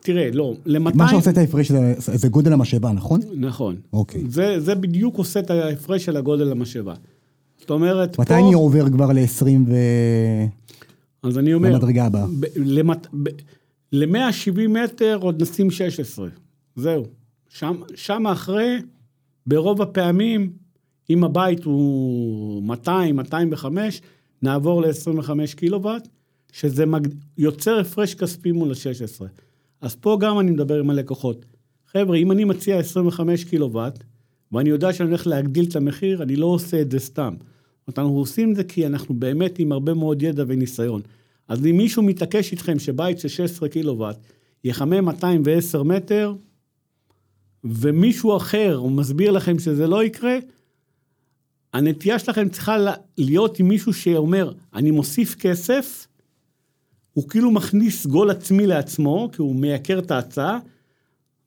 תראה, 0.01 0.31
לא, 0.33 0.55
ל-200... 0.67 0.97
מה 0.97 1.09
שעושה 1.09 1.31
את 1.31 1.39
ההפרש 1.39 1.73
זה, 1.73 1.95
זה 1.99 2.29
גודל 2.29 2.53
המשאבה, 2.53 2.93
נכון? 2.93 3.21
נכון. 3.35 3.77
אוקיי. 3.93 4.23
זה, 4.29 4.61
זה 4.61 4.75
בדיוק 4.75 5.17
עושה 5.17 5.41
את 5.41 5.51
ההפרש 5.51 6.05
של 6.05 6.17
הגודל 6.17 6.45
למשאבה. 6.45 6.95
זאת 7.63 7.71
אומרת, 7.71 8.19
מתי 8.19 8.35
אני 8.35 8.53
עובר 8.53 8.91
כבר 8.91 9.13
ל-20 9.13 9.47
ו... 9.67 9.75
אז 11.23 11.39
אני 11.39 11.55
אומר, 11.55 11.71
למדרגה 11.73 12.07
הבאה? 12.07 12.27
ל-170 13.93 14.69
מטר 14.69 15.19
עוד 15.21 15.43
נשים 15.43 15.71
16, 15.71 16.29
זהו. 16.77 17.07
שם, 17.49 17.81
שם 17.95 18.27
אחרי, 18.27 18.79
ברוב 19.47 19.83
הפעמים, 19.83 20.53
אם 21.11 21.25
הבית 21.25 21.65
הוא 21.65 22.63
200, 22.63 23.17
205, 23.17 24.03
נעבור 24.43 24.83
ל-25 24.83 25.31
קילוואט, 25.57 26.09
שזה 26.53 26.87
מג... 26.87 27.09
יוצר 27.39 27.79
הפרש 27.79 28.15
כספי 28.15 28.53
מול 28.53 28.71
ה-16. 28.71 29.25
אז 29.81 29.95
פה 29.95 30.17
גם 30.21 30.39
אני 30.39 30.51
מדבר 30.51 30.81
עם 30.81 30.91
הלקוחות. 30.91 31.47
חבר'ה, 31.93 32.17
אם 32.17 32.33
אני 32.33 32.45
מציע 32.45 32.79
25 32.79 33.45
קילוואט, 33.45 34.05
ואני 34.53 34.71
יודע 34.71 34.93
שאני 34.93 35.09
הולך 35.09 35.27
להגדיל 35.27 35.65
את 35.65 35.77
המחיר, 35.77 36.23
אני 36.23 36.37
לא 36.37 36.47
עושה 36.47 36.81
את 36.81 36.91
זה 36.91 36.99
סתם. 36.99 37.35
אנחנו 37.89 38.19
עושים 38.19 38.51
את 38.51 38.57
זה 38.57 38.65
כי 38.65 38.87
אנחנו 38.87 39.15
באמת 39.15 39.59
עם 39.59 39.73
הרבה 39.73 39.95
מאוד 39.95 40.23
ידע 40.23 40.45
וניסיון. 40.47 41.03
אז 41.49 41.67
אם 41.67 41.77
מישהו 41.77 42.03
מתעקש 42.03 42.53
איתכם 42.53 42.79
שבית 42.79 43.19
של 43.19 43.29
16 43.29 43.69
קילוואט 43.69 44.17
יחמם 44.65 45.05
210 45.05 45.83
מטר, 45.83 46.35
ומישהו 47.65 48.37
אחר 48.37 48.75
הוא 48.75 48.91
מסביר 48.91 49.31
לכם 49.31 49.59
שזה 49.59 49.87
לא 49.87 50.05
יקרה, 50.05 50.39
הנטייה 51.73 52.19
שלכם 52.19 52.49
צריכה 52.49 52.77
להיות 53.19 53.59
עם 53.59 53.69
מישהו 53.69 53.93
שאומר, 53.93 54.53
אני 54.75 54.91
מוסיף 54.91 55.35
כסף, 55.35 56.07
הוא 57.13 57.29
כאילו 57.29 57.51
מכניס 57.51 58.07
גול 58.07 58.31
עצמי 58.31 58.67
לעצמו, 58.67 59.29
כי 59.33 59.43
הוא 59.43 59.55
מייקר 59.55 59.99
את 59.99 60.11
ההצעה, 60.11 60.59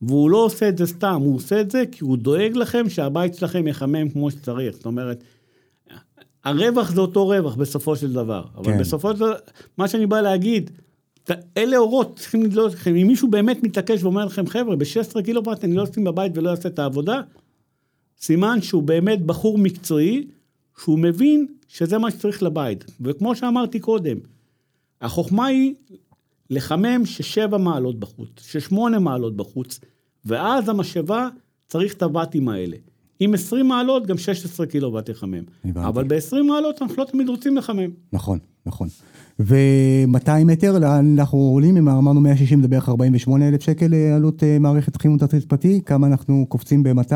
והוא 0.02 0.30
לא 0.30 0.38
עושה 0.38 0.70
את 0.70 0.78
זה 0.78 0.86
סתם, 0.86 1.22
הוא 1.22 1.36
עושה 1.36 1.62
את 1.62 1.72
זה 1.72 1.84
כי 1.92 2.04
הוא 2.04 2.18
דואג 2.18 2.56
לכם 2.56 2.90
שהבית 2.90 3.36
שלכם 3.36 3.68
יחמם 3.68 4.10
כמו 4.10 4.32
שצריך. 4.32 4.76
זאת 4.76 4.86
אומרת, 4.86 5.24
הרווח 6.46 6.92
זה 6.92 7.02
אותו 7.02 7.28
רווח 7.28 7.56
בסופו 7.56 7.96
של 7.96 8.14
דבר. 8.14 8.44
אבל 8.56 8.72
כן. 8.72 8.80
בסופו 8.80 9.12
של 9.14 9.20
דבר, 9.20 9.34
מה 9.78 9.88
שאני 9.88 10.06
בא 10.06 10.22
להגיד, 10.22 10.72
אלה 11.58 11.78
אורות 11.78 12.20
צריכים 12.20 12.44
לדלות 12.44 12.74
לכם. 12.74 12.96
אם 12.96 13.08
מישהו 13.08 13.28
באמת 13.28 13.64
מתעקש 13.64 14.04
ואומר 14.04 14.26
לכם, 14.26 14.48
חבר'ה, 14.48 14.76
ב-16 14.76 15.22
קילוואט 15.22 15.64
אני 15.64 15.76
לא 15.76 15.84
אשים 15.84 16.04
בבית 16.04 16.38
ולא 16.38 16.52
אעשה 16.52 16.70
את 16.70 16.80
העבודה, 16.80 17.22
סימן 18.22 18.62
שהוא 18.62 18.84
באמת 18.84 19.26
בחור 19.26 19.58
מקצועי, 19.58 20.28
שהוא 20.82 21.00
מבין 21.00 21.48
שזה 21.68 21.98
מה 21.98 22.12
שצריך 22.12 22.44
לבית. 22.44 22.86
וכמו 23.02 23.36
שאמרתי 23.36 23.80
קודם, 23.80 24.18
החוכמה 25.02 25.46
היא 25.46 25.74
לחמם 26.50 27.06
ששבע 27.06 27.58
מעלות 27.58 28.00
בחוץ, 28.00 28.30
ששמונה 28.42 29.00
מעלות 29.00 29.36
בחוץ, 29.36 29.80
ואז 30.26 30.70
המשאבה 30.70 31.30
צריך 31.68 31.94
את 31.94 32.04
הוואטים 32.04 32.50
האלה. 32.50 32.78
עם 33.20 33.34
20 33.34 33.68
מעלות, 33.68 34.08
גם 34.08 34.18
16 34.18 34.66
קילוואט 34.66 35.10
יחמם. 35.10 35.44
הבנתי. 35.66 35.88
אבל 35.88 36.04
ב-20 36.04 36.44
מעלות 36.48 36.82
אנחנו 36.82 36.96
לא 36.98 37.04
תמיד 37.12 37.30
רוצים 37.30 37.58
לחמם. 37.58 37.90
נכון, 38.14 38.40
נכון. 38.66 38.88
ו-200 39.40 40.44
מטר, 40.46 40.80
לאן 40.80 41.16
אנחנו 41.20 41.38
עולים, 41.38 41.78
אם 41.78 41.90
אמרנו 41.90 42.22
160 42.22 42.62
זה 42.62 42.68
בערך 42.68 42.90
48 42.90 43.48
אלף 43.48 43.62
שקל 43.62 43.94
אה, 43.94 44.16
עלות 44.16 44.44
אה, 44.44 44.60
מערכת 44.60 44.96
חימום 45.02 45.18
תת-רצפתי, 45.18 45.82
כמה 45.86 46.08
אנחנו 46.08 46.46
קופצים 46.50 46.84
ב-200? 46.84 47.14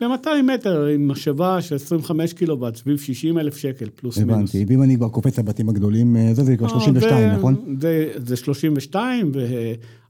ב-200 0.00 0.28
מטר 0.54 0.84
עם 0.86 1.08
משאבה 1.08 1.62
של 1.62 1.74
25 1.74 2.32
קילוואט, 2.32 2.76
סביב 2.76 2.98
60 2.98 3.38
אלף 3.38 3.56
שקל, 3.56 3.86
פלוס 3.94 4.18
מינוס. 4.18 4.34
הבנתי, 4.34 4.64
ואם 4.68 4.82
אני 4.82 4.96
כבר 4.96 5.08
קופץ 5.08 5.38
לבתים 5.38 5.68
הגדולים, 5.68 6.16
אה, 6.16 6.34
זה 6.34 6.44
זה 6.44 6.56
כבר 6.56 6.68
32, 6.68 7.12
אה, 7.12 7.30
זה- 7.30 7.36
נכון? 7.38 7.76
זה, 7.80 8.08
זה 8.16 8.36
32, 8.36 9.32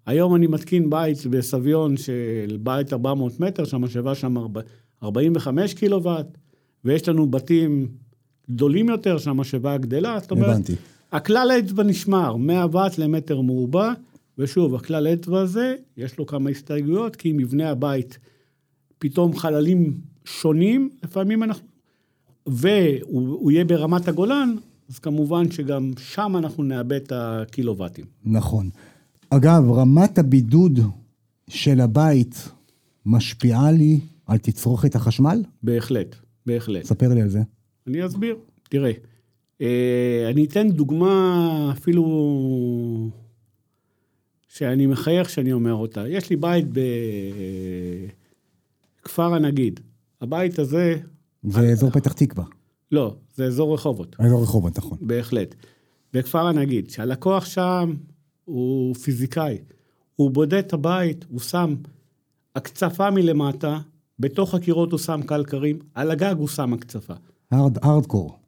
והיום 0.07 0.34
אני 0.34 0.47
מתקין 0.47 0.91
בית 0.91 1.26
בסביון 1.26 1.97
של 1.97 2.12
בית 2.62 2.93
400 2.93 3.41
מטר, 3.41 3.64
שהמשאבה 3.64 4.14
שם 4.14 4.39
ארבע- 4.39 4.61
45 5.03 5.75
קילוואט, 5.75 6.39
ויש 6.85 7.09
לנו 7.09 7.27
בתים 7.31 7.89
גדולים 8.51 8.89
יותר 8.89 9.19
שהמשאבה 9.19 9.79
גדלה, 9.79 10.19
זאת 10.21 10.31
אומרת, 10.31 10.51
הבנתי. 10.51 10.75
הכלל 11.13 11.51
האצבע 11.51 11.83
נשמר, 11.83 12.37
100 12.37 12.67
ואט 12.73 12.99
למטר 12.99 13.41
מרובע, 13.41 13.93
ושוב, 14.39 14.75
הכלל 14.75 15.07
האצבע 15.07 15.41
הזה, 15.41 15.75
יש 15.97 16.19
לו 16.19 16.27
כמה 16.27 16.51
הסתייגויות, 16.51 17.17
כי 17.17 17.33
מבנה 17.33 17.71
הבית, 17.71 18.19
פתאום 18.99 19.37
חללים 19.37 19.95
שונים, 20.25 20.91
לפעמים 21.03 21.43
אנחנו... 21.43 21.67
והוא 22.47 23.29
הוא 23.29 23.51
יהיה 23.51 23.65
ברמת 23.65 24.09
הגולן, 24.09 24.57
אז 24.91 24.99
כמובן 24.99 25.51
שגם 25.51 25.91
שם 25.99 26.37
אנחנו 26.39 26.63
נאבד 26.63 26.93
את 26.93 27.13
הקילוואטים. 27.17 28.05
נכון. 28.25 28.71
אגב, 29.31 29.71
רמת 29.71 30.19
הבידוד 30.19 30.81
של 31.49 31.81
הבית 31.81 32.49
משפיעה 33.07 33.73
לי 33.73 34.01
על 34.29 34.39
תצרוכת 34.39 34.95
החשמל? 34.95 35.43
בהחלט, 35.62 36.16
בהחלט. 36.47 36.85
ספר 36.85 37.09
לי 37.14 37.22
על 37.22 37.29
זה. 37.29 37.41
אני 37.87 38.07
אסביר. 38.07 38.37
תראה, 38.70 38.93
אה, 39.61 40.29
אני 40.31 40.45
אתן 40.45 40.70
דוגמה 40.70 41.72
אפילו 41.79 42.05
שאני 44.49 44.87
מחייך 44.87 45.31
שאני 45.31 45.53
אומר 45.53 45.74
אותה. 45.74 46.09
יש 46.09 46.31
לי 46.31 46.37
בית 46.37 46.66
בכפר 49.03 49.35
הנגיד. 49.35 49.81
הבית 50.20 50.59
הזה, 50.59 50.97
זה 51.43 51.61
אזור 51.61 51.91
פתח 51.91 52.12
תקווה. 52.12 52.45
לא, 52.93 53.16
זה 53.35 53.45
אזור 53.45 53.74
רחובות, 53.74 54.16
אזור 54.18 54.43
רחובות, 54.43 54.79
נכון. 54.79 54.99
בהחלט. 55.01 55.55
בכפר 56.12 56.47
הנגיד, 56.47 56.91
שהלקוח 56.91 57.45
שם 57.45 57.95
הוא 58.45 58.95
פיזיקאי. 58.95 59.59
הוא 60.16 60.31
בודד 60.31 60.55
את 60.55 60.72
הבית, 60.72 61.24
הוא 61.29 61.41
שם 61.41 61.74
הקצפה 62.57 63.11
מלמטה, 63.11 63.79
בתוך 64.21 64.55
הקירות 64.55 64.93
הוא 64.93 64.99
שם 64.99 65.21
קלקרים, 65.27 65.79
על 65.95 66.11
הגג 66.11 66.35
הוא 66.39 66.49
שם 66.49 66.73
הקצפה. 66.73 67.14
הארד, 67.51 67.79
הארדקור 67.85 68.39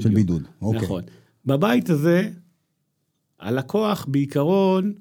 של. 0.00 0.14
בידוד. 0.14 0.42
אוקיי. 0.62 0.80
נכון. 0.82 1.02
בבית 1.46 1.90
הזה, 1.90 2.30
הלקוח 3.40 4.06
בעיקרון 4.08 4.92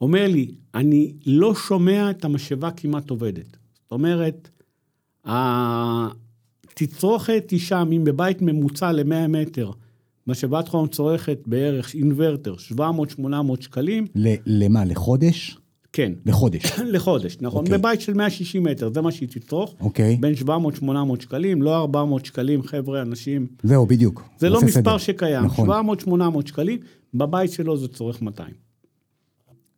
אומר 0.00 0.28
לי, 0.28 0.54
אני 0.74 1.12
לא 1.26 1.54
שומע 1.54 2.10
את 2.10 2.24
המשאבה 2.24 2.70
כמעט 2.70 3.10
עובדת. 3.10 3.56
זאת 3.82 3.92
אומרת, 3.92 4.48
התצרוכת 6.74 7.44
היא 7.50 7.60
שם, 7.60 7.88
אם 7.92 8.04
בבית 8.04 8.42
ממוצע 8.42 8.92
ל-100 8.92 9.28
מטר, 9.28 9.70
משאבת 10.26 10.68
חום 10.68 10.88
צורכת 10.88 11.38
בערך 11.46 11.94
אינוורטר, 11.94 12.54
700-800 12.78 12.82
שקלים, 13.60 14.06
ל- 14.14 14.34
למה? 14.46 14.84
לחודש? 14.84 15.58
כן, 15.92 16.12
לחודש. 16.26 16.72
לחודש, 16.94 17.36
נכון? 17.40 17.64
אוקיי. 17.64 17.78
בבית 17.78 18.00
של 18.00 18.14
160 18.14 18.62
מטר, 18.62 18.90
זה 18.94 19.00
מה 19.00 19.12
שהיא 19.12 19.28
תצרוך. 19.28 19.74
אוקיי. 19.80 20.16
בין 20.20 20.34
700-800 20.34 20.88
שקלים, 21.20 21.62
לא 21.62 21.76
400 21.76 22.24
שקלים, 22.24 22.62
חבר'ה, 22.62 23.02
אנשים. 23.02 23.46
זהו, 23.62 23.86
בדיוק. 23.86 24.22
זה 24.38 24.48
לא 24.48 24.60
מספר 24.62 24.80
סדר. 24.80 24.98
שקיים, 24.98 25.44
נכון. 25.44 25.70
700-800 25.70 26.48
שקלים, 26.48 26.78
בבית 27.14 27.52
שלו 27.52 27.76
זה 27.76 27.88
צורך 27.88 28.22
200. 28.22 28.50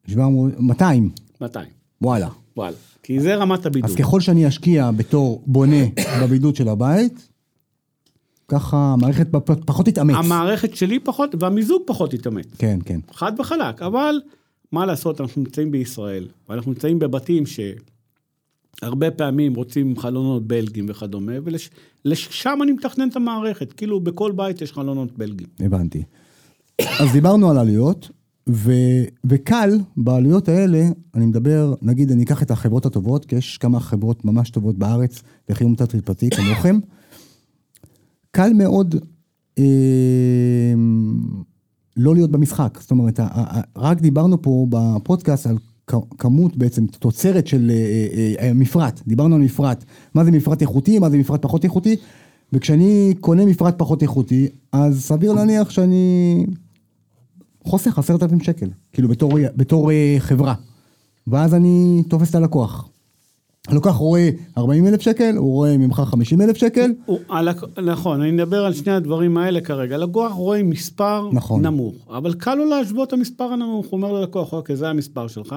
700, 0.07 0.53
200, 0.59 1.11
200, 1.41 1.69
וואלה. 2.03 2.29
וואלה. 2.57 2.77
כי 3.03 3.21
זה 3.21 3.35
רמת 3.35 3.67
הבידוד. 3.67 3.91
אז 3.91 3.97
ככל 3.97 4.21
שאני 4.21 4.49
אשקיע 4.49 4.91
בתור 4.91 5.43
בונה 5.47 5.85
בבידוד 6.23 6.57
של 6.57 6.69
הבית, 6.69 7.29
ככה 8.49 8.77
המערכת 8.77 9.27
פחות 9.67 9.87
תתאמץ. 9.87 10.17
המערכת 10.17 10.77
שלי 10.77 10.99
פחות, 10.99 11.35
והמיזוג 11.41 11.83
פחות 11.87 12.15
יתאמץ. 12.15 12.47
כן, 12.59 12.79
כן. 12.85 13.01
חד 13.12 13.33
וחלק, 13.39 13.83
אבל 13.83 14.21
מה 14.75 14.87
לעשות, 14.87 15.20
אנחנו 15.20 15.43
נמצאים 15.43 15.70
בישראל, 15.70 16.29
ואנחנו 16.49 16.72
נמצאים 16.72 16.99
בבתים 16.99 17.45
שהרבה 17.47 19.11
פעמים 19.11 19.55
רוצים 19.55 19.99
חלונות 19.99 20.47
בלגיים 20.47 20.87
וכדומה, 20.89 21.33
ולשם 22.05 22.59
אני 22.62 22.72
מתכנן 22.72 23.09
את 23.09 23.16
המערכת, 23.16 23.72
כאילו 23.72 24.01
בכל 24.01 24.33
בית 24.33 24.62
יש 24.62 24.72
חלונות 24.72 25.18
בלגיים. 25.18 25.51
הבנתי. 25.61 26.03
אז 27.01 27.12
דיברנו 27.12 27.51
על 27.51 27.59
עלויות, 27.59 28.11
ו, 28.49 28.72
וקל 29.25 29.70
בעלויות 29.97 30.49
האלה, 30.49 30.85
אני 31.14 31.27
מדבר, 31.27 31.75
נגיד 31.83 32.11
אני 32.11 32.25
אקח 32.25 32.43
את 32.43 32.51
החברות 32.51 32.87
הטובות, 32.87 33.25
כי 33.25 33.37
יש 33.37 33.59
כמה 33.59 33.81
חברות 33.81 34.25
ממש 34.25 34.51
טובות 34.51 34.79
בארץ 34.79 35.22
לחימום 35.49 35.75
תת-רצפתי 35.75 36.31
כמוכם. 36.31 36.79
קל 38.31 38.53
מאוד 38.55 38.95
אה, 39.59 40.75
לא 41.97 42.14
להיות 42.14 42.30
במשחק. 42.30 42.78
זאת 42.80 42.90
אומרת, 42.90 43.20
רק 43.76 44.01
דיברנו 44.01 44.42
פה 44.42 44.66
בפודקאסט 44.70 45.47
על 45.47 45.57
כמות 46.18 46.57
בעצם 46.57 46.86
תוצרת 46.86 47.47
של 47.47 47.70
אה, 47.70 47.74
אה, 47.76 48.47
אה, 48.49 48.53
מפרט, 48.55 49.01
דיברנו 49.07 49.34
על 49.34 49.40
מפרט, 49.42 49.84
מה 50.14 50.24
זה 50.24 50.30
מפרט 50.30 50.62
איכותי, 50.62 50.99
מה 50.99 51.11
זה 51.11 51.18
מפרט 51.18 51.42
פחות 51.42 51.64
איכותי, 51.64 51.97
וכשאני 52.53 53.14
קונה 53.20 53.47
מפרט 53.47 53.74
פחות 53.78 54.03
איכותי, 54.03 54.49
אז 54.72 55.05
סביר 55.05 55.32
להניח 55.32 55.70
שאני 55.70 56.47
חוסך 57.64 57.99
עשרת 57.99 58.22
אלפים 58.22 58.40
שקל, 58.40 58.68
כאילו 58.92 59.09
בתור, 59.09 59.38
בתור 59.57 59.90
חברה, 60.18 60.55
ואז 61.26 61.55
אני 61.55 62.03
תופס 62.09 62.30
את 62.30 62.34
הלקוח. 62.34 62.88
הלקוח 63.69 63.97
רואה 63.97 64.31
40 64.59 64.87
אלף 64.87 65.01
שקל, 65.01 65.37
הוא 65.37 65.53
רואה 65.53 65.77
ממך 65.77 66.03
50 66.07 66.41
אלף 66.41 66.57
שקל, 66.57 66.91
הוא, 67.05 67.19
הלק... 67.29 67.57
נכון, 67.85 68.21
אני 68.21 68.31
מדבר 68.31 68.65
על 68.65 68.75
שני 68.75 68.93
הדברים 68.93 69.37
האלה 69.37 69.61
כרגע. 69.61 69.97
לקוח 69.97 70.33
רואה 70.33 70.62
מספר 70.62 71.29
נכון. 71.33 71.67
נמוך, 71.67 71.95
אבל 72.09 72.35
קל 72.35 72.55
לו 72.55 72.65
להשוות 72.65 73.09
את 73.09 73.12
המספר 73.12 73.45
הנמוך. 73.45 73.87
הוא 73.87 73.93
אומר 73.93 74.12
ללקוח, 74.12 74.53
אוקיי, 74.53 74.77
זה 74.77 74.89
המספר 74.89 75.29
שלך. 75.29 75.55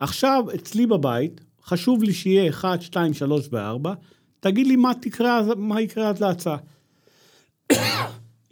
עכשיו, 0.00 0.44
אצלי 0.54 0.86
בבית, 0.86 1.40
חשוב 1.64 2.02
לי 2.02 2.12
שיהיה 2.12 2.50
1, 2.50 2.82
2, 2.82 3.14
3 3.14 3.48
ו-4, 3.52 3.88
תגיד 4.40 4.66
לי 4.66 4.76
מה, 4.76 4.92
תקרא, 5.00 5.40
מה 5.56 5.80
יקרה 5.80 6.08
עד 6.08 6.18
להצעה. 6.20 6.56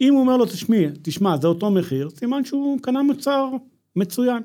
אם 0.01 0.13
הוא 0.13 0.21
אומר 0.21 0.37
לו, 0.37 0.45
תשמע, 0.45 0.77
תשמע, 1.01 1.37
זה 1.37 1.47
אותו 1.47 1.71
מחיר, 1.71 2.09
סימן 2.09 2.45
שהוא 2.45 2.79
קנה 2.81 3.03
מוצר 3.03 3.49
מצוין. 3.95 4.43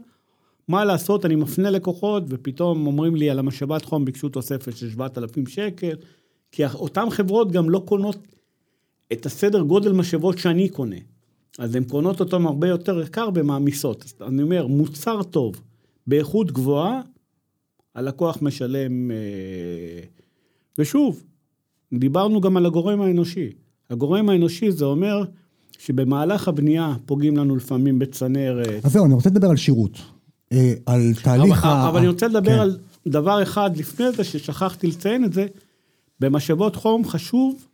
מה 0.69 0.85
לעשות, 0.85 1.27
אני 1.27 1.37
מפנה 1.37 1.71
לקוחות, 1.71 2.23
ופתאום 2.29 2.87
אומרים 2.87 3.17
לי 3.17 3.31
על 3.31 3.39
המשאבת 3.39 3.85
חום 3.85 4.05
ביקשו 4.05 4.29
תוספת 4.29 4.77
של 4.77 4.91
7,000 4.91 5.47
שקל, 5.47 5.97
כי 6.53 6.67
אותן 6.67 7.11
חברות 7.11 7.53
גם 7.53 7.71
לא 7.71 7.83
קונות 7.87 8.17
את 9.13 9.27
הסדר 9.27 9.61
גודל 9.63 9.93
משאבות 9.93 10.39
שאני 10.39 10.69
קונה. 10.69 10.97
אז 11.59 11.75
הן 11.75 11.85
קונות 11.85 12.21
אותם 12.21 12.47
הרבה 12.47 12.69
יותר 12.69 13.03
יקר 13.03 13.29
ומעמיסות. 13.35 14.05
אז 14.05 14.29
אני 14.29 14.43
אומר, 14.43 14.67
מוצר 14.67 15.23
טוב, 15.23 15.61
באיכות 16.07 16.53
גבוהה, 16.53 17.01
הלקוח 17.95 18.39
משלם... 18.43 19.11
אה, 19.11 19.17
ושוב, 20.79 21.23
דיברנו 21.93 22.41
גם 22.41 22.57
על 22.57 22.67
הגורם 22.67 23.01
האנושי. 23.01 23.53
הגורם 23.91 24.29
האנושי 24.29 24.71
זה 24.71 24.85
אומר 24.85 25.25
שבמהלך 25.79 26.49
הבנייה 26.49 26.95
פוגעים 27.07 27.37
לנו 27.37 27.57
לפעמים 27.57 27.99
בצנרת. 27.99 28.85
אז 28.85 28.93
זהו, 28.93 29.05
אני 29.05 29.15
רוצה 29.15 29.31
לדבר 29.31 29.49
על 29.49 29.57
שירות. 29.57 29.99
אה, 30.53 30.75
על 30.87 31.13
תהליך 31.23 31.65
אבל, 31.65 31.69
ה... 31.69 31.89
אבל 31.89 31.99
אני 31.99 32.09
רוצה 32.09 32.29
לדבר 32.29 32.55
כן. 32.55 32.59
על 32.59 32.79
דבר 33.07 33.43
אחד 33.43 33.77
לפני 33.77 34.13
זה, 34.13 34.25
ששכחתי 34.25 34.87
לציין 34.87 35.25
את 35.25 35.33
זה. 35.33 35.47
במשאבות 36.21 36.77
חום 36.77 37.09
חשוב 37.09 37.67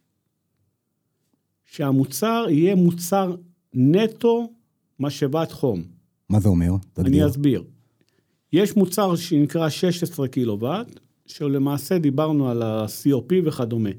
שהמוצר 1.65 2.47
יהיה 2.49 2.75
מוצר 2.75 3.37
נטו 3.75 4.51
משאבת 5.01 5.53
חום. 5.53 5.83
מה 6.29 6.41
זה 6.41 6.49
אומר? 6.49 6.71
אני 6.71 6.79
תגדיר. 6.93 7.27
אסביר. 7.27 7.65
יש 8.53 8.77
מוצר 8.77 9.17
שנקרא 9.17 9.69
16 9.69 10.29
קילוואט, 10.29 11.01
שלמעשה 11.27 11.99
דיברנו 11.99 12.51
על 12.51 12.63
ה-COP 12.63 13.35
וכדומה. 13.45 13.91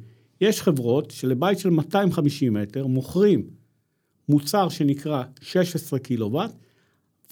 יש 0.41 0.61
חברות 0.61 1.11
שלבית 1.11 1.59
של 1.59 1.69
250 1.69 2.53
מטר 2.53 2.87
מוכרים 2.87 3.43
מוצר 4.29 4.69
שנקרא 4.69 5.23
16 5.41 5.99
קילוואט, 5.99 6.51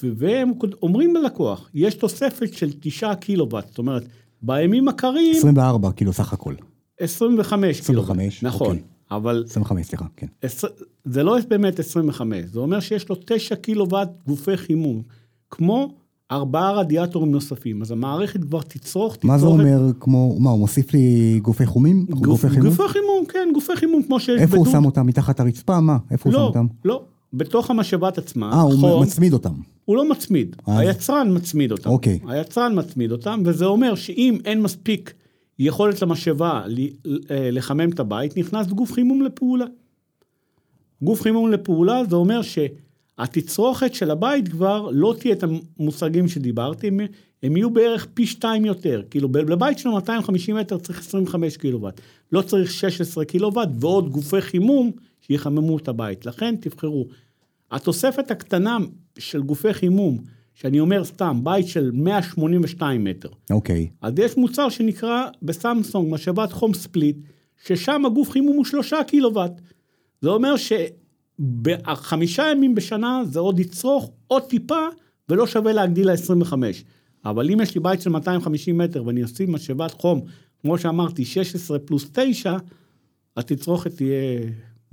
והם 0.04 0.52
אומרים 0.82 1.16
ללקוח, 1.16 1.70
יש 1.74 1.93
תוספת 1.95 2.54
של 2.54 2.70
9 2.80 3.16
קילוואט, 3.16 3.68
זאת 3.70 3.78
אומרת, 3.78 4.08
בימים 4.41 4.88
הקרים, 4.88 5.36
24 5.38 5.91
כאילו 5.91 6.14
סך 6.14 6.34
הכל. 6.34 6.54
25 7.00 7.82
קילוואט. 7.82 8.04
25, 8.10 8.43
נכון, 8.43 8.68
אוקיי. 8.68 8.84
אבל 9.12 9.43
25, 9.50 9.88
סליחה, 9.88 10.06
כן. 10.16 10.28
עשר- 10.41 10.68
זה 11.06 11.24
לא 11.24 11.38
באמת 11.50 11.80
25, 11.80 12.45
זה 12.45 12.60
אומר 12.60 12.80
שיש 12.80 13.10
לו 13.10 13.16
9 13.26 13.56
קילוואט 13.56 14.10
גופי 14.28 14.58
חימום, 14.58 15.02
כמו 15.52 15.93
ארבעה 16.32 16.72
רדיאטורים 16.72 17.32
נוספים, 17.32 17.82
אז 17.82 17.91
המערכת 17.91 18.41
כבר 18.41 18.62
תצרוך, 18.62 19.18
מה 19.24 19.38
זה 19.38 19.45
אומר 19.45 19.80
כמו, 20.00 20.38
מה, 20.39 20.50
הוא 20.50 20.60
מוסיף 20.60 20.93
לי 20.93 21.39
גופי 21.41 21.66
חומים? 21.66 22.06
גוף, 22.10 22.20
גופי 22.26 22.50
חימום? 22.50 22.68
גופי 22.70 22.84
חימום, 22.88 23.26
כן, 23.30 23.50
גופי 23.54 23.76
חימום 23.76 24.04
כמו 24.04 24.20
שיש 24.20 24.41
איפה 24.41 24.56
הוא 24.58 24.66
בדוד. 24.66 24.76
שם 24.78 24.86
אותם? 24.86 25.06
מתחת 25.06 25.39
הרצפה? 25.39 25.80
מה? 25.80 25.98
איפה 26.12 26.30
הוא 26.30 26.34
שם 26.34 26.39
לא, 26.39 26.45
אותם? 26.48 26.66
לא, 26.86 27.04
בתוך 27.34 27.69
המשאבת 27.71 28.17
עצמה, 28.17 28.51
אה, 28.53 28.61
הוא 28.61 28.80
חום, 28.80 29.03
מצמיד 29.03 29.34
אותם. 29.34 29.53
הוא 29.86 29.97
לא 29.97 30.09
מצמיד, 30.09 30.55
אז- 30.67 30.80
היצרן 30.80 31.38
מצמיד 31.38 31.71
אותם. 31.71 31.89
אוקיי. 31.89 32.19
היצרן 32.28 32.80
מצמיד 32.80 33.11
אותם, 33.11 33.41
וזה 33.45 33.65
אומר 33.65 33.95
שאם 33.95 34.38
אין 34.45 34.61
מספיק 34.61 35.13
יכולת 35.59 36.01
למשאבה 36.01 36.63
אה, 37.32 37.51
לחמם 37.51 37.89
את 37.89 37.99
הבית, 37.99 38.38
נכנס 38.38 38.67
גוף 38.67 38.91
חימום 38.91 39.21
לפעולה. 39.21 39.65
גוף 41.01 41.21
חימום 41.21 41.51
לפעולה 41.51 42.01
זה 42.09 42.15
אומר 42.15 42.41
שהתצרוכת 42.41 43.93
של 43.93 44.11
הבית 44.11 44.47
כבר 44.47 44.89
לא 44.91 45.15
תהיה 45.19 45.34
את 45.34 45.43
המושגים 45.80 46.28
שדיברתי, 46.28 46.88
הם, 46.88 46.99
הם 47.43 47.57
יהיו 47.57 47.69
בערך 47.69 48.07
פי 48.13 48.25
שתיים 48.25 48.65
יותר. 48.65 49.01
כאילו 49.09 49.30
לבית 49.47 49.80
של 49.80 49.89
250 49.89 50.55
מטר 50.55 50.78
צריך 50.78 50.99
25 50.99 51.57
קילוואט, 51.57 52.01
לא 52.32 52.41
צריך 52.41 52.71
16 52.71 53.25
קילוואט 53.25 53.69
ועוד 53.80 54.09
גופי 54.09 54.41
חימום 54.41 54.91
שיחממו 55.28 55.78
את 55.78 55.88
הבית. 55.88 56.25
לכן 56.25 56.55
תבחרו. 56.55 57.07
התוספת 57.71 58.32
הקטנה 58.32 58.78
של 59.19 59.41
גופי 59.41 59.73
חימום, 59.73 60.17
שאני 60.53 60.80
אומר 60.80 61.03
סתם, 61.03 61.39
בית 61.43 61.67
של 61.67 61.91
182 61.93 63.03
מטר, 63.03 63.30
אוקיי. 63.51 63.89
אז 64.01 64.13
יש 64.17 64.38
מוצר 64.38 64.69
שנקרא 64.69 65.28
בסמסונג 65.41 66.13
משאבת 66.13 66.51
חום 66.51 66.73
ספליט, 66.73 67.17
ששם 67.65 68.05
הגוף 68.05 68.30
חימום 68.30 68.57
הוא 68.57 68.65
שלושה 68.65 68.97
קילוואט. 69.07 69.61
זה 70.21 70.30
אומר 70.30 70.55
שבחמישה 71.39 72.43
ימים 72.51 72.75
בשנה 72.75 73.21
זה 73.25 73.39
עוד 73.39 73.59
יצרוך 73.59 74.11
עוד 74.28 74.43
טיפה, 74.43 74.88
ולא 75.30 75.47
שווה 75.47 75.73
להגדיל 75.73 76.11
ל-25. 76.11 76.53
אבל 77.25 77.51
אם 77.51 77.61
יש 77.61 77.75
לי 77.75 77.82
בית 77.82 78.01
של 78.01 78.09
250 78.09 78.78
מטר 78.78 79.03
ואני 79.05 79.23
אשים 79.23 79.51
משאבת 79.51 79.91
חום, 79.91 80.21
כמו 80.61 80.78
שאמרתי, 80.78 81.25
16 81.25 81.80
פלוס 81.80 82.09
9, 82.13 82.57
התצרוכת 83.38 83.95
תהיה 83.95 84.39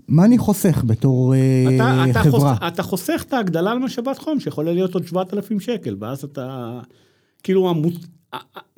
מה 0.09 0.25
אני 0.25 0.39
חוסך 0.39 0.85
בתור 0.87 1.35
אה, 1.35 1.65
אתה, 1.77 2.05
אתה, 2.11 2.23
חברה? 2.23 2.57
חוס, 2.57 2.69
אתה 2.69 2.83
חוסך 2.83 3.25
את 3.29 3.33
ההגדלה 3.33 3.75
למשאבת 3.75 4.19
חום, 4.19 4.41
שיכולה 4.41 4.73
להיות 4.73 4.95
עוד 4.95 5.07
7,000 5.07 5.61
שקל, 5.61 5.97
ואז 6.01 6.25
אתה... 6.25 6.81
כאילו, 7.43 7.71
המוס... 7.71 7.95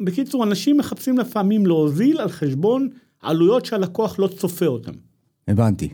בקיצור, 0.01 0.45
אנשים 0.45 0.77
מחפשים 0.79 1.19
לפעמים 1.19 1.67
להוזיל 1.67 2.19
על 2.19 2.29
חשבון 2.29 2.89
עלויות 3.23 3.65
שהלקוח 3.65 4.19
לא 4.19 4.29
צופה 4.29 4.67
אותן. 4.67 4.93
הבנתי. 5.49 5.89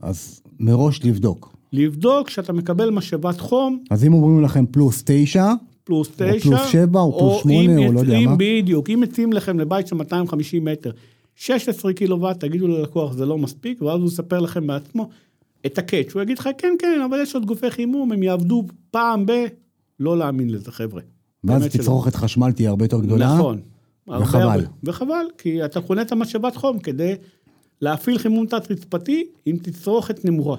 אז 0.00 0.42
מראש 0.60 1.04
לבדוק. 1.04 1.56
לבדוק 1.72 2.30
שאתה 2.30 2.52
מקבל 2.52 2.90
משאבת 2.90 3.40
חום, 3.40 3.84
אז 3.90 4.04
אם 4.04 4.14
אומרים 4.14 4.42
לכם 4.44 4.66
פלוס 4.66 5.02
תשע, 5.06 5.52
פלוס 5.84 6.08
או 6.08 6.14
תשע, 6.14 6.48
פלוס 6.48 6.60
שבע, 6.70 7.00
או 7.00 7.18
פלוס 7.18 7.46
אם 7.46 7.62
שמונה, 7.64 7.86
או 7.86 7.92
לא 7.92 8.00
יודע 8.00 8.20
מה. 8.20 8.36
בדיוק, 8.38 8.90
אם 8.90 9.00
מציעים 9.00 9.32
לכם 9.32 9.58
לבית 9.58 9.86
של 9.86 9.96
250 9.96 10.64
מטר, 10.64 10.90
16 11.36 11.92
קילוואט, 11.92 12.40
תגידו 12.40 12.68
ללקוח 12.68 13.12
זה 13.12 13.26
לא 13.26 13.38
מספיק, 13.38 13.82
ואז 13.82 14.00
הוא 14.00 14.08
יספר 14.08 14.40
לכם 14.40 14.66
בעצמו 14.66 15.08
את 15.66 15.78
הקאץ', 15.78 16.12
הוא 16.14 16.22
יגיד 16.22 16.38
לך 16.38 16.48
כן 16.58 16.74
כן, 16.78 17.00
אבל 17.04 17.18
יש 17.22 17.34
עוד 17.34 17.46
גופי 17.46 17.70
חימום, 17.70 18.12
הם 18.12 18.22
יעבדו 18.22 18.64
פעם 18.90 19.26
ב... 19.26 19.32
לא 20.00 20.18
להאמין 20.18 20.50
לזה 20.50 20.72
חבר'ה. 20.72 21.02
ואז. 21.44 21.66
תצרוכת 21.66 22.14
חשמל 22.14 22.52
תהיה 22.52 22.70
הרבה 22.70 22.84
יותר 22.84 23.00
גדולה. 23.00 23.34
נכון. 23.34 23.60
וחבל. 24.08 24.42
הרבה. 24.42 24.64
וחבל, 24.84 25.26
כי 25.38 25.64
אתה 25.64 25.80
קונה 25.80 26.02
את 26.02 26.12
המשאבת 26.12 26.56
חום 26.56 26.78
כדי 26.78 27.14
להפעיל 27.80 28.18
חימום 28.18 28.46
תת-רצפתי 28.46 29.24
עם 29.46 29.56
תצרוכת 29.56 30.24
נמוכה. 30.24 30.56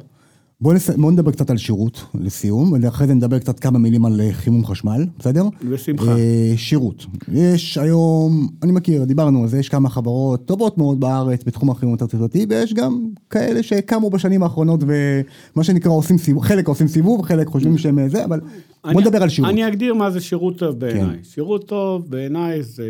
בואו 0.63 0.75
נס... 0.75 0.89
בוא 0.89 1.11
נדבר 1.11 1.31
קצת 1.31 1.49
על 1.49 1.57
שירות 1.57 2.05
לסיום, 2.15 2.73
ואחרי 2.81 3.07
זה 3.07 3.13
נדבר 3.13 3.39
קצת 3.39 3.59
כמה 3.59 3.79
מילים 3.79 4.05
על 4.05 4.21
אה, 4.21 4.33
חימום 4.33 4.65
חשמל, 4.65 5.05
בסדר? 5.19 5.43
בשמחה. 5.71 6.17
אה, 6.17 6.53
שירות. 6.55 7.05
יש 7.31 7.77
היום, 7.77 8.47
אני 8.63 8.71
מכיר, 8.71 9.03
דיברנו 9.03 9.41
על 9.41 9.47
זה, 9.47 9.59
יש 9.59 9.69
כמה 9.69 9.89
חברות 9.89 10.45
טובות 10.45 10.77
מאוד 10.77 10.99
בארץ 10.99 11.43
בתחום 11.43 11.69
החימום 11.69 11.93
התרצפתי, 11.93 12.45
ויש 12.49 12.73
גם 12.73 13.09
כאלה 13.29 13.63
שקמו 13.63 14.09
בשנים 14.09 14.43
האחרונות 14.43 14.79
ומה 14.83 15.63
שנקרא 15.63 15.91
עושים 15.91 16.17
סיבוב, 16.17 16.43
חלק 16.43 16.67
עושים 16.67 16.87
סיבוב, 16.87 17.21
חלק 17.21 17.47
חושבים 17.47 17.77
שהם 17.77 17.99
אה, 17.99 18.09
זה, 18.09 18.25
אבל 18.25 18.39
בואו 18.83 18.99
נדבר 18.99 19.23
על 19.23 19.29
שירות. 19.29 19.51
אני 19.51 19.67
אגדיר 19.67 19.93
מה 19.93 20.11
זה 20.11 20.21
שירות 20.21 20.57
טוב 20.57 20.79
בעיניי. 20.79 21.17
כן. 21.17 21.23
שירות 21.23 21.67
טוב 21.67 22.09
בעיניי 22.09 22.63
זה 22.63 22.89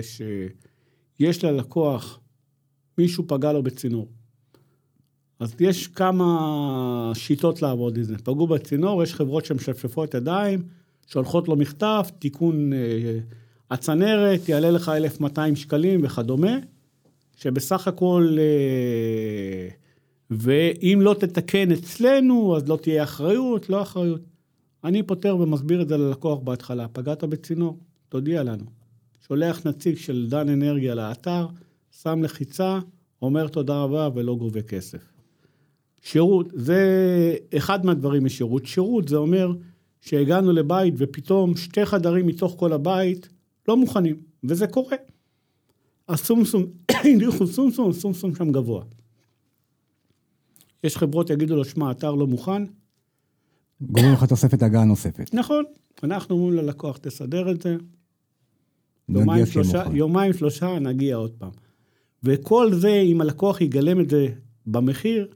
שיש 1.19 1.43
ללקוח, 1.43 2.19
מישהו 2.97 3.24
פגע 3.28 3.53
לו 3.53 3.63
בצינור. 3.63 4.07
אז 5.44 5.56
יש 5.60 5.88
כמה 5.88 7.12
שיטות 7.16 7.62
לעבוד 7.62 7.98
עם 7.98 8.04
זה. 8.04 8.18
פגעו 8.18 8.48
בצינור, 8.48 9.04
יש 9.04 9.14
חברות 9.14 9.46
שמשפשפות 9.46 10.14
ידיים, 10.14 10.64
שולחות 11.08 11.48
לו 11.48 11.56
מכתב, 11.56 12.04
תיקון 12.20 12.74
אה, 12.74 13.20
הצנרת, 13.72 14.50
יעלה 14.50 14.72
לך 14.72 14.89
1,200 14.89 15.56
שקלים 15.56 16.00
וכדומה, 16.04 16.58
שבסך 17.38 17.88
הכל, 17.88 18.38
אה, 18.39 19.68
ואם 20.30 21.00
לא 21.02 21.16
תתקן 21.20 21.72
אצלנו, 21.72 22.58
אז 22.58 22.68
לא 22.70 22.80
תהיה 22.82 23.04
אחריות, 23.04 23.70
לא 23.70 23.82
אחריות. 23.82 24.22
אני 24.84 25.04
פותר 25.04 25.38
ומסביר 25.38 25.82
את 25.82 25.88
זה 25.88 25.98
ללקוח 25.98 26.39
בהתחלה. 26.39 26.88
פגעת 26.88 27.24
בצינור, 27.24 27.78
תודיע 28.10 28.44
לנו. 28.44 28.66
שולח 29.28 29.68
נציג 29.68 29.98
של 29.98 30.28
דן 30.30 30.50
אנרגיה 30.50 30.96
לאתר, 30.96 31.48
שם 32.02 32.24
לחיצה, 32.24 32.80
אומר 33.22 33.48
תודה 33.48 33.82
רבה 33.82 34.10
ולא 34.16 34.36
גובה 34.36 34.62
כסף. 34.62 35.12
שירות, 36.04 36.47
זה 36.54 37.36
אחד 37.58 37.86
מהדברים 37.86 38.26
משירות. 38.26 38.66
שירות 38.66 39.08
זה 39.08 39.16
אומר 39.16 39.54
שהגענו 40.01 40.51
לבית 40.51 40.93
ופתאום 40.97 41.58
שתי 41.58 41.86
חדרים 41.86 42.28
מתוך 42.28 42.56
כל 42.58 42.74
הבית 42.74 43.30
לא 43.68 43.78
מוכנים, 43.78 44.16
וזה 44.43 44.68
קורה. 44.68 44.95
הסומסום, 46.10 46.66
הניחו 47.04 47.47
סומסום, 47.47 47.89
הסומסום 47.89 48.36
שם 48.36 48.51
גבוה. 48.51 48.84
יש 50.84 50.97
חברות 50.97 51.30
יגידו 51.30 51.56
לו, 51.56 51.66
שמע, 51.66 51.88
האתר 51.88 52.12
לא 52.12 52.28
מוכן, 52.28 52.64
גורמים 53.82 54.14
לך 54.14 54.24
תוספת 54.24 54.64
הגעה 54.64 54.86
נוספת. 54.86 55.34
נכון, 55.34 55.64
אנחנו 56.04 56.36
אומרים 56.36 56.54
ללקוח, 56.54 56.97
תסדר 56.97 57.51
את 57.51 57.62
זה, 57.62 57.76
יומיים 59.10 59.45
שלושה. 59.45 59.84
יומיים 59.93 60.34
שלושה 60.34 60.80
נגיע 60.80 61.16
עוד 61.16 61.32
פעם. 61.38 61.51
וכל 62.24 62.74
זה, 62.74 62.93
אם 62.93 63.22
הלקוח 63.22 63.62
יגלם 63.62 63.99
את 63.99 64.10
זה 64.10 64.28
במחיר, 64.66 65.28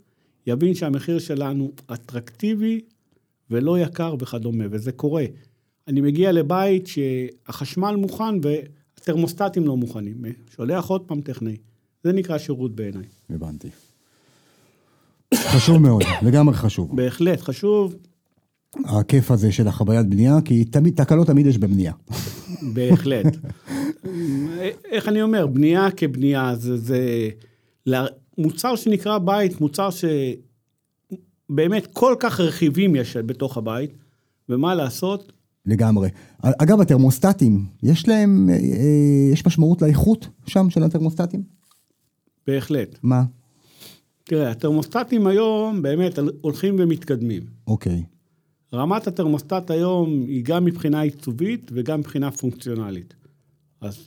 יבין 0.48 0.76
שהמחיר 0.76 1.20
שלנו 1.20 1.72
אטרקטיבי 1.94 2.82
ולא 3.52 3.80
יקר 3.80 4.16
וכדומה, 4.20 4.64
וזה 4.72 4.92
קורה. 4.92 5.26
אני 5.88 6.02
מגיע 6.02 6.32
לבית 6.32 6.88
שהחשמל 6.88 7.96
מוכן 7.96 8.36
והתרמוסטטים 8.42 9.66
לא 9.66 9.78
מוכנים, 9.78 10.16
שולח 10.56 10.86
עוד 10.86 11.02
פעם 11.02 11.22
טכנאי. 11.22 11.58
זה 12.04 12.14
נקרא 12.14 12.38
שירות 12.38 12.76
בעיניי. 12.76 13.06
הבנתי. 13.30 13.68
חשוב 15.36 15.78
מאוד, 15.78 16.04
לגמרי 16.22 16.56
חשוב. 16.56 16.96
בהחלט, 16.96 17.42
חשוב, 17.42 17.96
הכיף 18.86 19.32
הזה 19.32 19.52
של 19.52 19.68
החוויית 19.68 20.08
בנייה, 20.08 20.38
כי 20.46 20.66
תמיד, 20.66 20.96
תקלות 21.04 21.28
תמיד 21.28 21.46
יש 21.46 21.58
בבנייה. 21.58 21.94
בהחלט. 22.74 23.26
איך 24.92 25.08
אני 25.08 25.22
אומר, 25.22 25.48
בנייה 25.48 25.92
כבנייה, 25.92 26.56
זה, 26.56 26.78
זה 26.78 27.30
מוצר 28.38 28.76
שנקרא 28.76 29.18
בית, 29.18 29.62
מוצר 29.62 29.90
שבאמת 31.50 31.88
כל 31.94 32.16
כך 32.20 32.40
רכיבים 32.40 32.96
יש 32.96 33.18
בתוך 33.18 33.58
הבית, 33.58 33.92
ומה 34.50 34.76
לעשות, 34.76 35.32
לגמרי. 35.68 36.10
אגב, 36.42 36.82
התרמוסטטים, 36.82 37.66
יש 37.84 38.08
להם, 38.08 38.50
אה, 38.50 38.58
יש 39.34 39.46
משמעות 39.46 39.82
לאיכות 39.82 40.28
שם 40.46 40.70
של 40.70 40.84
התרמוסטטים? 40.84 41.44
בהחלט. 42.48 43.00
מה? 43.04 43.24
תראה, 44.24 44.52
התרמוסטטים 44.52 45.28
היום 45.28 45.82
באמת 45.82 46.20
הולכים 46.42 46.76
ומתקדמים. 46.80 47.44
אוקיי. 47.68 48.04
רמת 48.74 49.08
התרמוסטט 49.08 49.72
היום 49.72 50.24
היא 50.28 50.44
גם 50.46 50.66
מבחינה 50.66 51.02
עיצובית 51.02 51.72
וגם 51.74 52.00
מבחינה 52.00 52.32
פונקציונלית. 52.32 53.14
אז 53.82 53.98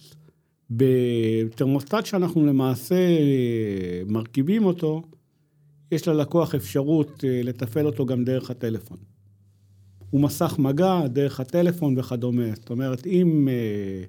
בתרמוסטט 0.70 2.06
שאנחנו 2.06 2.46
למעשה 2.46 2.96
מרכיבים 4.06 4.64
אותו, 4.64 5.02
יש 5.92 6.08
ללקוח 6.08 6.54
אפשרות 6.54 7.24
אה, 7.24 7.40
לתפעל 7.44 7.86
אותו 7.86 8.06
גם 8.06 8.24
דרך 8.24 8.50
הטלפון. 8.50 8.96
הוא 10.10 10.20
מסך 10.20 10.56
מגע, 10.58 11.06
דרך 11.06 11.40
הטלפון 11.40 11.98
וכדומה. 11.98 12.54
זאת 12.54 12.70
אומרת, 12.70 13.06
אם 13.06 13.48
אה, 13.48 14.04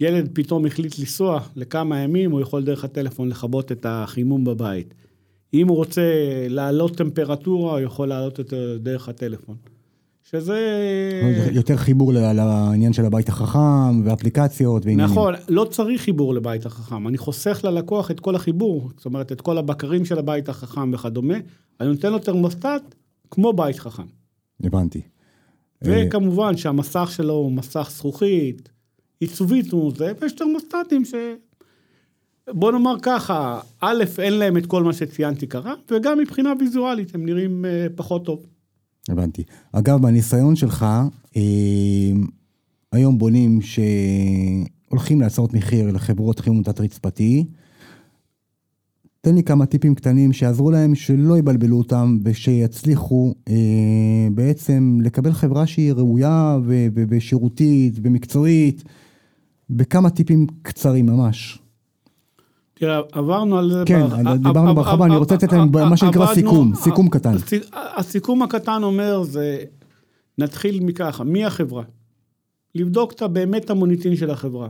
ילד 0.00 0.30
פתאום 0.32 0.66
החליט 0.66 0.98
לנסוע 0.98 1.40
לכמה 1.56 2.00
ימים, 2.00 2.30
הוא 2.30 2.40
יכול 2.40 2.64
דרך 2.64 2.84
הטלפון 2.84 3.28
לכבות 3.28 3.72
את 3.72 3.86
החימום 3.88 4.44
בבית. 4.44 4.94
אם 5.54 5.68
הוא 5.68 5.76
רוצה 5.76 6.02
להעלות 6.48 6.96
טמפרטורה, 6.96 7.72
הוא 7.72 7.80
יכול 7.80 8.08
להעלות 8.08 8.40
את 8.40 8.48
זה 8.48 8.78
דרך 8.78 9.08
הטלפון. 9.08 9.56
שזה... 10.30 10.58
יותר 11.52 11.76
חיבור 11.76 12.12
לעניין 12.12 12.92
של 12.92 13.04
הבית 13.04 13.28
החכם, 13.28 14.04
ואפליקציות, 14.04 14.86
ועניינים. 14.86 15.12
נכון, 15.12 15.34
לא 15.48 15.64
צריך 15.64 16.02
חיבור 16.02 16.34
לבית 16.34 16.66
החכם. 16.66 17.08
אני 17.08 17.18
חוסך 17.18 17.60
ללקוח 17.64 18.10
את 18.10 18.20
כל 18.20 18.34
החיבור, 18.34 18.90
זאת 18.96 19.04
אומרת, 19.04 19.32
את 19.32 19.40
כל 19.40 19.58
הבקרים 19.58 20.04
של 20.04 20.18
הבית 20.18 20.48
החכם 20.48 20.92
וכדומה. 20.94 21.34
אני 21.80 21.88
נותן 21.88 22.12
לו 22.12 22.18
תרמוסטט 22.18 22.94
כמו 23.30 23.52
בית 23.52 23.78
חכם. 23.78 24.02
הבנתי. 24.64 25.00
וכמובן 25.82 26.56
שהמסך 26.56 27.10
שלו 27.12 27.34
הוא 27.34 27.52
מסך 27.52 27.88
זכוכית, 27.92 28.68
עיצובית 29.20 29.72
הוא 29.72 29.92
זה, 29.96 30.12
ויש 30.20 30.32
תרמוסטטים 30.32 31.04
ש... 31.04 31.14
בוא 32.50 32.72
נאמר 32.72 32.94
ככה, 33.02 33.60
א', 33.80 34.04
אין 34.18 34.32
להם 34.32 34.56
את 34.56 34.66
כל 34.66 34.82
מה 34.82 34.92
שציינתי 34.92 35.46
קרה, 35.46 35.74
וגם 35.90 36.18
מבחינה 36.18 36.52
ויזואלית 36.60 37.14
הם 37.14 37.26
נראים 37.26 37.64
אה, 37.64 37.86
פחות 37.94 38.24
טוב. 38.24 38.46
הבנתי. 39.08 39.42
אגב, 39.72 40.02
בניסיון 40.02 40.56
שלך, 40.56 40.86
אה, 41.36 41.42
היום 42.92 43.18
בונים 43.18 43.58
שהולכים 43.60 45.20
להצעות 45.20 45.54
מחיר 45.54 45.90
לחברות 45.92 46.40
חימום 46.40 46.62
תת-רצפתי. 46.62 47.44
תן 49.20 49.34
לי 49.34 49.42
כמה 49.42 49.66
טיפים 49.66 49.94
קטנים 49.94 50.32
שיעזרו 50.32 50.70
להם, 50.70 50.94
שלא 50.94 51.38
יבלבלו 51.38 51.78
אותם 51.78 52.18
ושיצליחו 52.22 53.34
אה, 53.48 54.28
בעצם 54.34 54.98
לקבל 55.02 55.32
חברה 55.32 55.66
שהיא 55.66 55.92
ראויה 55.92 56.58
ושירותית 57.08 57.94
ומקצועית, 58.02 58.84
בכמה 59.70 60.10
טיפים 60.10 60.46
קצרים 60.62 61.06
ממש. 61.06 61.58
תראה, 62.78 63.00
עברנו 63.12 63.58
על 63.58 63.72
זה... 63.72 63.82
כן, 63.86 64.06
בר- 64.08 64.36
דיברנו 64.36 64.74
בהרחבה, 64.74 65.04
ע- 65.04 65.06
אני 65.08 65.16
רוצה 65.16 65.34
לתת 65.34 65.52
להם 65.52 65.70
מה 65.72 65.96
שנקרא 65.96 66.34
סיכום, 66.34 66.74
סיכום 66.74 67.08
קטן. 67.08 67.34
הסיכ- 67.34 67.66
הסיכום 67.96 68.42
הקטן 68.42 68.82
אומר 68.82 69.22
זה, 69.22 69.64
נתחיל 70.38 70.80
מככה, 70.84 71.24
מי 71.24 71.44
החברה? 71.44 71.82
לבדוק 72.74 73.12
את 73.12 73.22
באמת 73.22 73.70
המוניטין 73.70 74.16
של 74.16 74.30
החברה, 74.30 74.68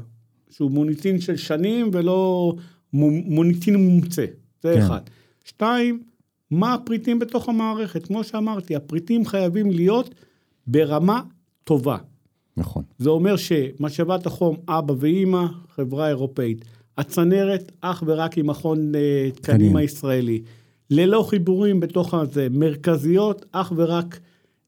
שהוא 0.51 0.71
מוניטין 0.71 1.21
של 1.21 1.37
שנים 1.37 1.91
ולא 1.93 2.53
מו- 2.93 3.11
מוניטין 3.25 3.77
מומצא, 3.77 4.25
זה 4.63 4.73
כן. 4.75 4.81
אחד. 4.83 5.01
שתיים, 5.45 6.03
מה 6.51 6.75
הפריטים 6.75 7.19
בתוך 7.19 7.49
המערכת? 7.49 8.07
כמו 8.07 8.25
שאמרתי, 8.25 8.77
הפריטים 8.77 9.27
חייבים 9.27 9.71
להיות 9.71 10.15
ברמה 10.67 11.23
טובה. 11.65 11.97
נכון. 12.57 12.83
זה 12.99 13.11
אומר 13.11 13.37
שמשאבת 13.37 14.27
החום, 14.27 14.57
אבא 14.69 14.95
ואימא, 14.99 15.45
חברה 15.75 16.09
אירופאית. 16.09 16.65
הצנרת, 16.99 17.73
אך 17.81 18.03
ורק 18.07 18.39
עם 18.39 18.47
מכון 18.47 18.95
אה, 18.95 19.31
תקנים. 19.31 19.57
תקנים 19.57 19.77
הישראלי. 19.77 20.43
ללא 20.91 21.27
חיבורים 21.29 21.81
בתוך 21.81 22.15
הזה, 22.15 22.47
מרכזיות, 22.51 23.45
אך 23.53 23.73
ורק 23.77 24.19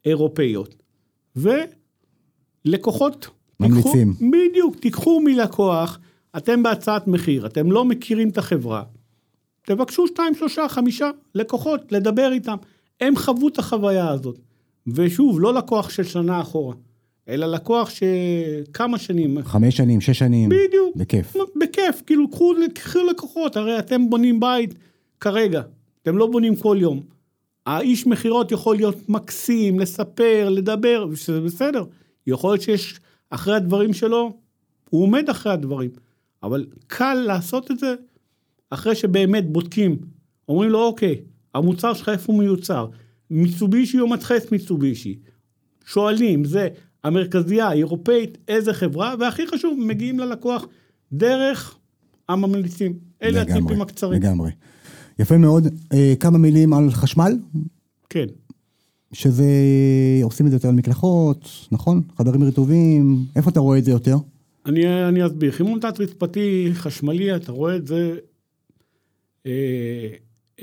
אירופאיות. 0.05 0.74
ולקוחות, 1.37 3.28
ממליצים. 3.61 4.12
תיקחו, 4.12 4.31
בדיוק, 4.31 4.76
תיקחו 4.76 5.20
מלקוח, 5.24 5.99
אתם 6.37 6.62
בהצעת 6.62 7.07
מחיר, 7.07 7.47
אתם 7.47 7.72
לא 7.72 7.85
מכירים 7.85 8.28
את 8.28 8.39
החברה, 8.39 8.83
תבקשו 9.66 10.07
שתיים, 10.07 10.35
שלושה, 10.35 10.68
חמישה 10.68 11.11
לקוחות, 11.35 11.93
לדבר 11.93 12.33
איתם. 12.33 12.57
הם 13.01 13.16
חוו 13.16 13.49
את 13.49 13.59
החוויה 13.59 14.09
הזאת. 14.09 14.39
ושוב, 14.87 15.41
לא 15.41 15.55
לקוח 15.55 15.91
של 15.91 16.03
שנה 16.03 16.41
אחורה, 16.41 16.74
אלא 17.31 17.47
לקוח 17.47 17.91
שכמה 17.91 18.99
שנים. 18.99 19.43
חמש 19.43 19.76
שנים, 19.76 20.01
שש 20.01 20.18
שנים. 20.18 20.49
בדיוק. 20.49 20.97
בכיף. 20.97 21.37
בכיף, 21.61 22.03
כאילו, 22.07 22.31
קחו, 22.31 22.55
קחו 22.74 22.99
לקוחות, 23.11 23.57
הרי 23.57 23.78
אתם 23.78 24.11
בונים 24.11 24.41
בית 24.41 24.74
כרגע, 25.20 25.62
אתם 26.03 26.16
לא 26.16 26.26
בונים 26.26 26.57
כל 26.57 26.76
יום. 26.81 27.01
האיש 27.66 28.07
מכירות 28.07 28.53
יכול 28.53 28.76
להיות 28.76 29.09
מקסים, 29.09 29.81
לספר, 29.81 30.49
לדבר, 30.49 31.14
שזה 31.14 31.41
בסדר. 31.41 31.85
יכול 32.26 32.51
להיות 32.51 32.62
שיש, 32.62 33.01
אחרי 33.31 33.57
הדברים 33.57 33.93
שלו, 33.93 34.33
הוא 34.91 35.03
עומד 35.03 35.28
אחרי 35.31 35.53
הדברים. 35.53 35.91
אבל 36.43 36.66
קל 36.87 37.14
לעשות 37.14 37.70
את 37.70 37.78
זה 37.78 37.95
אחרי 38.70 38.95
שבאמת 38.95 39.53
בודקים. 39.53 39.97
אומרים 40.49 40.70
לו, 40.70 40.85
אוקיי, 40.85 41.20
המוצר 41.55 41.95
שלך 41.95 42.09
איפה 42.09 42.33
הוא 42.33 42.43
מיוצר? 42.43 42.87
מיצובישי 43.31 44.01
או 44.01 44.09
מדחס 44.09 44.53
מיצובישי? 44.53 45.18
שואלים, 45.85 46.45
זה 46.45 46.68
המרכזייה 47.05 47.68
האירופאית, 47.68 48.38
איזה 48.48 48.72
חברה, 48.72 49.14
והכי 49.20 49.46
חשוב, 49.46 49.78
מגיעים 49.78 50.18
ללקוח 50.18 50.66
דרך 51.12 51.78
הממליצים. 52.28 52.98
אלה 53.22 53.42
לגמרי, 53.42 53.61
הטיפים 53.61 53.82
הקצרים. 53.82 54.22
לגמרי. 54.22 54.51
יפה 55.18 55.38
מאוד. 55.38 55.66
אה, 55.92 56.14
כמה 56.20 56.38
מילים 56.38 56.74
על 56.74 56.90
חשמל, 56.90 57.32
כן. 58.11 58.26
שזה, 59.12 59.44
עושים 60.22 60.46
את 60.46 60.51
זה 60.51 60.57
יותר 60.57 60.68
על 60.68 60.74
מקלחות, 60.74 61.48
נכון? 61.72 62.03
חדרים 62.18 62.44
רטובים, 62.44 63.24
איפה 63.36 63.51
אתה 63.51 63.61
רואה 63.61 63.78
את 63.78 63.84
זה 63.84 63.90
יותר? 63.90 64.16
אני, 64.66 65.09
אני 65.09 65.26
אסביר. 65.26 65.53
חימום 65.53 65.80
תת-רצפתי 65.80 66.70
חשמלי, 66.74 67.36
אתה 67.36 67.53
רואה 67.53 67.76
את 67.76 67.86
זה, 67.86 68.16
אה, 69.46 70.09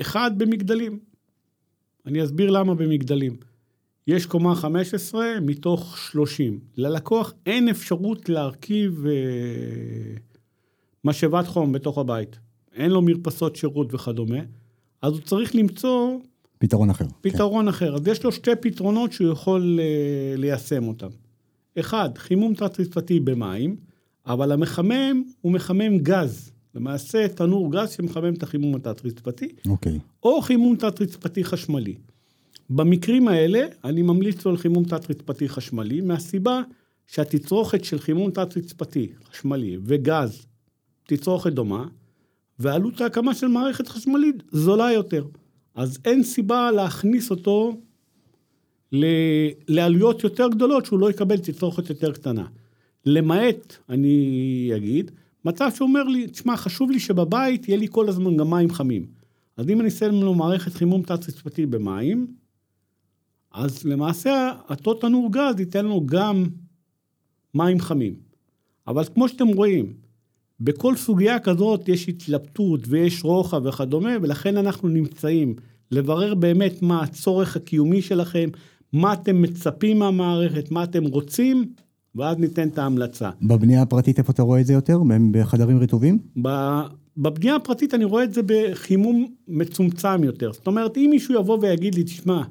אחד 0.00 0.30
במגדלים. 0.36 0.98
אני 2.06 2.24
אסביר 2.24 2.50
למה 2.50 2.74
במגדלים. 2.74 3.36
יש 4.08 4.26
קומה 4.26 4.54
15 4.54 5.26
מתוך 5.40 5.98
30. 5.98 6.58
ללקוח 6.76 7.32
אין 7.46 7.68
אפשרות 7.68 8.28
להרכיב 8.28 9.06
אה, 9.06 9.12
משאבת 11.04 11.46
חום 11.46 11.72
בתוך 11.72 11.98
הבית. 11.98 12.38
אין 12.74 12.90
לו 12.90 13.02
מרפסות 13.02 13.56
שירות 13.56 13.94
וכדומה, 13.94 14.38
אז 15.02 15.12
הוא 15.12 15.20
צריך 15.20 15.54
למצוא 15.54 16.18
פתרון 16.58 16.90
אחר. 16.90 17.04
פתרון 17.20 17.68
אחר. 17.68 17.94
אז 17.94 18.06
יש 18.06 18.24
לו 18.24 18.32
שתי 18.32 18.50
פתרונות 18.60 19.12
שהוא 19.12 19.32
יכול 19.32 19.80
אה, 19.82 20.36
ליישם 20.36 20.88
אותם. 20.88 21.08
אחד, 21.78 22.18
חימום 22.18 22.54
תת-רצפתי 22.54 23.20
במים, 23.20 23.76
אבל 24.26 24.52
המחמם 24.52 25.22
הוא 25.40 25.52
מחמם 25.52 25.98
גז. 25.98 26.52
למעשה 26.74 27.28
תנור 27.28 27.72
גז 27.72 27.90
שמחמם 27.90 28.34
את 28.34 28.42
החימום 28.42 28.74
התת-רצפתי, 28.76 29.48
כן, 29.48 29.70
אוקיי. 29.70 29.98
או 30.22 30.42
חימום 30.42 30.76
תת-רצפתי 30.76 31.44
חשמלי. 31.44 31.94
במקרים 32.70 33.28
האלה, 33.28 33.66
אני 33.84 34.02
ממליץ 34.02 34.44
לו 34.44 34.50
על 34.50 34.56
חימום 34.56 34.84
תת-רצפתי 34.84 35.48
חשמלי, 35.48 36.00
מהסיבה 36.00 36.62
שהתצרוכת 37.06 37.84
של 37.84 37.98
חימום 37.98 38.30
תת-רצפתי 38.30 39.08
חשמלי 39.30 39.76
וגז, 39.84 40.46
תצרוכת 41.06 41.52
דומה, 41.52 41.86
ועלות 42.58 43.00
ההקמה 43.00 43.34
של 43.34 43.46
מערכת 43.46 43.88
חשמלית 43.88 44.42
זולה 44.52 44.92
יותר. 44.92 45.24
אז 45.74 45.98
אין 46.04 46.22
סיבה 46.22 46.70
להכניס 46.70 47.30
אותו 47.30 47.80
ל- 48.92 49.48
לעלויות 49.68 50.24
יותר 50.24 50.48
גדולות 50.48 50.86
שהוא 50.86 50.98
לא 50.98 51.10
יקבל 51.10 51.36
תצרוכת 51.36 51.90
יותר 51.90 52.12
קטנה. 52.12 52.46
למעט, 53.06 53.76
אני 53.88 54.72
אגיד, 54.76 55.10
מצב 55.44 55.70
שאומר 55.74 56.02
לי, 56.02 56.26
תשמע, 56.26 56.56
חשוב 56.56 56.90
לי 56.90 57.00
שבבית 57.00 57.68
יהיה 57.68 57.78
לי 57.78 57.86
כל 57.90 58.08
הזמן 58.08 58.36
גם 58.36 58.50
מים 58.50 58.70
חמים. 58.70 59.06
אז 59.56 59.68
אם 59.70 59.80
אני 59.80 59.88
אשים 59.88 60.22
לו 60.22 60.34
מערכת 60.34 60.72
חימום 60.72 61.02
תת-רצפתי 61.02 61.66
במים, 61.66 62.26
אז 63.52 63.84
למעשה 63.84 64.52
אותו 64.70 64.94
תנור 64.94 65.32
גז 65.32 65.60
ייתן 65.60 65.84
לו 65.84 66.06
גם 66.06 66.46
מים 67.54 67.80
חמים. 67.80 68.14
אבל 68.86 69.04
כמו 69.14 69.28
שאתם 69.28 69.48
רואים, 69.48 69.92
בכל 70.60 70.96
סוגיה 70.96 71.38
כזאת 71.38 71.88
יש 71.88 72.08
התלבטות 72.08 72.80
ויש 72.88 73.24
רוחב 73.24 73.66
וכדומה, 73.66 74.10
ולכן 74.22 74.56
אנחנו 74.56 74.88
נמצאים 74.88 75.54
לברר 75.90 76.34
באמת 76.34 76.82
מה 76.82 77.02
הצורך 77.02 77.56
הקיומי 77.56 78.02
שלכם, 78.02 78.48
מה 78.92 79.12
אתם 79.12 79.42
מצפים 79.42 79.98
מהמערכת, 79.98 80.70
מה 80.70 80.84
אתם 80.84 81.04
רוצים, 81.04 81.72
ואז 82.14 82.36
ניתן 82.38 82.68
את 82.68 82.78
ההמלצה. 82.78 83.30
בבנייה 83.42 83.82
הפרטית 83.82 84.18
איפה 84.18 84.32
אתה 84.32 84.42
רואה 84.42 84.60
את 84.60 84.66
זה 84.66 84.72
יותר? 84.72 84.98
בחדרים 85.30 85.78
רטובים? 85.78 86.18
בבנייה 87.16 87.56
הפרטית 87.56 87.94
אני 87.94 88.04
רואה 88.04 88.24
את 88.24 88.34
זה 88.34 88.40
בחימום 88.46 89.26
מצומצם 89.48 90.24
יותר. 90.24 90.52
זאת 90.52 90.66
אומרת, 90.66 90.96
אם 90.96 91.08
מישהו 91.10 91.34
יבוא 91.34 91.58
ויגיד 91.60 91.94
לי, 91.94 92.04
תשמע, 92.04 92.42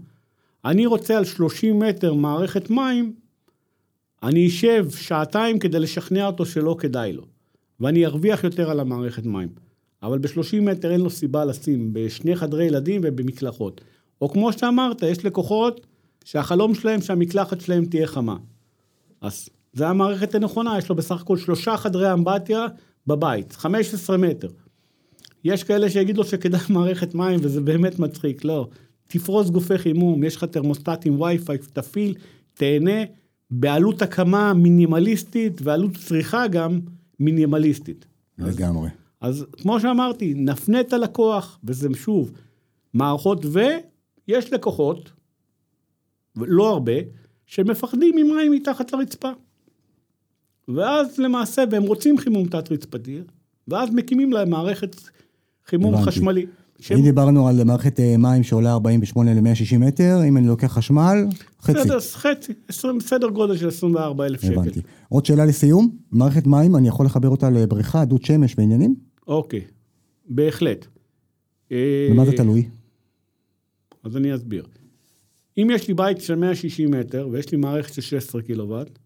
אני 0.68 0.86
רוצה 0.86 1.18
על 1.18 1.26
30 1.26 1.80
מטר 1.80 2.14
מערכת 2.14 2.70
מים, 2.70 3.14
אני 4.24 4.48
אשב 4.48 4.90
שעתיים 4.90 5.60
כדי 5.60 5.80
לשכנע 5.80 6.28
אותו 6.28 6.46
שלא 6.46 6.76
כדאי 6.80 7.14
לו, 7.14 7.24
ואני 7.80 8.06
ארוויח 8.06 8.44
יותר 8.44 8.72
על 8.72 8.80
המערכת 8.80 9.26
מים. 9.26 9.50
אבל 10.04 10.20
ב-30 10.20 10.62
מטר 10.62 10.92
אין 10.92 11.02
לו 11.02 11.10
סיבה 11.10 11.46
לשים 11.46 11.90
בשני 11.94 12.36
חדרי 12.36 12.66
ילדים 12.66 13.02
ובמקלחות. 13.04 13.82
או 14.22 14.30
כמו 14.30 14.54
שאמרת, 14.54 15.02
יש 15.02 15.26
לקוחות 15.26 15.88
שהחלום 16.26 16.76
שלהם 16.76 17.02
שהמקלחת 17.02 17.62
שלהם 17.62 17.86
תהיה 17.86 18.08
חמה. 18.08 18.38
אז 19.22 19.50
זה 19.74 19.88
המערכת 19.88 20.36
הנכונה, 20.36 20.78
יש 20.78 20.90
לו 20.90 20.96
בסך 20.96 21.22
הכל 21.22 21.38
שלושה 21.38 21.78
חדרי 21.78 22.14
אמבטיה 22.14 22.66
בבית, 23.08 23.52
15 23.52 24.18
מטר. 24.18 24.48
יש 25.44 25.64
כאלה 25.64 25.90
שיגידו 25.90 26.24
שכדאי 26.24 26.60
מערכת 26.70 27.16
מים, 27.16 27.40
וזה 27.44 27.62
באמת 27.62 28.00
מצחיק, 28.00 28.46
לא. 28.46 28.68
תפרוס 29.08 29.50
גופי 29.50 29.78
חימום, 29.78 30.24
יש 30.24 30.36
לך 30.36 30.44
תרמוסטט 30.44 31.06
עם 31.06 31.22
וי-פיי, 31.22 31.58
תפעיל, 31.58 32.16
תהנה, 32.54 33.04
בעלות 33.52 34.02
הקמה 34.02 34.54
מינימליסטית, 34.54 35.62
ועלות 35.64 35.92
צריכה 35.98 36.48
גם 36.48 36.80
מינימליסטית. 37.20 38.06
לגמרי. 38.38 38.90
אז 39.22 39.46
כמו 39.62 39.80
שאמרתי, 39.80 40.34
נפנה 40.34 40.80
את 40.80 40.94
הלקוח, 40.94 41.60
וזה 41.64 41.88
שוב, 41.96 42.32
מערכות, 42.94 43.46
ויש 43.46 44.54
לקוחות, 44.54 45.12
לא 46.36 46.70
הרבה, 46.70 46.94
שמפחדים 47.46 48.16
ממים 48.16 48.52
מתחת 48.52 48.94
לרצפה. 48.94 49.30
ואז 50.68 51.20
למעשה, 51.20 51.64
והם 51.72 51.84
רוצים 51.84 52.18
חימום 52.18 52.48
תת-רצפתי, 52.48 53.22
ואז 53.68 53.90
מקימים 53.90 54.34
להם 54.34 54.50
מערכת 54.50 54.96
חימום 55.66 55.94
הבנתי. 55.94 56.12
חשמלי. 56.12 56.46
שהם- 56.80 56.98
אם 56.98 57.04
דיברנו 57.04 57.48
על 57.48 57.64
מערכת 57.64 58.00
אה, 58.00 58.18
מים 58.18 58.44
שעולה 58.44 58.72
48 58.74 59.34
ל-160 59.34 59.78
מטר, 59.78 60.20
אם 60.28 60.38
אני 60.38 60.48
לוקח 60.48 60.68
חשמל, 60.74 61.26
חצי. 61.62 61.74
בסדר, 61.80 62.00
חצי, 62.00 62.54
20, 62.68 63.00
סדר 63.00 63.28
גודל 63.30 63.58
של 63.58 63.68
24 63.68 64.26
אלף 64.26 64.42
שקל. 64.42 64.54
הבנתי. 64.54 64.82
עוד 65.10 65.26
שאלה 65.26 65.46
לסיום, 65.46 65.98
מערכת 66.12 66.48
מים, 66.48 66.76
אני 66.76 66.88
יכול 66.88 67.06
לחבר 67.06 67.30
אותה 67.30 67.50
לבריכה, 67.50 68.06
דוד 68.06 68.24
שמש 68.26 68.56
בעניינים? 68.56 68.96
אוקיי, 69.28 69.62
בהחלט. 70.30 70.86
אה, 71.72 72.08
במה 72.12 72.26
זה 72.26 72.32
תלוי? 72.32 72.70
אז 74.04 74.18
אני 74.18 74.36
אסביר. 74.36 74.66
אם 75.58 75.68
יש 75.74 75.88
לי 75.88 75.94
בית 75.94 76.22
של 76.22 76.36
160 76.36 76.92
מטר 76.92 77.28
ויש 77.32 77.52
לי 77.52 77.58
מערכת 77.58 77.94
של 77.94 78.02
16 78.02 78.42
קילוואט, 78.42 79.00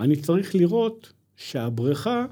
אני 0.00 0.16
צריך 0.16 0.54
לראות 0.54 1.12
שהבריכה, 1.36 2.24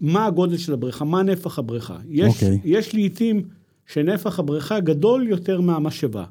מה 0.00 0.26
הגודל 0.26 0.56
של 0.56 0.72
הבריכה, 0.72 1.04
מה 1.04 1.22
נפח 1.22 1.58
הבריכה. 1.58 1.98
יש, 2.08 2.34
אוקיי. 2.34 2.60
יש 2.64 2.94
לעיתים 2.94 3.42
שנפח 3.86 4.38
הבריכה 4.38 4.80
גדול 4.80 5.28
יותר 5.28 5.60
מהמשאבה, 5.60 6.24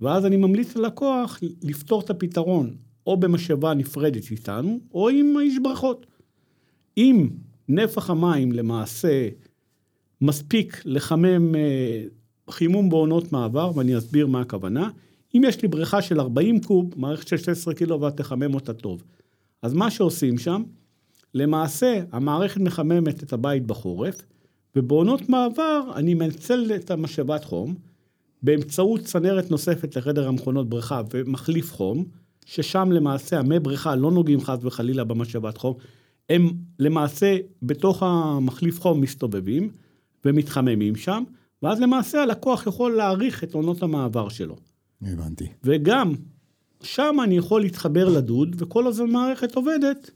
ואז 0.00 0.26
אני 0.26 0.36
ממליץ 0.36 0.76
ללקוח 0.76 1.40
לפתור 1.62 2.00
את 2.00 2.10
הפתרון 2.10 2.74
או 3.06 3.16
במשאבה 3.16 3.74
נפרדת 3.74 4.30
איתנו, 4.30 4.80
או 4.94 5.08
עם 5.08 5.36
האיש 5.36 5.58
בריכות. 5.62 6.06
אם 6.96 7.28
נפח 7.68 8.10
המים 8.10 8.52
למעשה 8.52 9.28
מספיק 10.20 10.82
לחמם 10.84 11.54
אה, 11.54 12.02
חימום 12.50 12.88
בעונות 12.88 13.32
מעבר, 13.32 13.70
ואני 13.74 13.98
אסביר 13.98 14.26
מה 14.26 14.40
הכוונה. 14.40 14.90
אם 15.34 15.42
יש 15.48 15.62
לי 15.62 15.68
בריכה 15.68 16.02
של 16.02 16.20
40 16.20 16.60
קוב, 16.60 16.94
מערכת 16.96 17.28
של 17.28 17.36
16 17.36 17.74
קילוואט 17.74 18.16
תחמם 18.16 18.54
אותה 18.54 18.74
טוב. 18.74 19.02
אז 19.62 19.74
מה 19.74 19.90
שעושים 19.90 20.38
שם, 20.38 20.62
למעשה 21.36 22.02
המערכת 22.12 22.60
מחממת 22.60 23.22
את 23.22 23.32
הבית 23.32 23.66
בחורף, 23.66 24.22
ובעונות 24.76 25.28
מעבר 25.28 25.80
אני 25.94 26.14
מנצל 26.14 26.72
את 26.76 26.90
המשאבת 26.90 27.44
חום 27.44 27.74
באמצעות 28.42 29.00
צנרת 29.00 29.50
נוספת 29.50 29.96
לחדר 29.96 30.28
המכונות 30.28 30.68
בריכה 30.68 31.02
ומחליף 31.14 31.72
חום, 31.72 32.04
ששם 32.46 32.92
למעשה 32.92 33.38
המי 33.38 33.60
בריכה 33.60 33.96
לא 33.96 34.10
נוגעים 34.10 34.40
חס 34.40 34.58
וחלילה 34.62 35.04
במשאבת 35.04 35.56
חום, 35.58 35.74
הם 36.30 36.50
למעשה 36.78 37.36
בתוך 37.62 38.02
המחליף 38.02 38.80
חום 38.80 39.00
מסתובבים 39.00 39.70
ומתחממים 40.24 40.96
שם, 40.96 41.24
ואז 41.62 41.80
למעשה 41.80 42.22
הלקוח 42.22 42.66
יכול 42.66 42.92
להעריך 42.92 43.44
את 43.44 43.54
עונות 43.54 43.82
המעבר 43.82 44.28
שלו. 44.28 44.56
הבנתי. 45.02 45.46
וגם, 45.64 46.12
שם 46.82 47.16
אני 47.24 47.36
יכול 47.36 47.60
להתחבר 47.60 48.08
לדוד, 48.08 48.56
וכל 48.58 48.86
הזמן 48.86 49.10
מערכת 49.10 49.54
עובדת. 49.54 50.10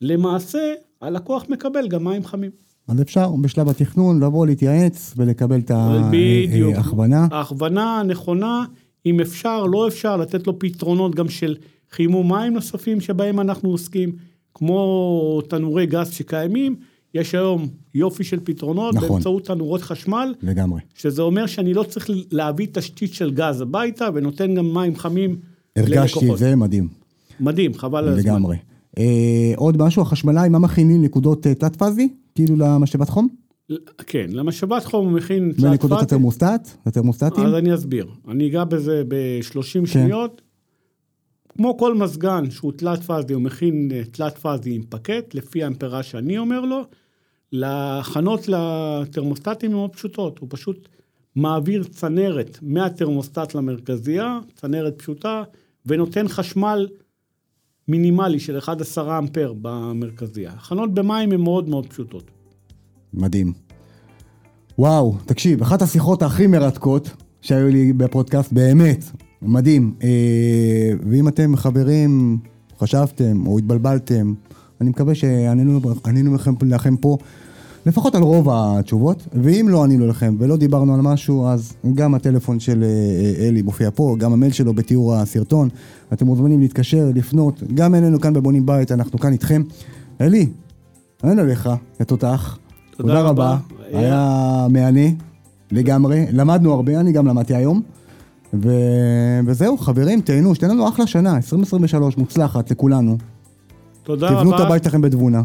למעשה, 0.00 0.72
הלקוח 1.02 1.44
מקבל 1.48 1.88
גם 1.88 2.04
מים 2.04 2.24
חמים. 2.24 2.50
אז 2.88 3.02
אפשר 3.02 3.30
בשלב 3.42 3.68
התכנון 3.68 4.22
לבוא 4.22 4.46
להתייעץ 4.46 5.14
ולקבל 5.16 5.58
את 5.58 5.70
בדיוק. 6.10 6.76
ההכוונה. 6.76 7.26
ההכוונה 7.30 8.00
הנכונה, 8.00 8.64
אם 9.06 9.20
אפשר, 9.20 9.64
לא 9.64 9.88
אפשר, 9.88 10.16
לתת 10.16 10.46
לו 10.46 10.58
פתרונות 10.58 11.14
גם 11.14 11.28
של 11.28 11.56
חימום 11.90 12.32
מים 12.32 12.54
נוספים 12.54 13.00
שבהם 13.00 13.40
אנחנו 13.40 13.70
עוסקים, 13.70 14.12
כמו 14.54 15.40
תנורי 15.48 15.86
גז 15.86 16.10
שקיימים, 16.10 16.76
יש 17.14 17.34
היום 17.34 17.68
יופי 17.94 18.24
של 18.24 18.40
פתרונות 18.44 18.94
נכון. 18.94 19.08
באמצעות 19.08 19.44
תנורות 19.44 19.82
חשמל, 19.82 20.34
לגמרי. 20.42 20.80
שזה 20.94 21.22
אומר 21.22 21.46
שאני 21.46 21.74
לא 21.74 21.82
צריך 21.82 22.10
להביא 22.30 22.66
תשתית 22.72 23.14
של 23.14 23.30
גז 23.30 23.60
הביתה, 23.60 24.08
ונותן 24.14 24.54
גם 24.54 24.74
מים 24.74 24.96
חמים 24.96 25.36
הרגשתי 25.76 25.96
ללקוחות. 25.96 26.30
את 26.34 26.38
זה, 26.38 26.56
מדהים. 26.56 26.88
מדהים, 27.40 27.74
חבל 27.74 27.98
על 27.98 28.08
הזמן. 28.08 28.32
לגמרי. 28.32 28.56
אה, 28.98 29.52
עוד 29.56 29.82
משהו, 29.82 30.02
החשמלאי, 30.02 30.48
מה 30.48 30.58
מכינים 30.58 31.02
נקודות 31.02 31.46
אה, 31.46 31.54
תלת-פאזי? 31.54 32.08
כאילו 32.34 32.56
למשאבת 32.56 33.08
חום? 33.08 33.28
כן, 34.06 34.26
למשאבת 34.30 34.84
חום 34.84 35.06
הוא 35.06 35.12
מכין 35.12 35.52
תלת 35.56 35.64
ונקודות 35.64 35.98
פאזי. 35.98 36.04
התרמוסטט? 36.04 36.68
התרמוסטטים? 36.86 37.46
אז 37.46 37.54
אני 37.54 37.74
אסביר. 37.74 38.06
אני 38.28 38.48
אגע 38.48 38.64
בזה 38.64 39.02
ב-30 39.08 39.60
כן. 39.80 39.86
שניות. 39.86 40.42
כמו 41.48 41.78
כל 41.78 41.94
מזגן 41.94 42.50
שהוא 42.50 42.72
תלת 42.72 43.02
פאזי, 43.02 43.32
הוא 43.32 43.42
מכין 43.42 43.88
אה, 43.92 44.02
תלת 44.04 44.38
פאזי 44.38 44.74
עם 44.74 44.82
פקט, 44.88 45.34
לפי 45.34 45.64
האמפרה 45.64 46.02
שאני 46.02 46.38
אומר 46.38 46.60
לו. 46.60 46.82
להכנות 47.52 48.48
לתרמוסטטים 48.48 49.70
הן 49.70 49.76
מאוד 49.76 49.92
פשוטות, 49.92 50.38
הוא 50.38 50.48
פשוט 50.50 50.88
מעביר 51.36 51.84
צנרת 51.84 52.58
מהתרמוסטט 52.62 53.54
למרכזייה, 53.54 54.38
צנרת 54.54 54.98
פשוטה, 54.98 55.42
ונותן 55.86 56.28
חשמל 56.28 56.88
מינימלי 57.88 58.40
של 58.40 58.58
1-10 58.58 58.68
אמפר 59.18 59.52
במרכזייה. 59.62 60.52
הכנות 60.56 60.94
במים 60.94 61.32
הן 61.32 61.40
מאוד 61.40 61.68
מאוד 61.68 61.86
פשוטות. 61.86 62.30
מדהים. 63.14 63.52
וואו, 64.78 65.14
תקשיב, 65.26 65.62
אחת 65.62 65.82
השיחות 65.82 66.22
הכי 66.22 66.46
מרתקות 66.46 67.10
שהיו 67.40 67.68
לי 67.68 67.92
בפודקאסט, 67.92 68.52
באמת, 68.52 69.04
מדהים. 69.42 69.94
אה, 70.02 70.90
ואם 71.10 71.28
אתם 71.28 71.56
חברים, 71.56 72.38
חשבתם 72.78 73.46
או 73.46 73.58
התבלבלתם, 73.58 74.34
אני 74.80 74.90
מקווה 74.90 75.14
שענינו 75.14 75.80
ענינו 76.06 76.34
לכם, 76.34 76.54
לכם 76.66 76.96
פה 76.96 77.16
לפחות 77.88 78.14
על 78.14 78.22
רוב 78.22 78.48
התשובות, 78.50 79.26
ואם 79.42 79.66
לא 79.68 79.84
ענינו 79.84 80.06
לכם 80.06 80.36
ולא 80.38 80.56
דיברנו 80.56 80.94
על 80.94 81.00
משהו, 81.00 81.46
אז 81.46 81.72
גם 81.94 82.14
הטלפון 82.14 82.60
של 82.60 82.84
אה, 82.84 83.48
אלי 83.48 83.62
מופיע 83.62 83.90
פה, 83.94 84.16
גם 84.18 84.32
המייל 84.32 84.52
שלו 84.52 84.74
בתיאור 84.74 85.14
הסרטון. 85.14 85.68
אתם 86.12 86.26
מוזמנים 86.26 86.60
להתקשר, 86.60 87.10
לפנות, 87.14 87.62
גם 87.74 87.94
אלינו 87.94 88.20
כאן 88.20 88.32
בבונים 88.32 88.66
בית, 88.66 88.92
אנחנו 88.92 89.18
כאן 89.18 89.32
איתכם. 89.32 89.62
אלי, 90.20 90.46
אין 91.24 91.38
עליך, 91.38 91.68
לתותח. 92.00 92.58
תודה 92.96 93.08
תודה 93.08 93.20
רבה. 93.20 93.50
רבה, 93.50 93.98
היה 93.98 94.66
מהנה 94.70 95.08
לגמרי, 95.72 96.26
למדנו 96.32 96.72
הרבה, 96.72 97.00
אני 97.00 97.12
גם 97.12 97.26
למדתי 97.26 97.54
היום. 97.54 97.80
ו... 98.54 98.70
וזהו, 99.46 99.78
חברים, 99.78 100.20
תהנו, 100.20 100.54
שתהיה 100.54 100.72
לנו 100.72 100.88
אחלה 100.88 101.06
שנה, 101.06 101.36
2023 101.36 102.16
מוצלחת 102.16 102.70
לכולנו. 102.70 103.16
תודה 104.02 104.28
תבנו 104.28 104.50
את 104.50 104.54
רבה, 104.54 104.66
הבית 104.66 104.84
שלכם 104.84 105.00
בתבונה. 105.00 105.42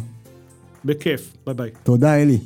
בכיף, 0.85 1.33
ביי 1.45 1.53
ביי. 1.53 1.69
תודה, 1.83 2.15
אלי. 2.15 2.39